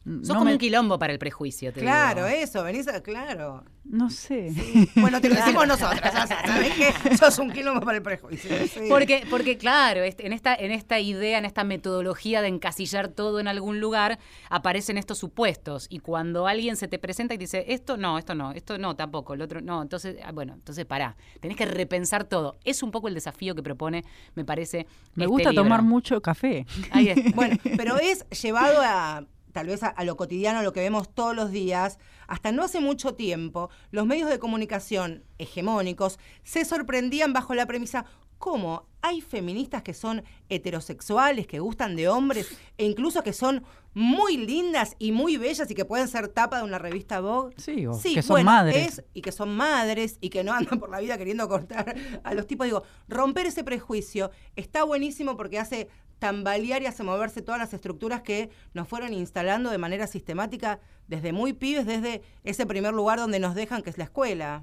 no 0.04 0.24
Sos 0.24 0.34
como 0.34 0.44
me- 0.46 0.52
un 0.52 0.58
quilombo 0.58 0.98
para 0.98 1.12
el 1.12 1.18
prejuicio, 1.18 1.72
te 1.72 1.80
Claro, 1.80 2.26
digo. 2.26 2.36
eso, 2.38 2.62
venís 2.62 2.86
a, 2.88 3.02
claro. 3.02 3.64
No 3.84 4.08
sé. 4.08 4.50
Bueno, 4.96 5.20
te 5.20 5.28
lo 5.28 5.34
decimos 5.34 5.66
nosotras, 5.68 6.12
¿sabés 6.46 6.72
qué? 6.74 7.16
Sos 7.18 7.38
un 7.38 7.50
quilombo 7.52 7.80
para 7.82 7.98
el 7.98 8.02
prejuicio. 8.02 8.50
sí. 8.66 8.80
Porque, 8.88 9.26
porque 9.28 9.58
claro, 9.58 10.02
este- 10.02 10.26
en 10.26 10.32
esta, 10.32 10.54
en 10.54 10.70
esta 10.70 10.98
idea, 11.00 11.36
en 11.38 11.44
esta 11.44 11.64
metodología 11.64 12.40
de 12.40 12.48
encasillar 12.48 13.08
todo 13.08 13.40
en 13.40 13.48
algún 13.48 13.80
lugar, 13.80 14.18
aparecen 14.48 14.96
estos 14.96 15.18
supuestos. 15.18 15.86
Y 15.90 15.98
cuando 15.98 16.46
alguien 16.46 16.76
se 16.76 16.88
te 16.88 16.98
presenta 16.98 17.34
y 17.34 17.38
te 17.38 17.44
dice, 17.44 17.64
esto 17.68 17.96
no, 17.98 18.16
esto 18.18 18.34
no, 18.34 18.52
esto 18.52 18.78
no, 18.78 18.96
tampoco, 18.96 19.34
el 19.34 19.42
otro 19.42 19.60
no, 19.60 19.82
entonces, 19.82 20.16
ah, 20.24 20.32
bueno, 20.32 20.54
entonces 20.54 20.86
pará. 20.86 21.16
Tenés 21.40 21.56
que 21.58 21.66
repensar 21.66 22.24
todo. 22.24 22.56
Es 22.64 22.82
un 22.82 22.90
poco 22.90 23.08
el 23.08 23.14
desafío 23.14 23.54
que 23.54 23.62
propone, 23.62 24.02
me 24.34 24.44
parece. 24.46 24.86
Me 25.14 25.24
este 25.24 25.26
gusta 25.26 25.50
libro. 25.50 25.62
tomar 25.64 25.82
mucho 25.82 26.20
café. 26.22 26.64
Ahí 26.90 27.08
es. 27.10 27.34
Bueno, 27.34 27.56
pero 27.76 27.98
es 27.98 28.24
llevado 28.30 28.80
a 28.82 29.24
tal 29.54 29.68
vez 29.68 29.82
a, 29.82 29.86
a 29.88 30.04
lo 30.04 30.16
cotidiano, 30.18 30.58
a 30.58 30.62
lo 30.62 30.74
que 30.74 30.80
vemos 30.80 31.08
todos 31.14 31.34
los 31.34 31.50
días. 31.50 31.98
Hasta 32.26 32.52
no 32.52 32.62
hace 32.64 32.80
mucho 32.80 33.14
tiempo, 33.14 33.70
los 33.90 34.04
medios 34.04 34.28
de 34.28 34.38
comunicación 34.38 35.24
hegemónicos 35.38 36.18
se 36.42 36.66
sorprendían 36.66 37.32
bajo 37.32 37.54
la 37.54 37.64
premisa 37.66 38.04
cómo 38.38 38.86
hay 39.00 39.20
feministas 39.22 39.82
que 39.82 39.94
son 39.94 40.22
heterosexuales, 40.68 41.46
que 41.46 41.60
gustan 41.60 41.94
de 41.96 42.08
hombres 42.08 42.48
e 42.78 42.84
incluso 42.84 43.22
que 43.22 43.32
son 43.32 43.62
muy 43.94 44.36
lindas 44.36 44.96
y 44.98 45.12
muy 45.12 45.36
bellas 45.36 45.70
y 45.70 45.74
que 45.74 45.84
pueden 45.84 46.08
ser 46.08 46.28
tapa 46.28 46.58
de 46.58 46.64
una 46.64 46.78
revista 46.78 47.20
Vogue. 47.20 47.54
Sí, 47.58 47.86
o 47.86 47.92
que 48.02 48.22
son 48.22 48.34
bueno, 48.34 48.50
madres. 48.50 48.98
es- 48.98 49.04
y 49.14 49.22
que 49.22 49.30
son 49.30 49.54
madres 49.56 50.18
y 50.20 50.30
que 50.30 50.42
no 50.42 50.52
andan 50.52 50.80
por 50.80 50.90
la 50.90 50.98
vida 51.00 51.16
queriendo 51.16 51.48
cortar 51.48 51.94
a 52.24 52.34
los 52.34 52.46
tipos. 52.46 52.66
Digo, 52.66 52.82
romper 53.08 53.46
ese 53.46 53.62
prejuicio 53.62 54.30
está 54.56 54.82
buenísimo 54.82 55.36
porque 55.36 55.58
hace 55.60 55.88
tambalear 56.18 56.82
y 56.82 56.86
hace 56.86 57.02
moverse 57.02 57.42
todas 57.42 57.60
las 57.60 57.74
estructuras 57.74 58.22
que 58.22 58.50
nos 58.72 58.88
fueron 58.88 59.12
instalando 59.12 59.70
de 59.70 59.78
manera 59.78 60.06
sistemática 60.06 60.80
desde 61.08 61.32
muy 61.32 61.52
pibes, 61.52 61.86
desde 61.86 62.22
ese 62.44 62.66
primer 62.66 62.94
lugar 62.94 63.18
donde 63.18 63.38
nos 63.38 63.54
dejan, 63.54 63.82
que 63.82 63.90
es 63.90 63.98
la 63.98 64.04
escuela. 64.04 64.62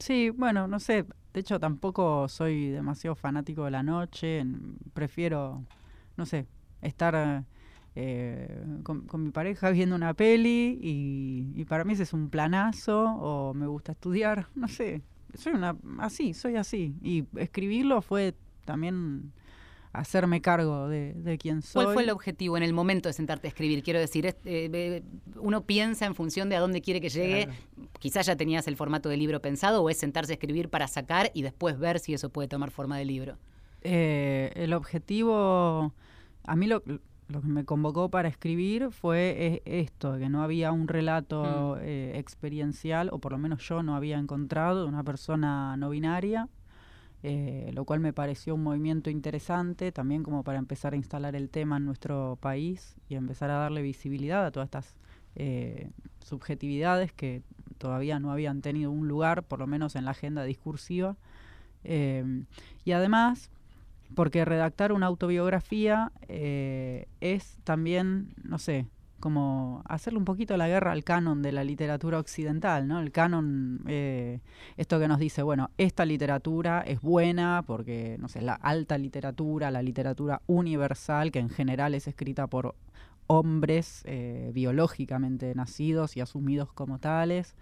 Sí, 0.00 0.30
bueno, 0.30 0.68
no 0.68 0.80
sé. 0.80 1.04
De 1.32 1.40
hecho, 1.40 1.60
tampoco 1.60 2.28
soy 2.28 2.70
demasiado 2.70 3.14
fanático 3.14 3.64
de 3.64 3.70
la 3.70 3.82
noche. 3.82 4.44
Prefiero, 4.94 5.64
no 6.16 6.26
sé, 6.26 6.46
estar 6.82 7.44
eh, 7.94 8.64
con, 8.82 9.06
con 9.06 9.22
mi 9.22 9.30
pareja 9.30 9.70
viendo 9.70 9.96
una 9.96 10.14
peli 10.14 10.78
y, 10.82 11.52
y 11.54 11.64
para 11.64 11.84
mí 11.84 11.94
ese 11.94 12.02
es 12.04 12.12
un 12.12 12.30
planazo 12.30 13.04
o 13.04 13.54
me 13.54 13.66
gusta 13.66 13.92
estudiar. 13.92 14.48
No 14.54 14.68
sé, 14.68 15.02
soy 15.34 15.54
una 15.54 15.76
así, 15.98 16.34
soy 16.34 16.56
así. 16.56 16.94
Y 17.02 17.24
escribirlo 17.36 18.02
fue 18.02 18.34
también 18.64 19.32
hacerme 19.98 20.40
cargo 20.40 20.88
de, 20.88 21.14
de 21.14 21.38
quién 21.38 21.62
soy. 21.62 21.84
¿Cuál 21.84 21.94
fue 21.94 22.02
el 22.04 22.10
objetivo 22.10 22.56
en 22.56 22.62
el 22.62 22.72
momento 22.72 23.08
de 23.08 23.12
sentarte 23.12 23.46
a 23.46 23.50
escribir? 23.50 23.82
Quiero 23.82 23.98
decir, 23.98 24.26
es- 24.26 24.36
eh, 24.44 25.02
uno 25.40 25.62
piensa 25.64 26.06
en 26.06 26.14
función 26.14 26.48
de 26.48 26.56
a 26.56 26.60
dónde 26.60 26.80
quiere 26.82 27.00
que 27.00 27.08
llegue. 27.08 27.48
Quizás 27.98 28.26
ya 28.26 28.36
tenías 28.36 28.66
el 28.68 28.76
formato 28.76 29.08
de 29.08 29.16
libro 29.16 29.40
pensado 29.40 29.82
o 29.82 29.90
es 29.90 29.96
sentarse 29.98 30.32
a 30.32 30.34
escribir 30.34 30.68
para 30.68 30.86
sacar 30.88 31.30
y 31.34 31.42
después 31.42 31.78
ver 31.78 31.98
si 31.98 32.14
eso 32.14 32.30
puede 32.30 32.48
tomar 32.48 32.70
forma 32.70 32.98
de 32.98 33.04
libro. 33.04 33.38
Eh, 33.82 34.52
el 34.56 34.72
objetivo, 34.72 35.92
a 36.44 36.56
mí 36.56 36.66
lo, 36.66 36.82
lo 37.28 37.40
que 37.40 37.46
me 37.48 37.64
convocó 37.64 38.10
para 38.10 38.28
escribir 38.28 38.90
fue 38.90 39.62
esto, 39.64 40.18
que 40.18 40.28
no 40.28 40.42
había 40.42 40.72
un 40.72 40.88
relato 40.88 41.76
eh, 41.80 42.12
experiencial, 42.16 43.08
o 43.12 43.18
por 43.18 43.32
lo 43.32 43.38
menos 43.38 43.66
yo 43.68 43.82
no 43.82 43.96
había 43.96 44.18
encontrado, 44.18 44.86
una 44.86 45.02
persona 45.04 45.76
no 45.76 45.90
binaria, 45.90 46.48
eh, 47.22 47.70
lo 47.72 47.84
cual 47.84 48.00
me 48.00 48.12
pareció 48.12 48.54
un 48.54 48.62
movimiento 48.62 49.10
interesante, 49.10 49.92
también 49.92 50.22
como 50.22 50.44
para 50.44 50.58
empezar 50.58 50.92
a 50.92 50.96
instalar 50.96 51.34
el 51.34 51.48
tema 51.50 51.76
en 51.78 51.84
nuestro 51.84 52.38
país 52.40 52.96
y 53.08 53.14
empezar 53.14 53.50
a 53.50 53.54
darle 53.54 53.82
visibilidad 53.82 54.46
a 54.46 54.50
todas 54.50 54.66
estas 54.66 54.96
eh, 55.34 55.90
subjetividades 56.24 57.12
que 57.12 57.42
todavía 57.78 58.18
no 58.18 58.32
habían 58.32 58.62
tenido 58.62 58.90
un 58.90 59.08
lugar, 59.08 59.42
por 59.42 59.58
lo 59.58 59.66
menos 59.66 59.96
en 59.96 60.04
la 60.04 60.12
agenda 60.12 60.44
discursiva. 60.44 61.16
Eh, 61.84 62.42
y 62.84 62.92
además, 62.92 63.50
porque 64.14 64.44
redactar 64.44 64.92
una 64.92 65.06
autobiografía 65.06 66.12
eh, 66.28 67.06
es 67.20 67.58
también, 67.64 68.34
no 68.42 68.58
sé, 68.58 68.86
como 69.26 69.82
hacerle 69.88 70.20
un 70.20 70.24
poquito 70.24 70.56
la 70.56 70.68
guerra 70.68 70.92
al 70.92 71.02
canon 71.02 71.42
de 71.42 71.50
la 71.50 71.64
literatura 71.64 72.20
occidental, 72.20 72.86
¿no? 72.86 73.00
El 73.00 73.10
canon, 73.10 73.80
eh, 73.88 74.38
esto 74.76 75.00
que 75.00 75.08
nos 75.08 75.18
dice, 75.18 75.42
bueno, 75.42 75.70
esta 75.78 76.04
literatura 76.04 76.82
es 76.82 77.00
buena 77.00 77.64
porque, 77.66 78.18
no 78.20 78.28
sé, 78.28 78.40
la 78.40 78.54
alta 78.54 78.96
literatura, 78.98 79.72
la 79.72 79.82
literatura 79.82 80.42
universal, 80.46 81.32
que 81.32 81.40
en 81.40 81.48
general 81.48 81.96
es 81.96 82.06
escrita 82.06 82.46
por 82.46 82.76
hombres 83.26 84.02
eh, 84.04 84.52
biológicamente 84.54 85.52
nacidos 85.56 86.16
y 86.16 86.20
asumidos 86.20 86.72
como 86.72 87.00
tales 87.00 87.56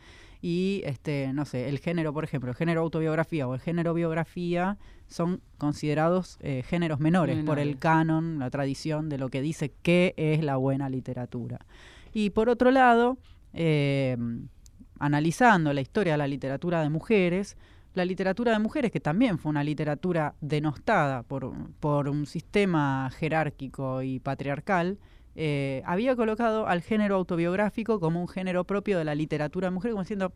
y 0.44 0.82
este 0.84 1.32
no 1.32 1.46
sé 1.46 1.70
el 1.70 1.78
género 1.78 2.12
por 2.12 2.22
ejemplo 2.22 2.50
el 2.50 2.54
género 2.54 2.82
autobiografía 2.82 3.48
o 3.48 3.54
el 3.54 3.60
género 3.60 3.94
biografía 3.94 4.76
son 5.06 5.40
considerados 5.56 6.36
eh, 6.42 6.62
géneros 6.66 7.00
menores, 7.00 7.42
por 7.44 7.58
el 7.58 7.78
canon 7.78 8.38
la 8.38 8.50
tradición 8.50 9.08
de 9.08 9.16
lo 9.16 9.30
que 9.30 9.40
dice 9.40 9.72
que 9.82 10.12
es 10.18 10.44
la 10.44 10.56
buena 10.56 10.90
literatura. 10.90 11.64
Y 12.12 12.28
por 12.30 12.50
otro 12.50 12.70
lado 12.70 13.16
eh, 13.54 14.18
analizando 14.98 15.72
la 15.72 15.80
historia 15.80 16.12
de 16.12 16.18
la 16.18 16.26
literatura 16.26 16.82
de 16.82 16.90
mujeres 16.90 17.56
la 17.94 18.04
literatura 18.04 18.52
de 18.52 18.58
mujeres, 18.58 18.90
que 18.90 19.00
también 19.00 19.38
fue 19.38 19.50
una 19.50 19.64
literatura 19.64 20.34
denostada 20.40 21.22
por, 21.22 21.52
por 21.78 22.08
un 22.08 22.26
sistema 22.26 23.08
jerárquico 23.16 24.02
y 24.02 24.18
patriarcal, 24.18 24.98
eh, 25.36 25.82
había 25.84 26.14
colocado 26.16 26.66
al 26.66 26.80
género 26.82 27.16
autobiográfico 27.16 27.98
como 28.00 28.20
un 28.20 28.28
género 28.28 28.64
propio 28.64 28.98
de 28.98 29.04
la 29.04 29.14
literatura 29.14 29.66
de 29.68 29.70
mujeres, 29.74 29.92
como 29.94 30.02
diciendo, 30.02 30.32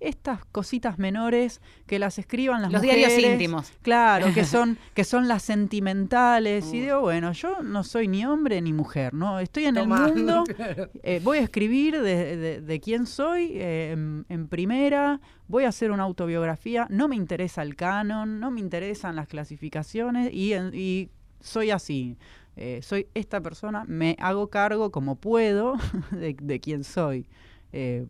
estas 0.00 0.44
cositas 0.46 0.98
menores 0.98 1.60
que 1.86 1.98
las 1.98 2.18
escriban 2.18 2.62
las 2.62 2.72
Los 2.72 2.82
mujeres. 2.82 3.08
diarios 3.08 3.32
íntimos. 3.32 3.72
Claro, 3.82 4.32
que 4.32 4.44
son, 4.44 4.78
que 4.94 5.04
son 5.04 5.28
las 5.28 5.42
sentimentales. 5.42 6.72
Y 6.72 6.80
digo, 6.80 7.00
bueno, 7.00 7.32
yo 7.32 7.62
no 7.62 7.84
soy 7.84 8.08
ni 8.08 8.24
hombre 8.24 8.60
ni 8.60 8.72
mujer, 8.72 9.14
¿no? 9.14 9.38
Estoy 9.40 9.64
en 9.66 9.74
Tomá. 9.74 10.06
el 10.08 10.14
mundo, 10.14 10.44
eh, 11.02 11.20
voy 11.22 11.38
a 11.38 11.42
escribir 11.42 12.00
de, 12.00 12.36
de- 12.36 12.60
de 12.60 12.80
quién 12.80 13.06
soy 13.06 13.52
eh, 13.54 13.90
en, 13.92 14.24
en 14.28 14.48
primera, 14.48 15.20
voy 15.46 15.64
a 15.64 15.68
hacer 15.68 15.90
una 15.90 16.04
autobiografía, 16.04 16.86
no 16.90 17.08
me 17.08 17.16
interesa 17.16 17.62
el 17.62 17.76
canon, 17.76 18.40
no 18.40 18.50
me 18.50 18.60
interesan 18.60 19.16
las 19.16 19.28
clasificaciones 19.28 20.32
y, 20.32 20.52
en- 20.52 20.70
y 20.74 21.10
soy 21.40 21.70
así. 21.70 22.16
Eh, 22.58 22.82
soy 22.82 23.06
esta 23.14 23.40
persona, 23.40 23.84
me 23.86 24.16
hago 24.18 24.50
cargo 24.50 24.90
como 24.90 25.16
puedo 25.16 25.74
de, 26.10 26.36
de 26.40 26.60
quién 26.60 26.84
soy. 26.84 27.26
Eh, 27.72 28.06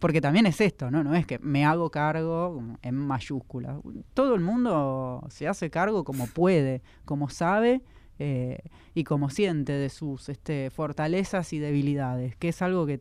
porque 0.00 0.22
también 0.22 0.46
es 0.46 0.60
esto, 0.60 0.90
¿no? 0.90 1.04
No 1.04 1.14
es 1.14 1.26
que 1.26 1.38
me 1.40 1.64
hago 1.64 1.90
cargo 1.90 2.62
en 2.82 2.94
mayúsculas. 2.94 3.76
Todo 4.14 4.34
el 4.34 4.40
mundo 4.40 5.26
se 5.28 5.46
hace 5.46 5.68
cargo 5.70 6.04
como 6.04 6.26
puede, 6.26 6.82
como 7.04 7.28
sabe 7.28 7.82
eh, 8.18 8.60
y 8.94 9.04
como 9.04 9.28
siente 9.28 9.74
de 9.74 9.90
sus 9.90 10.30
este, 10.30 10.70
fortalezas 10.70 11.52
y 11.52 11.58
debilidades, 11.58 12.34
que 12.36 12.48
es 12.48 12.62
algo 12.62 12.86
que 12.86 13.00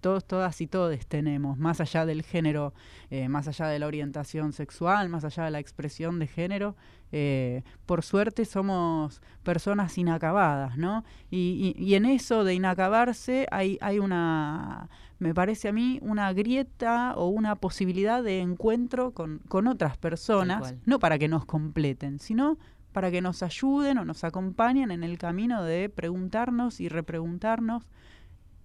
todos, 0.00 0.24
todas 0.24 0.60
y 0.60 0.66
todos 0.66 1.06
tenemos, 1.06 1.58
más 1.58 1.80
allá 1.80 2.04
del 2.06 2.22
género, 2.22 2.72
eh, 3.10 3.28
más 3.28 3.46
allá 3.48 3.66
de 3.68 3.78
la 3.78 3.86
orientación 3.86 4.52
sexual, 4.52 5.08
más 5.08 5.24
allá 5.24 5.44
de 5.44 5.50
la 5.50 5.58
expresión 5.60 6.18
de 6.18 6.26
género. 6.26 6.74
eh, 7.12 7.64
por 7.86 8.02
suerte 8.04 8.44
somos 8.44 9.20
personas 9.42 9.98
inacabadas, 9.98 10.76
¿no? 10.76 11.02
Y, 11.28 11.74
y- 11.76 11.84
y 11.84 11.94
en 11.96 12.04
eso 12.04 12.44
de 12.44 12.54
inacabarse 12.54 13.48
hay, 13.50 13.78
hay 13.80 13.98
una, 13.98 14.88
me 15.18 15.34
parece 15.34 15.66
a 15.68 15.72
mí, 15.72 15.98
una 16.02 16.32
grieta 16.32 17.14
o 17.16 17.26
una 17.26 17.56
posibilidad 17.56 18.22
de 18.22 18.38
encuentro 18.40 19.10
con, 19.10 19.40
con 19.48 19.66
otras 19.66 19.96
personas, 19.98 20.60
no 20.86 20.98
para 21.00 21.18
que 21.18 21.26
nos 21.26 21.44
completen, 21.46 22.20
sino 22.20 22.58
para 22.92 23.10
que 23.10 23.20
nos 23.20 23.42
ayuden 23.42 23.98
o 23.98 24.04
nos 24.04 24.22
acompañen 24.22 24.92
en 24.92 25.02
el 25.02 25.18
camino 25.18 25.64
de 25.64 25.88
preguntarnos 25.88 26.80
y 26.80 26.88
repreguntarnos 26.88 27.82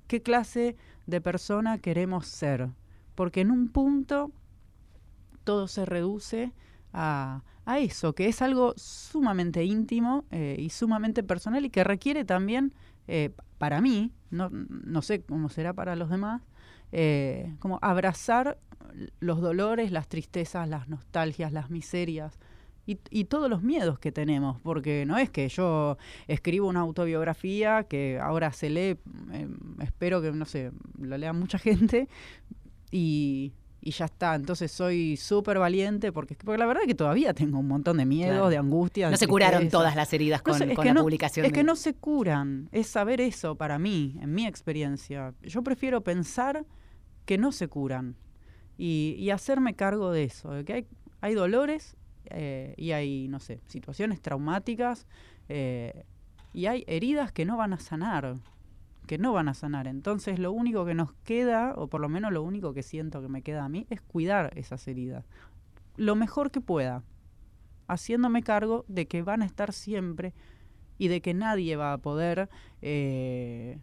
qué 0.08 0.22
clase 0.22 0.76
de 1.06 1.22
persona 1.22 1.78
queremos 1.78 2.28
ser. 2.28 2.70
Porque 3.16 3.42
en 3.42 3.52
un 3.52 3.70
punto 3.70 4.32
todo 5.44 5.68
se 5.68 5.86
reduce 5.86 6.52
a, 6.94 7.44
a 7.66 7.80
eso, 7.80 8.14
que 8.14 8.28
es 8.28 8.42
algo 8.42 8.74
sumamente 8.78 9.64
íntimo 9.64 10.26
eh, 10.32 10.56
y 10.60 10.70
sumamente 10.70 11.24
personal 11.24 11.66
y 11.66 11.70
que 11.70 11.84
requiere 11.84 12.24
también, 12.24 12.74
eh, 13.08 13.32
para 13.58 13.82
mí, 13.82 14.12
no, 14.30 14.50
no, 14.50 15.02
sé 15.02 15.22
cómo 15.22 15.50
será 15.50 15.74
para 15.74 15.96
los 15.96 16.10
demás, 16.10 16.44
eh, 16.92 17.56
como 17.60 17.80
abrazar 17.82 18.60
los 19.20 19.42
dolores, 19.42 19.92
las 19.92 20.08
tristezas, 20.08 20.70
las 20.70 20.88
nostalgias, 20.88 21.52
las 21.52 21.70
miserias, 21.70 22.40
y, 22.86 23.00
y, 23.10 23.26
todos 23.26 23.50
los 23.50 23.64
miedos 23.64 23.98
que 23.98 24.12
tenemos, 24.12 24.60
porque 24.62 25.06
no 25.06 25.18
es 25.18 25.32
que 25.32 25.50
yo 25.50 25.98
escribo 26.28 26.68
una 26.68 26.82
autobiografía 26.82 27.84
que 27.84 28.20
ahora 28.22 28.52
se 28.52 28.70
lee, 28.70 28.98
eh, 29.32 29.48
espero 29.82 30.22
que, 30.22 30.32
no 30.32 30.46
sé, 30.46 30.72
lo 31.00 31.18
lea 31.18 31.34
mucha 31.34 31.58
gente 31.60 32.08
y, 32.92 33.54
y 33.82 33.92
ya 33.92 34.06
está. 34.06 34.36
Entonces 34.36 34.72
soy 34.72 35.18
súper 35.18 35.58
valiente 35.60 36.12
porque, 36.12 36.36
porque 36.36 36.58
la 36.58 36.66
verdad 36.66 36.84
es 36.84 36.88
que 36.88 36.96
todavía 36.96 37.34
tengo 37.34 37.60
un 37.60 37.68
montón 37.68 37.98
de 37.98 38.06
miedos, 38.06 38.34
claro. 38.34 38.50
de 38.50 38.58
angustias. 38.58 39.12
No 39.12 39.18
se 39.18 39.28
curaron 39.28 39.70
todas 39.70 39.96
las 39.96 40.12
heridas 40.14 40.42
con, 40.42 40.54
no 40.54 40.66
sé, 40.66 40.74
con 40.76 40.86
la 40.86 40.94
no, 40.94 41.02
publicación. 41.02 41.46
Es 41.46 41.52
de... 41.52 41.58
que 41.58 41.64
no 41.64 41.76
se 41.76 41.94
curan, 41.94 42.70
es 42.72 42.88
saber 42.88 43.20
eso 43.20 43.56
para 43.56 43.80
mí, 43.80 44.18
en 44.22 44.34
mi 44.34 44.46
experiencia. 44.46 45.34
Yo 45.42 45.64
prefiero 45.64 46.02
pensar 46.02 46.66
que 47.26 47.38
no 47.38 47.52
se 47.52 47.68
curan 47.68 48.16
y, 48.78 49.16
y 49.18 49.30
hacerme 49.30 49.76
cargo 49.76 50.12
de 50.12 50.26
eso, 50.26 50.52
de 50.52 50.66
que 50.66 50.74
hay, 50.74 50.88
hay 51.22 51.34
dolores 51.34 51.96
eh, 52.30 52.74
y 52.78 52.92
hay, 52.92 53.28
no 53.28 53.40
sé, 53.40 53.62
situaciones 53.68 54.22
traumáticas 54.22 55.08
eh, 55.50 56.06
y 56.54 56.68
hay 56.68 56.84
heridas 56.88 57.32
que 57.32 57.46
no 57.46 57.58
van 57.58 57.74
a 57.74 57.80
sanar, 57.80 58.38
que 59.08 59.18
no 59.18 59.34
van 59.34 59.50
a 59.50 59.54
sanar. 59.54 59.88
Entonces 59.88 60.40
lo 60.40 60.52
único 60.52 60.86
que 60.86 60.94
nos 60.94 61.14
queda, 61.24 61.74
o 61.76 61.88
por 61.88 62.02
lo 62.02 62.10
menos 62.10 62.32
lo 62.32 62.44
único 62.44 62.74
que 62.74 62.84
siento 62.84 63.22
que 63.22 63.28
me 63.28 63.42
queda 63.42 63.66
a 63.66 63.70
mí, 63.70 63.86
es 63.90 64.02
cuidar 64.02 64.58
esas 64.58 64.88
heridas. 64.88 65.26
Lo 65.98 66.16
mejor 66.16 66.52
que 66.52 66.62
pueda, 66.62 67.04
haciéndome 67.88 68.44
cargo 68.44 68.86
de 68.88 69.08
que 69.08 69.22
van 69.22 69.42
a 69.42 69.46
estar 69.46 69.74
siempre 69.74 70.34
y 70.98 71.08
de 71.08 71.22
que 71.22 71.34
nadie 71.34 71.76
va 71.76 71.94
a 71.94 71.98
poder 71.98 72.50
eh, 72.82 73.80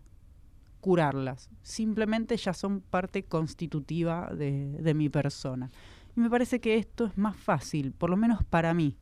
curarlas. 0.81 1.51
Simplemente 1.63 2.37
ya 2.37 2.55
son 2.55 2.81
parte 2.81 3.23
constitutiva 3.23 4.33
de, 4.35 4.79
de 4.81 4.95
mi 4.95 5.09
persona. 5.09 5.71
Y 6.17 6.21
me 6.21 6.31
parece 6.31 6.61
que 6.61 6.77
esto 6.77 7.07
es 7.07 7.17
más 7.17 7.37
fácil, 7.37 7.93
por 7.93 8.11
lo 8.11 8.17
menos 8.17 8.45
para 8.45 8.75
mí. 8.75 8.97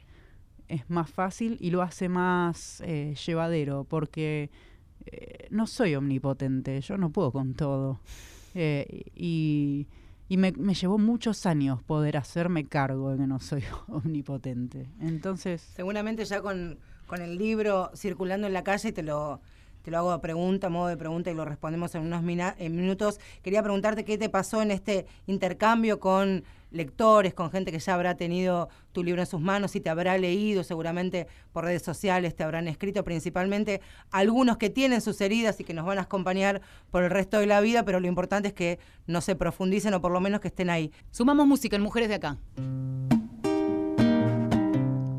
Es 0.68 0.88
más 0.88 1.10
fácil 1.10 1.56
y 1.60 1.70
lo 1.70 1.82
hace 1.82 2.08
más 2.08 2.80
eh, 2.86 3.14
llevadero, 3.26 3.84
porque 3.84 4.50
eh, 5.06 5.48
no 5.50 5.66
soy 5.66 5.96
omnipotente, 5.96 6.80
yo 6.80 6.96
no 6.96 7.10
puedo 7.10 7.32
con 7.32 7.54
todo. 7.54 8.00
Eh, 8.54 9.04
y 9.14 9.86
y 10.30 10.36
me, 10.36 10.52
me, 10.52 10.74
llevó 10.74 10.96
muchos 10.96 11.44
años 11.44 11.82
poder 11.82 12.16
hacerme 12.16 12.64
cargo 12.64 13.10
de 13.10 13.18
que 13.18 13.26
no 13.26 13.40
soy 13.40 13.64
omnipotente. 13.88 14.88
Entonces... 15.00 15.60
Seguramente 15.60 16.24
ya 16.24 16.40
con, 16.40 16.78
con 17.08 17.20
el 17.20 17.36
libro 17.36 17.90
circulando 17.96 18.46
en 18.46 18.52
la 18.52 18.62
calle 18.62 18.92
te 18.92 19.02
lo 19.02 19.40
te 19.82 19.90
lo 19.90 19.98
hago 19.98 20.12
de 20.12 20.18
pregunta, 20.18 20.68
modo 20.68 20.88
de 20.88 20.96
pregunta 20.96 21.30
y 21.30 21.34
lo 21.34 21.44
respondemos 21.44 21.94
en 21.94 22.02
unos 22.02 22.22
minutos. 22.22 23.20
Quería 23.42 23.62
preguntarte 23.62 24.04
qué 24.04 24.18
te 24.18 24.28
pasó 24.28 24.62
en 24.62 24.70
este 24.70 25.06
intercambio 25.26 26.00
con 26.00 26.44
lectores, 26.70 27.34
con 27.34 27.50
gente 27.50 27.72
que 27.72 27.78
ya 27.78 27.94
habrá 27.94 28.16
tenido 28.16 28.68
tu 28.92 29.02
libro 29.02 29.22
en 29.22 29.26
sus 29.26 29.40
manos 29.40 29.74
y 29.76 29.80
te 29.80 29.90
habrá 29.90 30.16
leído, 30.18 30.62
seguramente 30.62 31.26
por 31.52 31.64
redes 31.64 31.82
sociales 31.82 32.34
te 32.34 32.44
habrán 32.44 32.68
escrito, 32.68 33.02
principalmente 33.04 33.80
algunos 34.10 34.56
que 34.56 34.70
tienen 34.70 35.00
sus 35.00 35.20
heridas 35.20 35.58
y 35.60 35.64
que 35.64 35.74
nos 35.74 35.86
van 35.86 35.98
a 35.98 36.02
acompañar 36.02 36.60
por 36.90 37.02
el 37.02 37.10
resto 37.10 37.38
de 37.38 37.46
la 37.46 37.60
vida, 37.60 37.84
pero 37.84 38.00
lo 38.00 38.06
importante 38.06 38.48
es 38.48 38.54
que 38.54 38.78
no 39.06 39.20
se 39.20 39.34
profundicen 39.34 39.94
o 39.94 40.00
por 40.00 40.12
lo 40.12 40.20
menos 40.20 40.40
que 40.40 40.48
estén 40.48 40.70
ahí. 40.70 40.92
Sumamos 41.10 41.46
música 41.46 41.76
en 41.76 41.82
Mujeres 41.82 42.08
de 42.08 42.14
Acá. 42.16 42.36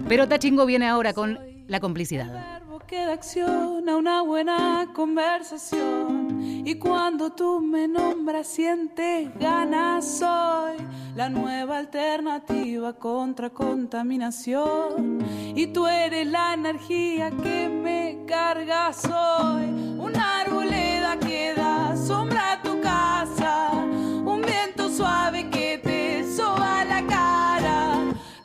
Pero 0.07 0.27
Tachingo 0.27 0.65
viene 0.65 0.87
ahora 0.87 1.13
con 1.13 1.39
la 1.67 1.79
complicidad 1.79 2.60
que 2.91 3.05
da 3.05 3.13
acción 3.13 3.87
a 3.87 3.95
una 3.95 4.21
buena 4.21 4.89
conversación. 4.93 6.65
Y 6.65 6.75
cuando 6.75 7.29
tú 7.31 7.61
me 7.61 7.87
nombras, 7.87 8.47
sientes 8.47 9.29
ganas. 9.39 10.05
Soy 10.19 10.75
la 11.15 11.29
nueva 11.29 11.77
alternativa 11.77 12.91
contra 12.91 13.49
contaminación. 13.49 15.19
Y 15.55 15.67
tú 15.67 15.87
eres 15.87 16.27
la 16.27 16.53
energía 16.53 17.31
que 17.31 17.69
me 17.69 18.25
carga. 18.27 18.91
Soy 18.91 19.67
una 19.97 20.41
arboleda 20.41 21.17
que 21.17 21.53
da 21.55 21.95
sombra 21.95 22.53
a 22.53 22.61
tu 22.61 22.81
casa. 22.81 23.71
Un 23.71 24.41
viento 24.41 24.89
suave 24.89 25.40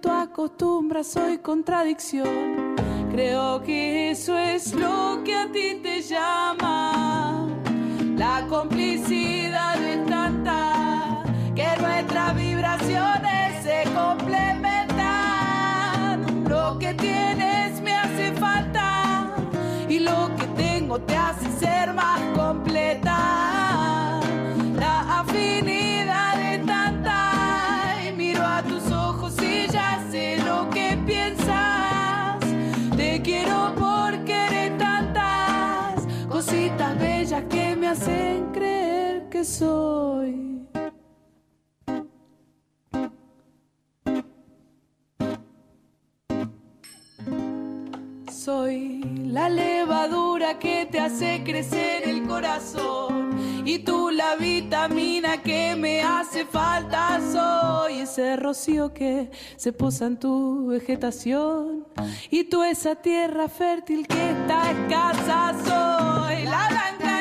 tú 0.00 0.10
acostumbras, 0.10 1.08
soy 1.08 1.38
contradicción. 1.38 2.74
Creo 3.10 3.62
que 3.62 4.10
eso 4.10 4.36
es 4.38 4.74
lo 4.74 5.22
que 5.24 5.34
a 5.34 5.50
ti 5.52 5.80
te 5.82 6.00
llama. 6.02 7.48
La 8.16 8.46
complicidad 8.48 9.82
es 9.82 10.06
tanta 10.06 11.22
que 11.54 11.66
nuestras 11.80 12.36
vibraciones 12.36 13.62
se 13.62 13.84
complementan. 13.94 16.44
Lo 16.48 16.78
que 16.78 16.94
tienes 16.94 17.80
me 17.82 17.92
hace 17.92 18.32
falta 18.34 19.34
y 19.88 19.98
lo 19.98 20.30
que 20.36 20.46
tengo 20.56 20.98
te 21.00 21.16
hace 21.16 21.50
ser 21.58 21.92
más 21.94 22.20
completa. 22.36 23.29
Soy. 39.44 40.66
Soy 48.30 49.02
la 49.26 49.48
levadura 49.48 50.58
que 50.58 50.86
te 50.86 50.98
hace 50.98 51.42
crecer 51.44 52.08
el 52.08 52.26
corazón 52.26 53.30
y 53.64 53.80
tú 53.80 54.10
la 54.10 54.36
vitamina 54.36 55.42
que 55.42 55.76
me 55.76 56.02
hace 56.02 56.44
falta. 56.46 57.20
Soy 57.32 58.00
ese 58.00 58.36
rocío 58.36 58.92
que 58.92 59.30
se 59.56 59.72
posa 59.72 60.06
en 60.06 60.16
tu 60.18 60.66
vegetación 60.68 61.86
y 62.30 62.44
tú 62.44 62.62
esa 62.62 62.96
tierra 62.96 63.48
fértil 63.48 64.06
que 64.06 64.30
está 64.30 64.70
escasa. 64.70 65.54
Soy 65.64 66.44
la 66.44 66.68
blanca 66.68 67.19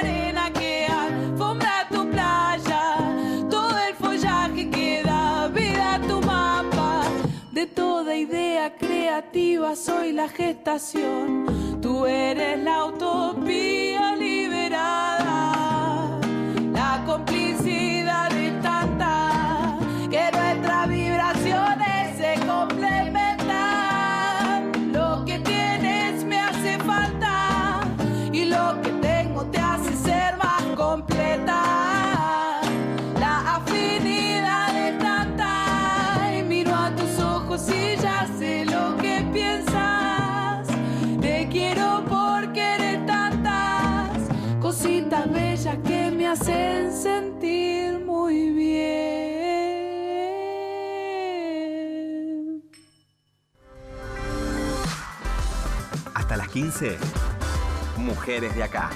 creativa 9.70 9.76
soy 9.76 10.12
la 10.14 10.28
gestación. 10.28 11.80
Tú 11.82 12.06
eres 12.06 12.60
la 12.60 12.86
utopía 12.86 14.16
liberada. 14.16 15.52
La 16.74 17.04
complicidad 17.06 17.49
Hasta 56.30 56.44
las 56.44 56.50
15. 56.50 56.96
Mujeres 57.98 58.56
de 58.56 58.62
acá. 58.62 58.92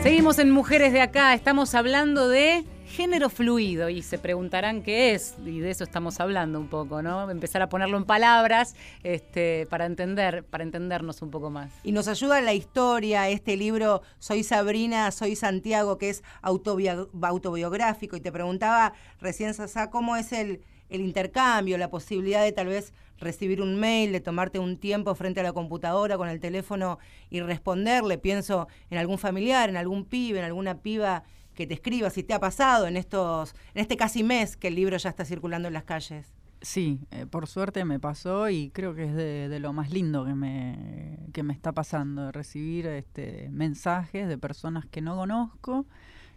Seguimos 0.00 0.38
en 0.38 0.52
Mujeres 0.52 0.92
de 0.92 1.00
Acá, 1.00 1.34
estamos 1.34 1.74
hablando 1.74 2.28
de 2.28 2.64
género 2.92 3.30
fluido 3.30 3.88
y 3.88 4.02
se 4.02 4.18
preguntarán 4.18 4.82
qué 4.82 5.14
es, 5.14 5.36
y 5.44 5.60
de 5.60 5.70
eso 5.70 5.82
estamos 5.82 6.20
hablando 6.20 6.60
un 6.60 6.68
poco, 6.68 7.02
¿no? 7.02 7.30
Empezar 7.30 7.62
a 7.62 7.68
ponerlo 7.68 7.96
en 7.96 8.04
palabras 8.04 8.76
este, 9.02 9.66
para 9.70 9.86
entender, 9.86 10.44
para 10.44 10.62
entendernos 10.62 11.22
un 11.22 11.30
poco 11.30 11.48
más. 11.48 11.72
Y 11.82 11.92
nos 11.92 12.06
ayuda 12.06 12.40
la 12.42 12.52
historia, 12.52 13.30
este 13.30 13.56
libro 13.56 14.02
Soy 14.18 14.44
Sabrina, 14.44 15.10
Soy 15.10 15.36
Santiago, 15.36 15.96
que 15.96 16.10
es 16.10 16.22
autobio- 16.42 17.08
autobiográfico, 17.20 18.16
y 18.16 18.20
te 18.20 18.30
preguntaba 18.30 18.92
recién, 19.20 19.54
Sasá, 19.54 19.88
¿cómo 19.88 20.16
es 20.16 20.32
el, 20.32 20.60
el 20.90 21.00
intercambio, 21.00 21.78
la 21.78 21.88
posibilidad 21.88 22.42
de 22.42 22.52
tal 22.52 22.66
vez 22.66 22.92
recibir 23.18 23.62
un 23.62 23.80
mail, 23.80 24.12
de 24.12 24.20
tomarte 24.20 24.58
un 24.58 24.76
tiempo 24.76 25.14
frente 25.14 25.40
a 25.40 25.44
la 25.44 25.52
computadora 25.54 26.18
con 26.18 26.28
el 26.28 26.40
teléfono 26.40 26.98
y 27.30 27.40
responderle? 27.40 28.18
Pienso 28.18 28.68
en 28.90 28.98
algún 28.98 29.16
familiar, 29.16 29.70
en 29.70 29.78
algún 29.78 30.04
pibe, 30.04 30.40
en 30.40 30.44
alguna 30.44 30.82
piba 30.82 31.24
que 31.54 31.66
te 31.66 31.74
escriba, 31.74 32.10
si 32.10 32.22
te 32.22 32.34
ha 32.34 32.40
pasado 32.40 32.86
en 32.86 32.96
estos, 32.96 33.54
en 33.74 33.82
este 33.82 33.96
casi 33.96 34.22
mes 34.22 34.56
que 34.56 34.68
el 34.68 34.74
libro 34.74 34.96
ya 34.96 35.10
está 35.10 35.24
circulando 35.24 35.68
en 35.68 35.74
las 35.74 35.84
calles. 35.84 36.32
Sí, 36.62 37.00
eh, 37.10 37.26
por 37.26 37.48
suerte 37.48 37.84
me 37.84 37.98
pasó 37.98 38.48
y 38.48 38.70
creo 38.70 38.94
que 38.94 39.04
es 39.04 39.14
de, 39.14 39.58
lo 39.58 39.72
más 39.72 39.90
lindo 39.90 40.24
que 40.24 40.34
me, 40.34 41.18
que 41.32 41.42
me 41.42 41.52
está 41.52 41.72
pasando, 41.72 42.30
recibir 42.30 42.86
este, 42.86 43.48
mensajes 43.50 44.28
de 44.28 44.38
personas 44.38 44.86
que 44.86 45.00
no 45.00 45.16
conozco, 45.16 45.86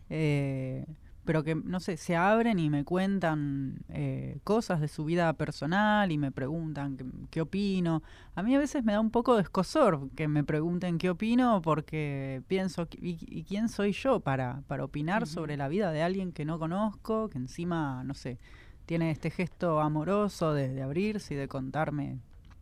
eh, 0.10 0.86
pero 1.26 1.44
que, 1.44 1.56
no 1.56 1.80
sé, 1.80 1.98
se 1.98 2.16
abren 2.16 2.60
y 2.60 2.70
me 2.70 2.84
cuentan 2.84 3.80
eh, 3.90 4.38
cosas 4.44 4.80
de 4.80 4.88
su 4.88 5.04
vida 5.06 5.34
personal 5.34 6.12
y 6.12 6.18
me 6.18 6.32
preguntan 6.32 6.96
qué, 6.98 7.06
qué 7.32 7.42
opino. 7.42 8.04
A 8.36 8.44
mí 8.44 8.56
a 8.56 8.60
veces 8.60 8.84
me 8.84 8.94
da 8.94 9.00
un 9.00 9.10
poco 9.10 9.36
de 9.36 9.42
escosor 9.42 10.10
que 10.16 10.28
me 10.28 10.44
pregunten 10.44 11.00
qué 11.00 11.10
opino 11.10 11.62
porque 11.64 12.44
pienso, 12.48 12.88
¿y, 13.02 13.18
y 13.28 13.44
quién 13.44 13.70
soy 13.70 13.92
yo 13.92 14.20
para, 14.20 14.62
para 14.68 14.86
opinar 14.86 15.26
sobre 15.26 15.58
la 15.58 15.68
vida 15.68 15.92
de 15.92 16.04
alguien 16.04 16.32
que 16.32 16.46
no 16.46 16.60
conozco, 16.60 17.30
que 17.30 17.40
encima, 17.40 18.04
no 18.04 18.14
sé, 18.14 18.38
tiene 18.86 19.10
este 19.10 19.32
gesto 19.32 19.80
amoroso 19.82 20.54
de, 20.54 20.70
de 20.70 20.84
abrirse 20.84 21.34
y 21.34 21.38
de 21.38 21.48
contarme, 21.48 22.20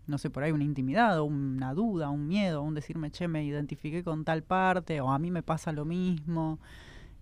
no 0.08 0.18
sé, 0.18 0.30
por 0.30 0.44
ahí 0.44 0.54
una 0.54 0.64
intimidad 0.64 1.20
o 1.20 1.26
una 1.26 1.74
duda, 1.74 2.10
un 2.10 2.28
miedo, 2.28 2.62
un 2.62 2.76
decirme, 2.76 3.12
che, 3.12 3.28
me 3.28 3.44
identifiqué 3.44 4.04
con 4.04 4.24
tal 4.24 4.42
parte 4.44 5.02
o 5.02 5.12
a 5.12 5.20
mí 5.20 5.32
me 5.32 5.44
pasa 5.44 5.74
lo 5.74 5.84
mismo. 5.84 6.60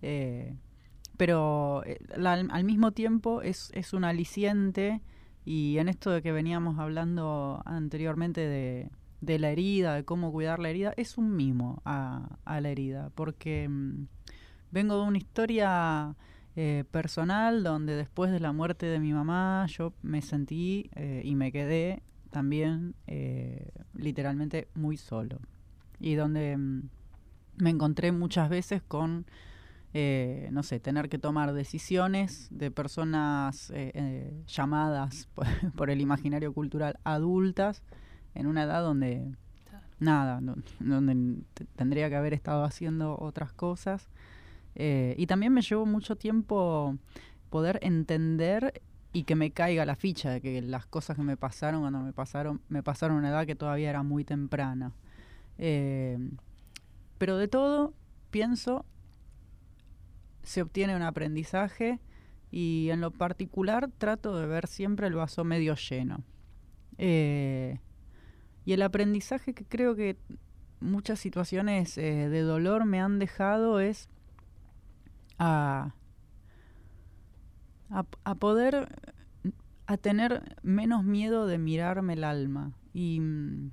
Eh, 0.04 0.56
pero 1.22 1.84
eh, 1.86 2.00
al 2.26 2.64
mismo 2.64 2.94
tiempo 2.94 3.44
es, 3.44 3.70
es 3.76 3.94
un 3.94 4.06
aliciente 4.06 5.02
y 5.46 5.78
en 5.78 5.88
esto 5.88 6.10
de 6.10 6.24
que 6.24 6.32
veníamos 6.32 6.80
hablando 6.80 7.62
anteriormente 7.64 8.42
de, 8.42 8.90
de 9.20 9.38
la 9.38 9.52
herida, 9.52 9.94
de 9.94 10.04
cómo 10.04 10.32
cuidar 10.32 10.58
la 10.58 10.72
herida, 10.72 10.96
es 10.98 11.20
un 11.20 11.36
mimo 11.36 11.80
a, 11.86 12.28
la 12.48 12.68
herida, 12.68 13.12
porque 13.14 13.70
mm, 13.70 14.08
vengo 14.72 14.96
de 14.96 15.08
una 15.08 15.20
historia 15.20 16.16
eh, 16.56 16.86
personal 16.90 17.62
donde 17.62 17.96
después 17.96 18.32
de 18.32 18.40
la 18.40 18.52
muerte 18.52 18.88
de 18.88 19.00
mi 19.00 19.14
mamá 19.14 19.68
yo 19.68 19.94
me 20.02 20.24
sentí 20.24 20.90
eh, 20.96 21.22
y 21.24 21.36
me 21.36 21.52
quedé 21.52 22.02
también 22.32 22.96
literalmente 23.94 24.70
muy 24.74 24.98
solo 24.98 25.38
y 26.00 26.16
donde 26.16 26.58
mm, 26.58 26.90
me 27.58 27.70
encontré 27.70 28.12
muchas 28.12 28.50
veces 28.50 28.82
con 28.82 29.28
eh, 29.94 30.50
no 30.52 30.64
sé, 30.64 30.80
tener 30.80 31.10
que 31.10 31.18
tomar 31.18 31.52
decisiones 31.54 32.48
de 32.50 32.72
personas 32.72 33.70
eh, 33.72 33.92
eh, 33.94 34.44
llamadas 34.48 35.28
por, 35.36 35.46
por 35.76 35.90
el 35.90 36.00
imaginario 36.02 36.54
cultural 36.54 36.98
adultas 37.04 37.84
en 38.34 38.48
una 38.48 38.64
edad 38.64 38.82
donde 38.82 39.32
nada, 40.00 40.40
no- 40.42 40.56
donde 40.80 41.44
tendría 41.76 42.10
que 42.10 42.16
haber 42.16 42.34
estado 42.34 42.64
haciendo 42.64 43.18
otras 43.20 43.52
cosas. 43.54 44.10
Y 44.74 45.28
también 45.28 45.52
me 45.54 45.62
llevó 45.62 45.86
mucho 45.86 46.16
tiempo 46.16 46.98
poder 47.50 47.78
entender 47.82 48.82
y 49.12 49.24
que 49.26 49.36
me 49.36 49.52
caiga 49.52 49.86
la 49.86 49.98
ficha 49.98 50.30
de 50.32 50.40
que 50.40 50.62
las 50.62 50.86
cosas 50.86 51.18
que 51.18 51.24
me 51.24 51.36
pasaron 51.36 51.82
cuando 51.82 52.00
me 52.00 52.14
pasaron, 52.14 52.62
me 52.70 52.82
pasaron 52.82 53.18
a 53.18 53.20
una 53.20 53.30
edad 53.30 53.46
que 53.46 53.56
todavía 53.56 53.90
era 53.90 54.02
muy 54.04 54.24
temprana. 54.24 54.94
Pero 57.18 57.38
de 57.38 57.48
todo, 57.48 57.94
pienso, 58.32 58.86
se 60.44 60.62
obtiene 60.62 60.96
un 60.96 61.02
aprendizaje 61.02 62.00
y 62.52 62.90
en 62.92 63.02
lo 63.02 63.12
particular 63.12 63.90
trato 63.98 64.38
de 64.38 64.46
ver 64.46 64.68
siempre 64.68 65.08
el 65.08 65.14
vaso 65.14 65.44
medio 65.44 65.76
lleno. 65.76 66.24
Eh, 66.98 67.80
y 68.66 68.74
el 68.74 68.82
aprendizaje 68.82 69.54
que 69.54 69.66
creo 69.66 69.96
que 69.96 70.18
muchas 70.80 71.20
situaciones 71.20 71.98
eh, 71.98 72.30
de 72.30 72.42
dolor 72.42 72.86
me 72.86 73.00
han 73.00 73.20
dejado 73.20 73.80
es 73.80 74.10
a, 75.38 75.96
a, 77.90 78.06
a 78.24 78.36
poder, 78.36 78.90
a 79.88 79.98
tener 79.98 80.58
menos 80.62 81.04
miedo 81.04 81.48
de 81.48 81.58
mirarme 81.58 82.14
el 82.14 82.24
alma. 82.24 82.74
Y 82.94 83.20
mm, 83.20 83.72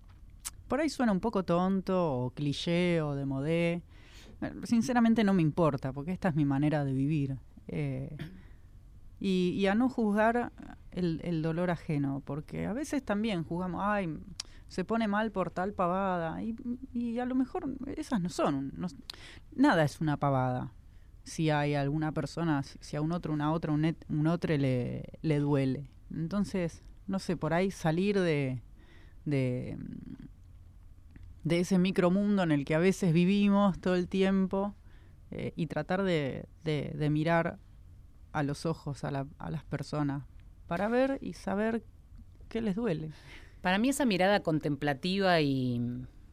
por 0.69 0.81
ahí 0.81 0.89
suena 0.89 1.13
un 1.13 1.21
poco 1.21 1.45
tonto 1.45 2.13
o 2.13 2.31
cliché 2.31 3.03
o 3.03 3.15
de 3.15 3.27
modé. 3.27 3.83
Sinceramente 4.65 5.25
no 5.25 5.35
me 5.35 5.43
importa, 5.43 5.93
porque 5.93 6.13
esta 6.13 6.29
es 6.29 6.35
mi 6.35 6.45
manera 6.45 6.85
de 6.85 6.93
vivir. 6.93 7.39
Eh, 7.67 8.17
y, 9.21 9.67
a 9.67 9.75
no 9.75 9.89
juzgar 9.89 10.53
el, 10.93 11.43
dolor 11.43 11.71
ajeno, 11.71 12.23
porque 12.25 12.67
a 12.67 12.73
veces 12.73 13.05
también 13.05 13.45
juzgamos, 13.45 13.81
ay, 13.85 14.17
se 14.69 14.85
pone 14.85 15.09
mal 15.09 15.33
por 15.33 15.51
tal 15.51 15.73
pavada, 15.73 16.43
y, 16.43 16.55
y 16.93 17.19
a 17.19 17.25
lo 17.25 17.35
mejor 17.35 17.75
esas 17.97 18.21
no 18.21 18.29
son, 18.29 18.73
no- 18.77 18.89
nada 19.55 19.85
es 19.85 20.01
una 20.01 20.17
pavada. 20.17 20.73
Si 21.25 21.51
hay 21.51 21.75
alguna 21.75 22.13
persona, 22.13 22.63
si 22.63 22.97
a 22.97 23.03
un 23.03 23.13
otro, 23.13 23.33
una 23.33 23.53
otra, 23.53 23.73
un, 23.73 23.97
un 24.09 24.27
otro 24.27 24.57
le, 24.57 25.05
le 25.21 25.39
duele. 25.41 25.91
Entonces, 26.11 26.83
no 27.07 27.19
sé, 27.19 27.37
por 27.37 27.53
ahí 27.53 27.71
salir 27.71 28.19
de, 28.19 28.63
de 31.49 31.61
ese 31.61 31.79
micromundo 31.79 32.43
en 32.43 32.53
el 32.53 32.65
que 32.65 32.75
a 32.75 32.79
veces 32.79 33.13
vivimos 33.13 33.79
todo 33.81 33.95
el 33.95 34.07
tiempo 34.09 34.75
eh, 35.31 35.53
y 35.57 35.67
tratar 35.67 36.03
de, 36.03 36.47
de- 36.65 36.93
mirar 37.11 37.59
a 38.33 38.43
los 38.43 38.67
ojos 38.67 39.05
a, 39.05 39.11
la- 39.11 39.27
a 39.39 39.51
las 39.51 39.65
personas 39.65 40.25
para 40.67 40.89
ver 40.89 41.19
y 41.23 41.33
saber 41.33 41.83
qué 42.49 42.61
les 42.61 42.77
duele. 42.77 43.11
Para 43.63 43.79
mí 43.79 43.89
esa 43.89 44.05
mirada 44.05 44.41
contemplativa 44.41 45.41
y, 45.41 45.81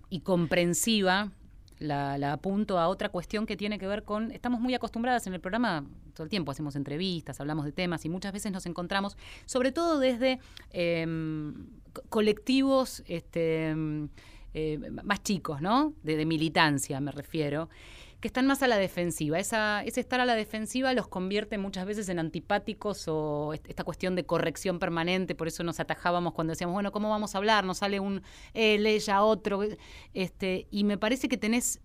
y 0.09 0.19
comprensiva 0.19 1.31
la, 1.79 2.17
apunto 2.31 2.79
a 2.79 2.87
otra 2.87 3.09
cuestión 3.09 3.45
que 3.45 3.57
tiene 3.57 3.77
que 3.79 3.87
ver 3.87 4.03
con, 4.03 4.31
estamos 4.31 4.61
muy 4.61 4.73
acostumbradas 4.73 5.27
en 5.27 5.33
el 5.33 5.41
programa, 5.41 5.83
todo 6.13 6.23
el 6.23 6.29
tiempo 6.29 6.51
hacemos 6.51 6.75
entrevistas, 6.77 7.39
hablamos 7.41 7.65
de 7.65 7.73
temas 7.73 8.05
y 8.05 8.09
muchas 8.09 8.31
veces 8.31 8.51
nos 8.53 8.65
encontramos, 8.65 9.17
sobre 9.45 9.71
todo 9.73 9.99
desde 9.99 10.39
em, 10.71 11.53
co- 11.91 12.03
colectivos 12.09 13.03
este, 13.07 13.69
em, 13.71 14.07
eh, 14.55 14.79
más 15.03 15.21
chicos, 15.21 15.61
¿no? 15.61 15.93
De, 16.03 16.15
de 16.17 16.25
militancia 16.25 16.99
me 17.01 17.11
refiero, 17.11 17.69
que 18.21 18.27
están 18.29 18.47
más 18.47 18.63
a 18.63 18.67
la 18.67 18.77
defensiva. 18.77 19.37
Esa, 19.37 19.83
ese 19.83 19.99
estar 19.99 20.19
a 20.19 20.25
la 20.25 20.33
defensiva 20.35 20.93
los 20.93 21.07
convierte 21.07 21.57
muchas 21.57 21.85
veces 21.85 22.09
en 22.09 22.17
antipáticos 22.17 23.05
o 23.07 23.53
est- 23.53 23.67
esta 23.69 23.83
cuestión 23.83 24.15
de 24.15 24.23
corrección 24.25 24.79
permanente, 24.79 25.35
por 25.35 25.47
eso 25.47 25.63
nos 25.63 25.79
atajábamos 25.79 26.33
cuando 26.33 26.51
decíamos, 26.51 26.73
bueno, 26.73 26.91
¿cómo 26.91 27.09
vamos 27.09 27.35
a 27.35 27.37
hablar? 27.37 27.65
Nos 27.65 27.79
sale 27.79 27.99
un 27.99 28.21
él, 28.53 28.87
ella, 28.87 29.21
otro. 29.21 29.61
Este, 30.13 30.67
y 30.71 30.85
me 30.85 30.97
parece 30.97 31.27
que 31.27 31.37
tenés 31.37 31.81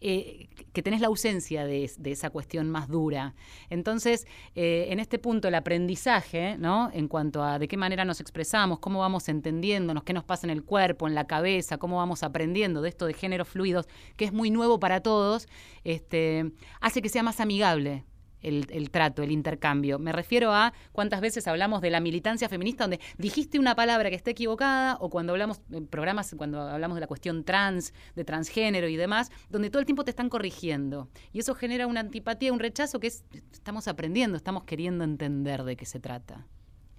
eh, 0.00 0.48
que 0.72 0.82
tenés 0.82 1.00
la 1.00 1.08
ausencia 1.08 1.64
de, 1.64 1.84
esa 1.84 2.30
cuestión 2.30 2.70
más 2.70 2.88
dura. 2.88 3.34
Entonces, 3.68 4.26
eh, 4.54 4.86
en 4.90 4.98
este 4.98 5.18
punto, 5.18 5.48
el 5.48 5.54
aprendizaje, 5.54 6.56
¿no? 6.58 6.90
En 6.92 7.08
cuanto 7.08 7.42
a 7.42 7.58
de 7.58 7.68
qué 7.68 7.76
manera 7.76 8.04
nos 8.04 8.20
expresamos, 8.20 8.78
cómo 8.78 9.00
vamos 9.00 9.28
entendiéndonos, 9.28 10.04
qué 10.04 10.12
nos 10.12 10.24
pasa 10.24 10.46
en 10.46 10.50
el 10.50 10.64
cuerpo, 10.64 11.06
en 11.06 11.14
la 11.14 11.26
cabeza, 11.26 11.78
cómo 11.78 11.96
vamos 11.96 12.22
aprendiendo 12.22 12.82
de 12.82 12.88
esto 12.88 13.06
de 13.06 13.14
géneros 13.14 13.48
fluidos, 13.48 13.88
que 14.16 14.24
es 14.24 14.32
muy 14.32 14.50
nuevo 14.50 14.80
para 14.80 15.00
todos, 15.00 15.48
este, 15.84 16.52
hace 16.80 17.02
que 17.02 17.08
sea 17.08 17.22
más 17.22 17.40
amigable 17.40 18.04
el, 18.42 18.66
el 18.70 18.90
trato, 18.90 19.22
el 19.22 19.30
intercambio. 19.30 19.98
Me 19.98 20.12
refiero 20.12 20.52
a 20.52 20.72
cuántas 20.92 21.20
veces 21.20 21.46
hablamos 21.46 21.80
de 21.80 21.90
la 21.90 22.00
militancia 22.00 22.48
feminista 22.48 22.84
donde 22.84 23.00
dijiste 23.18 23.58
una 23.58 23.74
palabra 23.74 24.10
que 24.10 24.16
está 24.16 24.30
equivocada 24.30 24.96
o 25.00 25.10
cuando 25.10 25.32
hablamos 25.32 25.60
en 25.70 25.86
programas, 25.86 26.34
cuando 26.36 26.60
hablamos 26.60 26.96
de 26.96 27.00
la 27.00 27.06
cuestión 27.06 27.44
trans, 27.44 27.92
de 28.14 28.24
transgénero 28.24 28.88
y 28.88 28.96
demás, 28.96 29.30
donde 29.48 29.70
todo 29.70 29.80
el 29.80 29.86
tiempo 29.86 30.04
te 30.04 30.10
están 30.10 30.28
corrigiendo. 30.28 31.08
Y 31.32 31.40
eso 31.40 31.54
genera 31.54 31.86
una 31.86 32.00
antipatía, 32.00 32.52
un 32.52 32.58
rechazo 32.60 33.00
que 33.00 33.08
es, 33.08 33.24
estamos 33.52 33.88
aprendiendo, 33.88 34.36
estamos 34.36 34.64
queriendo 34.64 35.04
entender 35.04 35.64
de 35.64 35.76
qué 35.76 35.86
se 35.86 36.00
trata. 36.00 36.46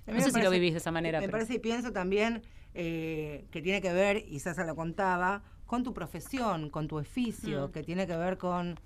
No 0.07 0.19
sé 0.19 0.31
si 0.31 0.41
lo 0.41 0.49
vivís 0.49 0.73
de 0.73 0.79
esa 0.79 0.91
manera. 0.91 1.19
Me 1.19 1.27
pero- 1.27 1.33
parece 1.37 1.53
y 1.55 1.59
pienso 1.59 1.91
también 1.91 2.41
eh, 2.73 3.45
que 3.51 3.61
tiene 3.61 3.81
que 3.81 3.91
ver, 3.93 4.23
y 4.27 4.39
Sasa 4.39 4.63
lo 4.63 4.75
contaba, 4.75 5.43
con 5.65 5.83
tu 5.83 5.93
profesión, 5.93 6.69
con 6.69 6.87
tu 6.87 6.97
oficio, 6.97 7.67
Mm. 7.67 7.71
que 7.71 7.83
tiene 7.83 8.07
que 8.07 8.15
ver 8.17 8.37
con 8.37 8.79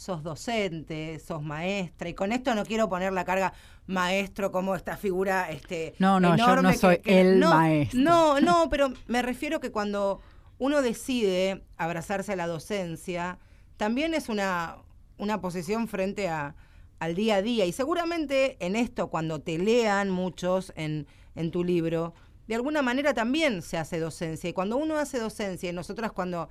sos 0.00 0.22
docente, 0.22 1.18
sos 1.18 1.42
maestra, 1.42 2.08
y 2.08 2.14
con 2.14 2.32
esto 2.32 2.54
no 2.54 2.64
quiero 2.64 2.88
poner 2.88 3.12
la 3.12 3.24
carga 3.24 3.52
maestro 3.86 4.50
como 4.50 4.74
esta 4.74 4.96
figura 4.96 5.50
este 5.50 5.94
No, 5.98 6.18
no, 6.20 6.36
yo 6.36 6.46
no 6.46 6.52
enorme 6.52 6.72
que- 6.72 6.78
soy 6.78 6.98
que- 6.98 7.20
el 7.20 7.38
no, 7.38 7.50
maestro. 7.50 8.00
No, 8.00 8.40
no, 8.40 8.68
pero 8.70 8.92
me 9.08 9.20
refiero 9.22 9.60
que 9.60 9.70
cuando 9.70 10.20
uno 10.58 10.80
decide 10.82 11.64
abrazarse 11.76 12.32
a 12.32 12.36
la 12.36 12.46
docencia, 12.46 13.38
también 13.76 14.14
es 14.14 14.28
una, 14.28 14.76
una 15.18 15.40
posición 15.40 15.86
frente 15.88 16.28
a, 16.28 16.54
al 16.98 17.14
día 17.14 17.36
a 17.36 17.42
día. 17.42 17.64
Y 17.66 17.72
seguramente 17.72 18.56
en 18.64 18.76
esto, 18.76 19.08
cuando 19.08 19.40
te 19.40 19.58
lean 19.58 20.10
muchos 20.10 20.72
en, 20.76 21.06
en 21.34 21.50
tu 21.50 21.64
libro, 21.64 22.14
de 22.46 22.54
alguna 22.56 22.82
manera 22.82 23.14
también 23.14 23.62
se 23.62 23.76
hace 23.78 23.98
docencia. 23.98 24.50
Y 24.50 24.52
cuando 24.52 24.76
uno 24.76 24.96
hace 24.98 25.18
docencia, 25.18 25.70
y 25.70 25.72
nosotras 25.72 26.12
cuando, 26.12 26.48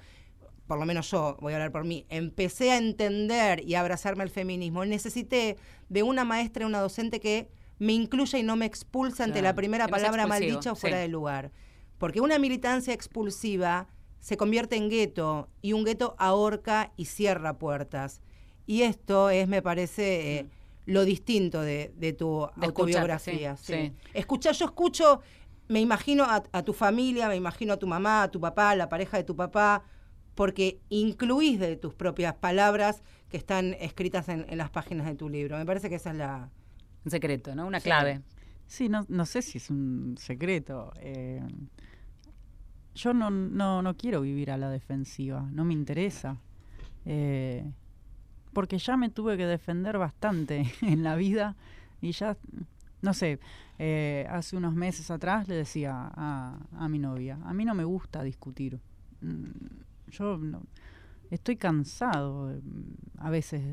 por 0.69 0.77
lo 0.77 0.85
menos 0.85 1.09
yo, 1.09 1.35
voy 1.41 1.53
a 1.53 1.55
hablar 1.55 1.71
por 1.71 1.83
mí, 1.83 2.05
empecé 2.09 2.69
a 2.69 2.77
entender 2.77 3.67
y 3.67 3.73
a 3.73 3.79
abrazarme 3.79 4.21
al 4.21 4.29
feminismo, 4.29 4.85
necesité 4.85 5.57
de 5.89 6.03
una 6.03 6.25
maestra 6.25 6.61
y 6.63 6.67
una 6.67 6.79
docente 6.79 7.19
que 7.19 7.49
me 7.79 7.93
incluya 7.93 8.37
y 8.37 8.43
no 8.43 8.55
me 8.55 8.67
expulsa 8.67 9.23
ante 9.23 9.41
la 9.41 9.55
primera 9.55 9.87
que 9.87 9.91
palabra 9.93 10.27
mal 10.27 10.39
dicha 10.41 10.73
o 10.73 10.75
fuera 10.75 10.97
sí. 10.97 11.01
de 11.01 11.07
lugar. 11.07 11.51
Porque 11.97 12.21
una 12.21 12.37
militancia 12.37 12.93
expulsiva 12.93 13.87
se 14.19 14.37
convierte 14.37 14.75
en 14.75 14.89
gueto 14.89 15.49
y 15.63 15.73
un 15.73 15.85
gueto 15.85 16.15
ahorca 16.19 16.91
y 16.97 17.05
cierra 17.05 17.57
puertas. 17.57 18.21
Y 18.67 18.83
esto 18.83 19.31
es, 19.31 19.47
me 19.47 19.63
parece, 19.63 20.37
eh, 20.37 20.47
lo 20.85 21.03
distinto 21.03 21.61
de, 21.61 21.91
de 21.97 22.13
tu 22.13 22.47
De 22.57 22.67
autobiografía. 22.67 23.53
escucharte, 23.53 23.95
sí, 24.13 24.51
sí. 24.51 24.59
yo 24.59 24.65
escucho, 24.65 25.21
me 25.67 25.79
imagino 25.79 26.25
a, 26.25 26.43
a 26.51 26.61
tu 26.61 26.73
familia, 26.73 27.27
me 27.27 27.37
imagino 27.37 27.73
a 27.73 27.77
tu 27.77 27.87
mamá, 27.87 28.21
a 28.21 28.29
tu 28.29 28.39
papá, 28.39 28.69
a 28.69 28.75
la 28.75 28.87
pareja 28.87 29.17
de 29.17 29.23
tu 29.23 29.35
papá, 29.35 29.83
porque 30.39 30.79
incluís 30.87 31.59
de 31.59 31.75
tus 31.75 31.93
propias 31.93 32.33
palabras 32.33 33.03
que 33.27 33.35
están 33.35 33.73
escritas 33.81 34.29
en, 34.29 34.45
en 34.47 34.57
las 34.57 34.69
páginas 34.69 35.05
de 35.05 35.15
tu 35.15 35.27
libro. 35.27 35.57
Me 35.57 35.65
parece 35.65 35.89
que 35.89 35.95
esa 35.95 36.11
es 36.11 36.15
la... 36.15 36.49
Un 37.03 37.11
secreto, 37.11 37.53
¿no? 37.55 37.67
Una 37.67 37.81
Sí. 37.81 37.83
clave. 37.89 38.21
Sí, 38.65 38.87
no, 38.87 39.05
no 39.09 39.25
sé 39.25 39.41
si 39.41 39.57
es 39.57 39.69
un 39.69 40.15
secreto. 40.17 40.93
eh, 41.01 41.45
yo 42.95 43.13
no, 43.13 43.29
no, 43.29 43.81
no 43.81 43.97
quiero 43.97 44.21
vivir 44.21 44.49
a 44.51 44.57
la 44.57 44.69
defensiva, 44.69 45.41
no 45.51 45.65
me 45.65 45.73
interesa. 45.73 46.37
eh, 47.03 47.69
porque 48.53 48.77
ya 48.77 48.95
me 48.95 49.09
tuve 49.09 49.35
que 49.35 49.45
defender 49.45 49.97
bastante 49.97 50.71
en 50.81 51.03
la 51.03 51.15
vida 51.17 51.57
y 51.99 52.13
ya, 52.13 52.37
no 53.01 53.13
sé, 53.13 53.39
eh, 53.77 54.25
hace 54.29 54.55
unos 54.55 54.73
meses 54.73 55.11
atrás 55.11 55.49
le 55.49 55.55
decía 55.55 55.93
a, 56.15 56.57
a 56.77 56.87
mi 56.87 56.97
novia, 56.97 57.39
a 57.43 57.53
mí 57.53 57.65
no 57.65 57.75
me 57.75 57.83
gusta 57.83 58.23
discutir. 58.23 58.79
Mm, 60.09 60.11
Yo 60.11 60.37
no- 60.37 60.63
estoy 61.31 61.57
cansado, 61.57 62.51
eh, 62.51 62.61
a 63.19 63.29
veces 63.29 63.63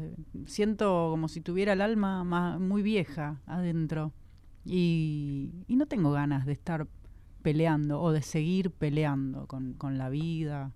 siento 0.46 1.08
como 1.10 1.28
si 1.28 1.40
tuviera 1.40 1.72
el 1.74 1.80
alma 1.80 2.24
ma- 2.24 2.58
muy 2.58 2.82
vieja 2.82 3.40
adentro 3.46 4.12
y, 4.64 5.52
y 5.68 5.76
no 5.76 5.86
tengo 5.86 6.12
ganas 6.12 6.46
de 6.46 6.52
estar 6.52 6.86
peleando 7.42 8.00
o 8.02 8.12
de 8.12 8.22
seguir 8.22 8.70
peleando 8.72 9.46
con, 9.46 9.74
con 9.74 9.98
la 9.98 10.10
vida. 10.10 10.72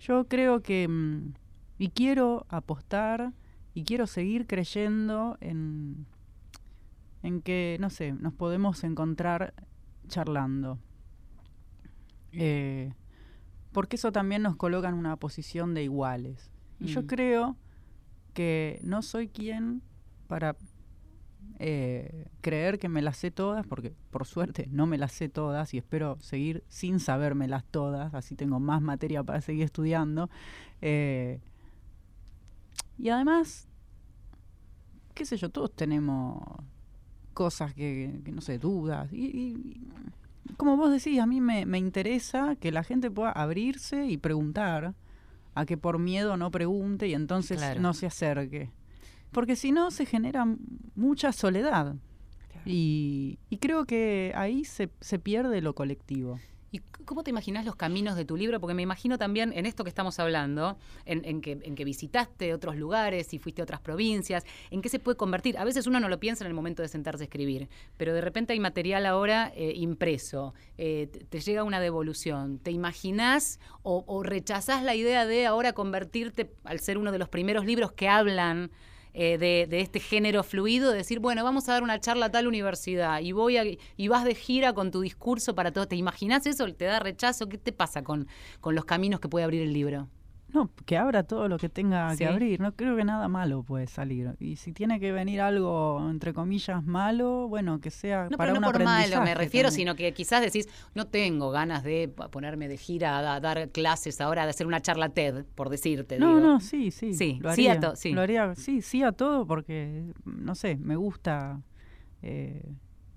Yo 0.00 0.28
creo 0.28 0.62
que 0.62 0.88
mm, 0.88 1.34
y 1.78 1.90
quiero 1.90 2.46
apostar 2.50 3.32
y 3.74 3.84
quiero 3.84 4.06
seguir 4.06 4.46
creyendo 4.46 5.38
en, 5.40 6.06
en 7.22 7.42
que, 7.42 7.76
no 7.80 7.90
sé, 7.90 8.12
nos 8.12 8.32
podemos 8.32 8.84
encontrar 8.84 9.54
charlando. 10.08 10.78
Eh, 12.32 12.92
porque 13.72 13.96
eso 13.96 14.12
también 14.12 14.42
nos 14.42 14.56
coloca 14.56 14.88
en 14.88 14.94
una 14.94 15.16
posición 15.16 15.74
de 15.74 15.82
iguales. 15.84 16.50
Y 16.80 16.86
yo 16.86 17.02
Mm. 17.02 17.06
creo 17.06 17.56
que 18.34 18.78
no 18.82 19.02
soy 19.02 19.28
quien 19.28 19.82
para 20.26 20.56
eh, 21.60 22.28
creer 22.40 22.78
que 22.78 22.88
me 22.88 23.02
las 23.02 23.16
sé 23.16 23.30
todas, 23.32 23.66
porque 23.66 23.92
por 24.10 24.26
suerte 24.26 24.68
no 24.70 24.86
me 24.86 24.96
las 24.96 25.10
sé 25.12 25.28
todas 25.28 25.74
y 25.74 25.78
espero 25.78 26.16
seguir 26.20 26.62
sin 26.68 27.00
sabérmelas 27.00 27.64
todas, 27.64 28.14
así 28.14 28.36
tengo 28.36 28.60
más 28.60 28.80
materia 28.80 29.24
para 29.24 29.40
seguir 29.40 29.64
estudiando. 29.64 30.30
Eh, 30.80 31.40
y 32.96 33.08
además, 33.08 33.66
qué 35.14 35.24
sé 35.24 35.36
yo, 35.36 35.48
todos 35.48 35.74
tenemos 35.74 36.40
cosas 37.34 37.74
que, 37.74 38.20
que 38.24 38.30
no 38.32 38.40
sé, 38.40 38.58
dudas. 38.58 39.12
Y, 39.12 39.26
y- 39.26 39.56
y 39.56 39.90
como 40.56 40.76
vos 40.76 40.90
decís, 40.90 41.20
a 41.20 41.26
mí 41.26 41.40
me, 41.40 41.66
me 41.66 41.78
interesa 41.78 42.56
que 42.56 42.72
la 42.72 42.82
gente 42.82 43.10
pueda 43.10 43.32
abrirse 43.32 44.06
y 44.06 44.16
preguntar, 44.16 44.94
a 45.54 45.66
que 45.66 45.76
por 45.76 45.98
miedo 45.98 46.36
no 46.36 46.50
pregunte 46.50 47.08
y 47.08 47.14
entonces 47.14 47.58
Claro. 47.58 47.80
no 47.80 47.92
se 47.94 48.06
acerque. 48.06 48.70
Porque 49.32 49.56
si 49.56 49.72
no, 49.72 49.90
se 49.90 50.06
genera 50.06 50.46
mucha 50.94 51.32
soledad. 51.32 51.96
Y, 52.64 53.38
y 53.50 53.58
creo 53.58 53.84
que 53.84 54.32
ahí 54.36 54.64
se, 54.64 54.90
se 55.00 55.18
pierde 55.18 55.60
lo 55.60 55.74
colectivo. 55.74 56.38
¿Y 56.70 56.80
cómo 57.04 57.24
te 57.24 57.30
imaginas 57.30 57.64
los 57.64 57.76
caminos 57.76 58.14
de 58.16 58.24
tu 58.24 58.36
libro? 58.36 58.60
Porque 58.60 58.74
me 58.74 58.82
imagino 58.82 59.16
también 59.16 59.52
en 59.54 59.64
esto 59.64 59.84
que 59.84 59.88
estamos 59.88 60.18
hablando, 60.18 60.76
en, 61.06 61.40
que, 61.40 61.84
visitaste 61.84 62.52
otros 62.52 62.76
lugares 62.76 63.32
y 63.32 63.38
fuiste 63.38 63.62
a 63.62 63.64
otras 63.64 63.80
provincias, 63.80 64.44
en 64.70 64.82
qué 64.82 64.90
se 64.90 64.98
puede 64.98 65.16
convertir. 65.16 65.56
A 65.56 65.64
veces 65.64 65.86
uno 65.86 65.98
no 66.00 66.08
lo 66.08 66.20
piensa 66.20 66.44
en 66.44 66.48
el 66.48 66.54
momento 66.54 66.82
de 66.82 66.88
sentarse 66.88 67.22
a 67.22 67.26
escribir, 67.26 67.68
pero 67.96 68.12
de 68.12 68.20
repente 68.20 68.52
hay 68.52 68.60
material 68.60 69.06
ahora 69.06 69.50
eh, 69.54 69.72
impreso, 69.76 70.54
eh, 70.76 71.08
te, 71.28 71.40
llega 71.40 71.64
una 71.64 71.80
devolución. 71.80 72.58
¿Te 72.58 72.70
imaginás 72.70 73.60
o, 73.82 74.04
o 74.06 74.22
rechazás 74.22 74.82
la 74.82 74.94
idea 74.94 75.24
de 75.24 75.46
ahora 75.46 75.72
convertirte, 75.72 76.52
al 76.64 76.80
ser 76.80 76.98
uno 76.98 77.12
de 77.12 77.18
los 77.18 77.30
primeros 77.30 77.64
libros 77.64 77.92
que 77.92 78.08
hablan 78.08 78.70
eh, 79.20 79.36
de, 79.36 79.66
de 79.68 79.80
este 79.80 79.98
género 79.98 80.44
fluido, 80.44 80.92
decir, 80.92 81.18
bueno, 81.18 81.42
vamos 81.42 81.68
a 81.68 81.72
dar 81.72 81.82
una 81.82 81.98
charla 81.98 82.26
a 82.26 82.30
tal 82.30 82.46
universidad 82.46 83.20
y 83.20 83.32
voy 83.32 83.56
a, 83.56 83.64
y 83.64 84.08
vas 84.08 84.24
de 84.24 84.36
gira 84.36 84.72
con 84.74 84.92
tu 84.92 85.00
discurso 85.00 85.56
para 85.56 85.72
todo. 85.72 85.88
¿Te 85.88 85.96
imaginas 85.96 86.46
eso? 86.46 86.72
¿Te 86.72 86.84
da 86.84 87.00
rechazo? 87.00 87.48
¿Qué 87.48 87.58
te 87.58 87.72
pasa 87.72 88.04
con, 88.04 88.28
con 88.60 88.76
los 88.76 88.84
caminos 88.84 89.18
que 89.18 89.28
puede 89.28 89.44
abrir 89.44 89.62
el 89.62 89.72
libro? 89.72 90.08
No, 90.50 90.70
que 90.86 90.96
abra 90.96 91.24
todo 91.24 91.46
lo 91.46 91.58
que 91.58 91.68
tenga 91.68 92.10
Sí. 92.12 92.18
que 92.18 92.26
abrir. 92.26 92.58
No 92.58 92.72
creo 92.74 92.96
que 92.96 93.04
nada 93.04 93.28
malo 93.28 93.62
puede 93.62 93.86
salir. 93.86 94.34
Y 94.40 94.56
si 94.56 94.72
tiene 94.72 94.98
que 94.98 95.12
venir 95.12 95.42
algo, 95.42 96.08
entre 96.10 96.32
comillas, 96.32 96.82
malo, 96.84 97.48
bueno, 97.48 97.80
que 97.80 97.90
sea 97.90 98.28
No, 98.30 98.38
para 98.38 98.52
pero 98.52 98.60
no 98.62 98.66
un 98.68 98.72
por 98.72 98.82
malo, 98.82 99.20
me 99.22 99.34
refiero, 99.34 99.68
también. 99.68 99.88
sino 99.88 99.94
que 99.94 100.14
quizás 100.14 100.40
decís, 100.40 100.66
no 100.94 101.06
tengo 101.06 101.50
ganas 101.50 101.82
de 101.84 102.08
ponerme 102.08 102.66
de 102.66 102.78
gira 102.78 103.18
a, 103.18 103.34
a 103.34 103.40
dar 103.40 103.68
clases 103.68 104.22
ahora, 104.22 104.44
de 104.44 104.50
hacer 104.50 104.66
una 104.66 104.80
charla 104.80 105.10
TED, 105.10 105.44
por 105.54 105.68
decirte. 105.68 106.18
No, 106.18 106.28
digo. 106.36 106.40
no, 106.40 106.60
sí, 106.60 106.90
sí. 106.90 107.12
Sí, 107.12 107.38
lo 107.42 107.52
sí 107.52 107.68
a 107.68 107.72
haría. 107.72 107.80
to- 107.90 107.96
sí. 107.96 108.12
Lo 108.12 108.22
haría, 108.22 108.54
sí, 108.54 108.80
sí 108.80 109.02
a 109.02 109.12
todo 109.12 109.46
porque, 109.46 110.04
no 110.24 110.54
sé, 110.54 110.76
me 110.76 110.96
gusta. 110.96 111.60
eh, 112.22 112.62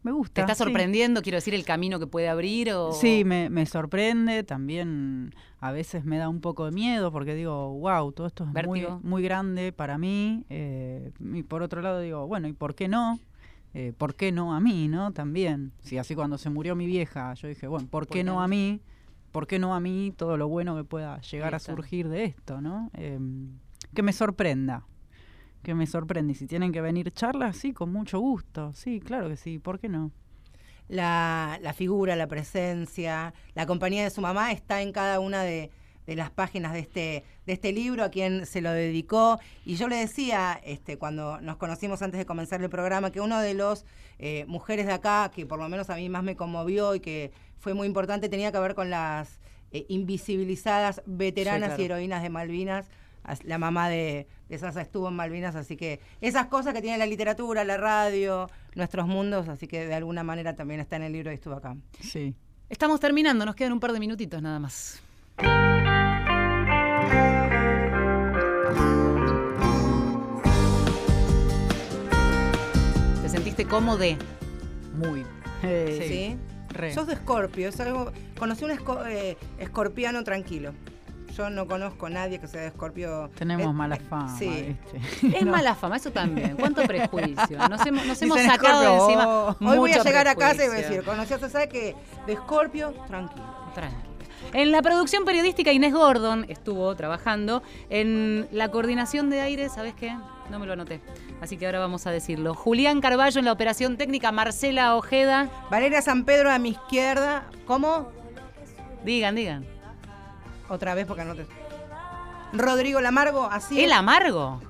me 0.04 0.12
gusta. 0.12 0.34
¿Te 0.34 0.41
está 0.41 0.56
sí. 0.56 0.64
sorprendiendo, 0.64 1.22
quiero 1.22 1.38
decir, 1.38 1.54
el 1.54 1.66
camino 1.66 1.99
que 1.99 2.08
puede 2.08 2.28
abrir? 2.30 2.72
O... 2.74 2.91
Sí, 2.91 3.24
me, 3.26 3.49
me 3.49 3.66
sorprende, 3.66 4.43
también 4.43 5.34
a 5.60 5.72
veces 5.72 6.06
me 6.06 6.18
da 6.18 6.30
un 6.30 6.41
poco 6.41 6.66
de 6.66 6.72
miedo 6.72 7.12
porque 7.12 7.36
digo, 7.36 7.78
wow, 7.80 8.12
todo 8.12 8.28
esto 8.28 8.43
es 8.43 8.49
muy, 8.66 8.82
Vértigo. 8.82 8.99
muy 9.04 9.24
grande 9.24 9.72
para 9.72 9.97
mí. 9.97 10.45
eh, 10.49 11.12
y 11.34 11.43
por 11.43 11.62
otro 11.62 11.82
lado 11.82 11.99
digo, 11.99 12.28
bueno, 12.28 12.47
¿y 12.47 12.54
por 12.54 12.76
qué 12.76 12.88
no? 12.88 13.20
Eh, 13.74 13.93
¿Por 13.97 14.16
qué 14.16 14.32
no 14.32 14.54
a 14.54 14.60
mí, 14.60 14.88
no? 14.88 15.14
También. 15.14 15.72
Si 15.80 15.97
así 15.97 16.14
cuando 16.16 16.38
se 16.38 16.49
murió 16.49 16.76
mi 16.76 16.88
vieja, 16.88 17.34
yo 17.36 17.47
dije, 17.47 17.68
bueno, 17.68 17.88
¿por 17.88 18.06
¿Por 18.08 18.14
qué 18.14 18.24
no 18.24 18.41
a 18.41 18.47
mí? 18.47 18.82
¿Por 19.32 19.47
qué 19.47 19.60
no 19.60 19.74
a 19.74 19.80
mí 19.80 20.14
todo 20.18 20.36
lo 20.36 20.49
bueno 20.49 20.76
que 20.76 20.84
pueda 20.84 21.22
llegar 21.22 21.56
a 21.56 21.60
surgir 21.60 22.10
de 22.10 22.26
esto, 22.26 22.60
no? 22.60 22.89
Em, 22.93 23.60
que 23.93 24.04
me 24.04 24.12
sorprenda. 24.12 24.84
Que 25.64 25.76
me 25.76 25.86
sorprenda. 25.88 26.32
Y 26.32 26.36
si 26.36 26.47
tienen 26.47 26.72
que 26.72 26.82
venir 26.82 27.12
charlas, 27.12 27.57
sí, 27.57 27.74
con 27.74 27.91
mucho 27.91 28.20
gusto. 28.20 28.74
Sí, 28.74 28.99
claro 28.99 29.30
que 29.30 29.38
sí, 29.38 29.59
¿por 29.59 29.80
qué 29.80 29.89
no? 29.89 30.12
la, 30.88 31.57
la 31.62 31.72
figura, 31.72 32.18
la 32.18 32.28
presencia, 32.28 33.34
la 33.53 33.66
compañía 33.66 34.03
de 34.03 34.09
su 34.09 34.20
mamá 34.20 34.51
está 34.51 34.82
en 34.82 34.91
cada 34.91 35.22
una 35.22 35.41
de, 35.41 35.72
de 36.05 36.16
las 36.18 36.32
páginas 36.32 36.74
de 36.74 36.80
este, 36.80 37.24
de 37.45 37.53
este 37.53 37.72
libro, 37.72 38.03
a 38.03 38.09
quien 38.09 38.45
se 38.45 38.59
lo 38.59 38.72
dedicó. 38.72 39.39
Y 39.64 39.76
yo 39.76 39.88
le 39.88 39.95
decía, 39.95 40.59
este, 40.66 40.97
cuando 40.97 41.39
nos 41.39 41.55
conocimos 41.55 42.01
antes 42.01 42.18
de 42.18 42.26
comenzar 42.26 42.62
el 42.62 42.70
programa, 42.70 43.09
que 43.12 43.22
uno 43.22 43.39
de 43.39 43.53
los 43.53 43.86
eh, 44.20 44.43
mujeres 44.49 44.86
de 44.86 44.91
acá, 44.91 45.32
que 45.34 45.45
por 45.45 45.59
lo 45.59 45.70
menos 45.70 45.89
a 45.89 45.95
mí 45.95 46.09
más 46.09 46.24
me 46.24 46.36
conmovió 46.36 46.93
y 46.93 46.99
que 46.99 47.32
fue 47.57 47.74
muy 47.74 47.88
importante, 47.88 48.28
tenía 48.28 48.51
que 48.51 48.59
ver 48.59 48.76
con 48.76 48.89
las 48.89 49.39
eh, 49.72 49.86
invisibilizadas 49.88 51.01
veteranas 51.05 51.70
Sí, 51.70 51.76
claro. 51.76 51.82
y 51.84 51.86
heroínas 51.86 52.22
de 52.24 52.30
Malvinas, 52.30 52.88
as- 52.88 52.91
la 53.43 53.57
mamá 53.57 53.89
de, 53.89 54.28
de 54.49 54.57
Sasa 54.57 54.82
estuvo 54.82 55.07
en 55.09 55.15
Malvinas, 55.15 55.55
así 55.55 55.78
que 55.78 55.99
esas 56.22 56.47
cosas 56.47 56.74
que 56.74 56.82
tiene 56.82 56.97
la 56.97 57.05
literatura, 57.05 57.63
la 57.63 57.78
radio, 57.78 58.49
nuestros 58.76 59.07
mundos, 59.07 59.47
así 59.47 59.67
que 59.67 59.86
de 59.88 59.93
alguna 59.95 60.24
manera 60.24 60.55
también 60.55 60.80
está 60.80 60.95
en 60.95 61.03
el 61.03 61.13
libro 61.13 61.32
y 61.32 61.36
estuvo 61.36 61.55
acá. 61.55 61.76
Sí. 61.99 62.34
Estamos 62.69 62.99
terminando, 62.99 63.45
nos 63.45 63.55
quedan 63.55 63.74
un 63.74 63.80
par 63.80 63.91
de 63.93 63.99
minutitos 63.99 64.41
nada 64.41 64.59
más. 64.59 65.01
¿Te 73.22 73.30
sentiste 73.30 73.65
cómodo? 73.65 74.03
Muy. 74.95 75.26
¿Sí? 75.61 76.38
Re. 76.69 76.93
Sos 76.93 77.07
de 77.07 77.13
Escorpio, 77.13 77.69
es 77.69 77.80
algo. 77.80 78.11
Conocí 78.38 78.63
un 78.65 78.72
esco- 78.72 79.05
eh, 79.07 79.38
escorpiano 79.59 80.24
tranquilo. 80.24 80.74
Yo 81.36 81.49
no 81.49 81.65
conozco 81.67 82.05
a 82.07 82.09
nadie 82.09 82.39
que 82.39 82.47
sea 82.47 82.61
de 82.61 82.67
Escorpio. 82.67 83.29
Tenemos 83.36 83.65
Eh, 83.67 83.73
mala 83.73 83.95
eh, 83.95 84.01
fama, 84.09 84.38
Sí. 84.38 84.75
Es 85.36 85.45
mala 85.45 85.75
fama, 85.75 85.97
eso 85.97 86.11
también. 86.11 86.55
¿Cuánto 86.57 86.82
prejuicio? 86.88 87.57
Nos 87.69 87.86
hemos, 87.86 88.05
nos 88.05 88.21
hemos 88.21 88.39
sacado 88.41 88.82
de 88.82 88.88
Scorpio, 88.88 89.05
encima. 89.05 89.27
oh. 89.27 89.55
Hoy 89.61 89.77
voy 89.77 89.91
a 89.93 90.03
llegar 90.03 90.27
a 90.27 90.36
casa 90.36 90.63
y 90.63 90.67
voy 90.67 90.77
a 90.77 90.82
decir, 90.82 91.03
conocí 91.03 91.34
a 91.34 91.39
César 91.39 91.69
que 91.69 91.95
de 92.27 92.34
Escorpio, 92.34 92.91
tranquilo. 93.07 93.45
Tranqui. 93.73 93.95
En 94.53 94.71
la 94.71 94.82
producción 94.82 95.23
periodística, 95.23 95.71
Inés 95.71 95.93
Gordon 95.93 96.45
estuvo 96.49 96.93
trabajando. 96.95 97.61
En 97.89 98.47
la 98.51 98.69
coordinación 98.69 99.29
de 99.29 99.39
aire, 99.39 99.69
¿sabes 99.69 99.93
qué? 99.93 100.13
No 100.49 100.59
me 100.59 100.65
lo 100.65 100.73
anoté. 100.73 100.99
Así 101.41 101.55
que 101.57 101.65
ahora 101.67 101.79
vamos 101.79 102.05
a 102.07 102.11
decirlo. 102.11 102.53
Julián 102.55 102.99
Carballo 103.01 103.39
en 103.39 103.45
la 103.45 103.53
operación 103.53 103.95
técnica, 103.97 104.32
Marcela 104.34 104.95
Ojeda. 104.95 105.47
Valeria 105.69 106.01
San 106.01 106.25
Pedro 106.25 106.51
a 106.51 106.57
mi 106.59 106.69
izquierda. 106.69 107.45
¿Cómo? 107.65 108.09
Digan, 109.05 109.36
digan. 109.36 109.65
Otra 110.72 110.95
vez 110.95 111.05
porque 111.05 111.26
no 111.26 111.36
te. 111.36 111.45
Rodrigo 112.53 113.01
Lamargo, 113.01 113.45
así. 113.45 113.84
¿El 113.84 113.91
amargo? 113.91 114.61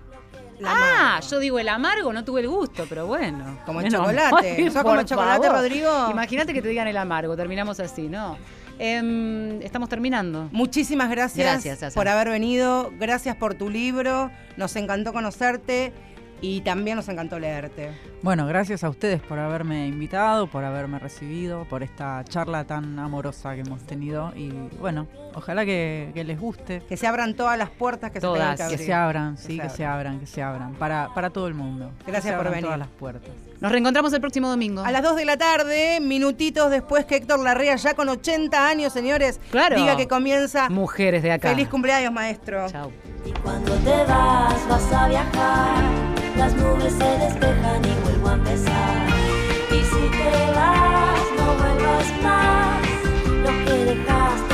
Lamargo. 0.60 0.95
Ah, 0.97 1.20
yo 1.30 1.39
digo 1.39 1.60
el 1.60 1.70
amargo, 1.70 2.12
no 2.12 2.24
tuve 2.24 2.41
el 2.41 2.47
gusto, 2.47 2.86
pero 2.89 3.06
bueno. 3.06 3.60
Como 3.68 3.82
el 3.82 3.91
chocolate. 3.91 4.72
¿Sos 4.72 4.82
como 4.82 4.99
el 4.99 5.06
chocolate, 5.06 5.45
favor. 5.45 5.62
Rodrigo? 5.62 6.10
Imagínate 6.10 6.54
que 6.54 6.62
te 6.62 6.70
digan 6.70 6.88
el 6.88 6.97
amargo, 6.97 7.36
terminamos 7.36 7.80
así, 7.80 8.08
¿no? 8.08 8.36
Em, 8.80 9.62
estamos 9.62 9.89
terminando. 9.89 10.49
Muchísimas 10.52 11.12
gracias, 11.12 11.64
Gracias, 11.64 11.93
por 11.93 12.08
haber 12.08 12.30
venido. 12.30 12.91
Gracias 12.99 13.36
por 13.36 13.54
tu 13.54 13.70
libro. 13.70 14.32
Nos 14.58 14.76
encantó 14.76 15.14
conocerte 15.14 15.93
y 16.42 16.62
también 16.62 16.96
nos 16.98 17.08
encantó 17.08 17.38
leerte. 17.39 17.92
Bueno, 18.24 18.46
gracias 18.48 18.84
a 18.84 18.89
ustedes 18.89 19.22
por 19.22 19.38
haberme 19.39 19.88
invitado, 19.88 20.48
por 20.48 20.64
haberme 20.64 20.98
recibido, 21.00 21.66
por 21.66 21.84
esta 21.84 22.24
charla 22.26 22.66
tan 22.66 22.98
amorosa 23.00 23.54
que 23.56 23.62
hemos 23.62 23.82
tenido. 23.86 24.32
Y 24.36 24.50
bueno, 24.80 25.08
ojalá 25.36 25.66
que, 25.66 26.12
que 26.14 26.24
les 26.24 26.39
guste, 26.39 26.82
Que 26.89 26.98
se 26.98 27.08
abran 27.08 27.36
todas 27.36 27.58
las 27.58 27.70
puertas 27.70 28.12
que 28.12 28.20
Todas. 28.20 28.39
se 28.39 28.39
tengan 28.39 28.56
que 28.56 28.58
que 28.58 28.74
abrir. 28.76 28.86
se 28.88 28.94
abran, 28.94 29.36
Que 29.36 29.42
sí, 29.42 29.60
que 29.60 29.70
se 29.70 29.86
abran, 29.86 30.20
que 30.20 30.26
se 30.28 30.42
abran, 30.42 30.74
para, 30.74 31.10
para 31.14 31.30
todo 31.30 31.48
el 31.48 31.54
mundo. 31.54 31.92
Que 32.06 32.12
Gracias 32.12 32.32
se 32.34 32.38
por 32.38 32.48
abran 32.48 32.54
venir. 32.54 32.66
todas 32.66 32.80
las 32.80 32.88
puertas. 32.89 33.32
Nos 33.62 33.72
reencontramos 33.72 34.12
el 34.12 34.20
próximo 34.20 34.49
domingo. 34.49 34.84
A 34.84 34.91
las 34.91 35.03
2 35.03 35.16
de 35.18 35.24
la 35.24 35.38
tarde, 35.38 35.99
minutitos 36.01 36.72
después 36.72 37.05
que 37.05 37.18
Héctor 37.18 37.41
Larrea, 37.41 37.76
ya 37.76 37.93
con 37.93 38.09
80 38.09 38.68
años, 38.68 38.91
señores, 38.91 39.39
claro. 39.51 39.76
diga 39.76 39.95
que 39.95 40.07
comienza. 40.07 40.68
Mujeres 40.68 41.22
de 41.22 41.32
acá. 41.32 41.49
Feliz 41.49 41.70
cumpleaños, 41.70 42.12
maestro. 42.12 42.68
Chao. 42.72 42.91
Y 43.24 43.32
cuando 43.43 43.72
te 43.76 44.03
vas, 44.05 44.68
vas 44.68 44.91
a 44.91 45.07
viajar. 45.07 45.84
Las 46.38 46.55
nubes 46.55 46.91
se 46.91 47.03
despejan 47.03 47.86
y 47.86 48.03
vuelvo 48.03 48.30
a 48.30 48.34
empezar. 48.34 49.07
Y 49.70 49.84
si 49.84 50.09
te 50.09 50.51
vas, 50.55 51.22
no 51.38 51.53
vuelvas 51.53 52.24
más. 52.24 52.82
Lo 53.43 53.66
que 53.66 53.86
dejaste. 53.86 54.51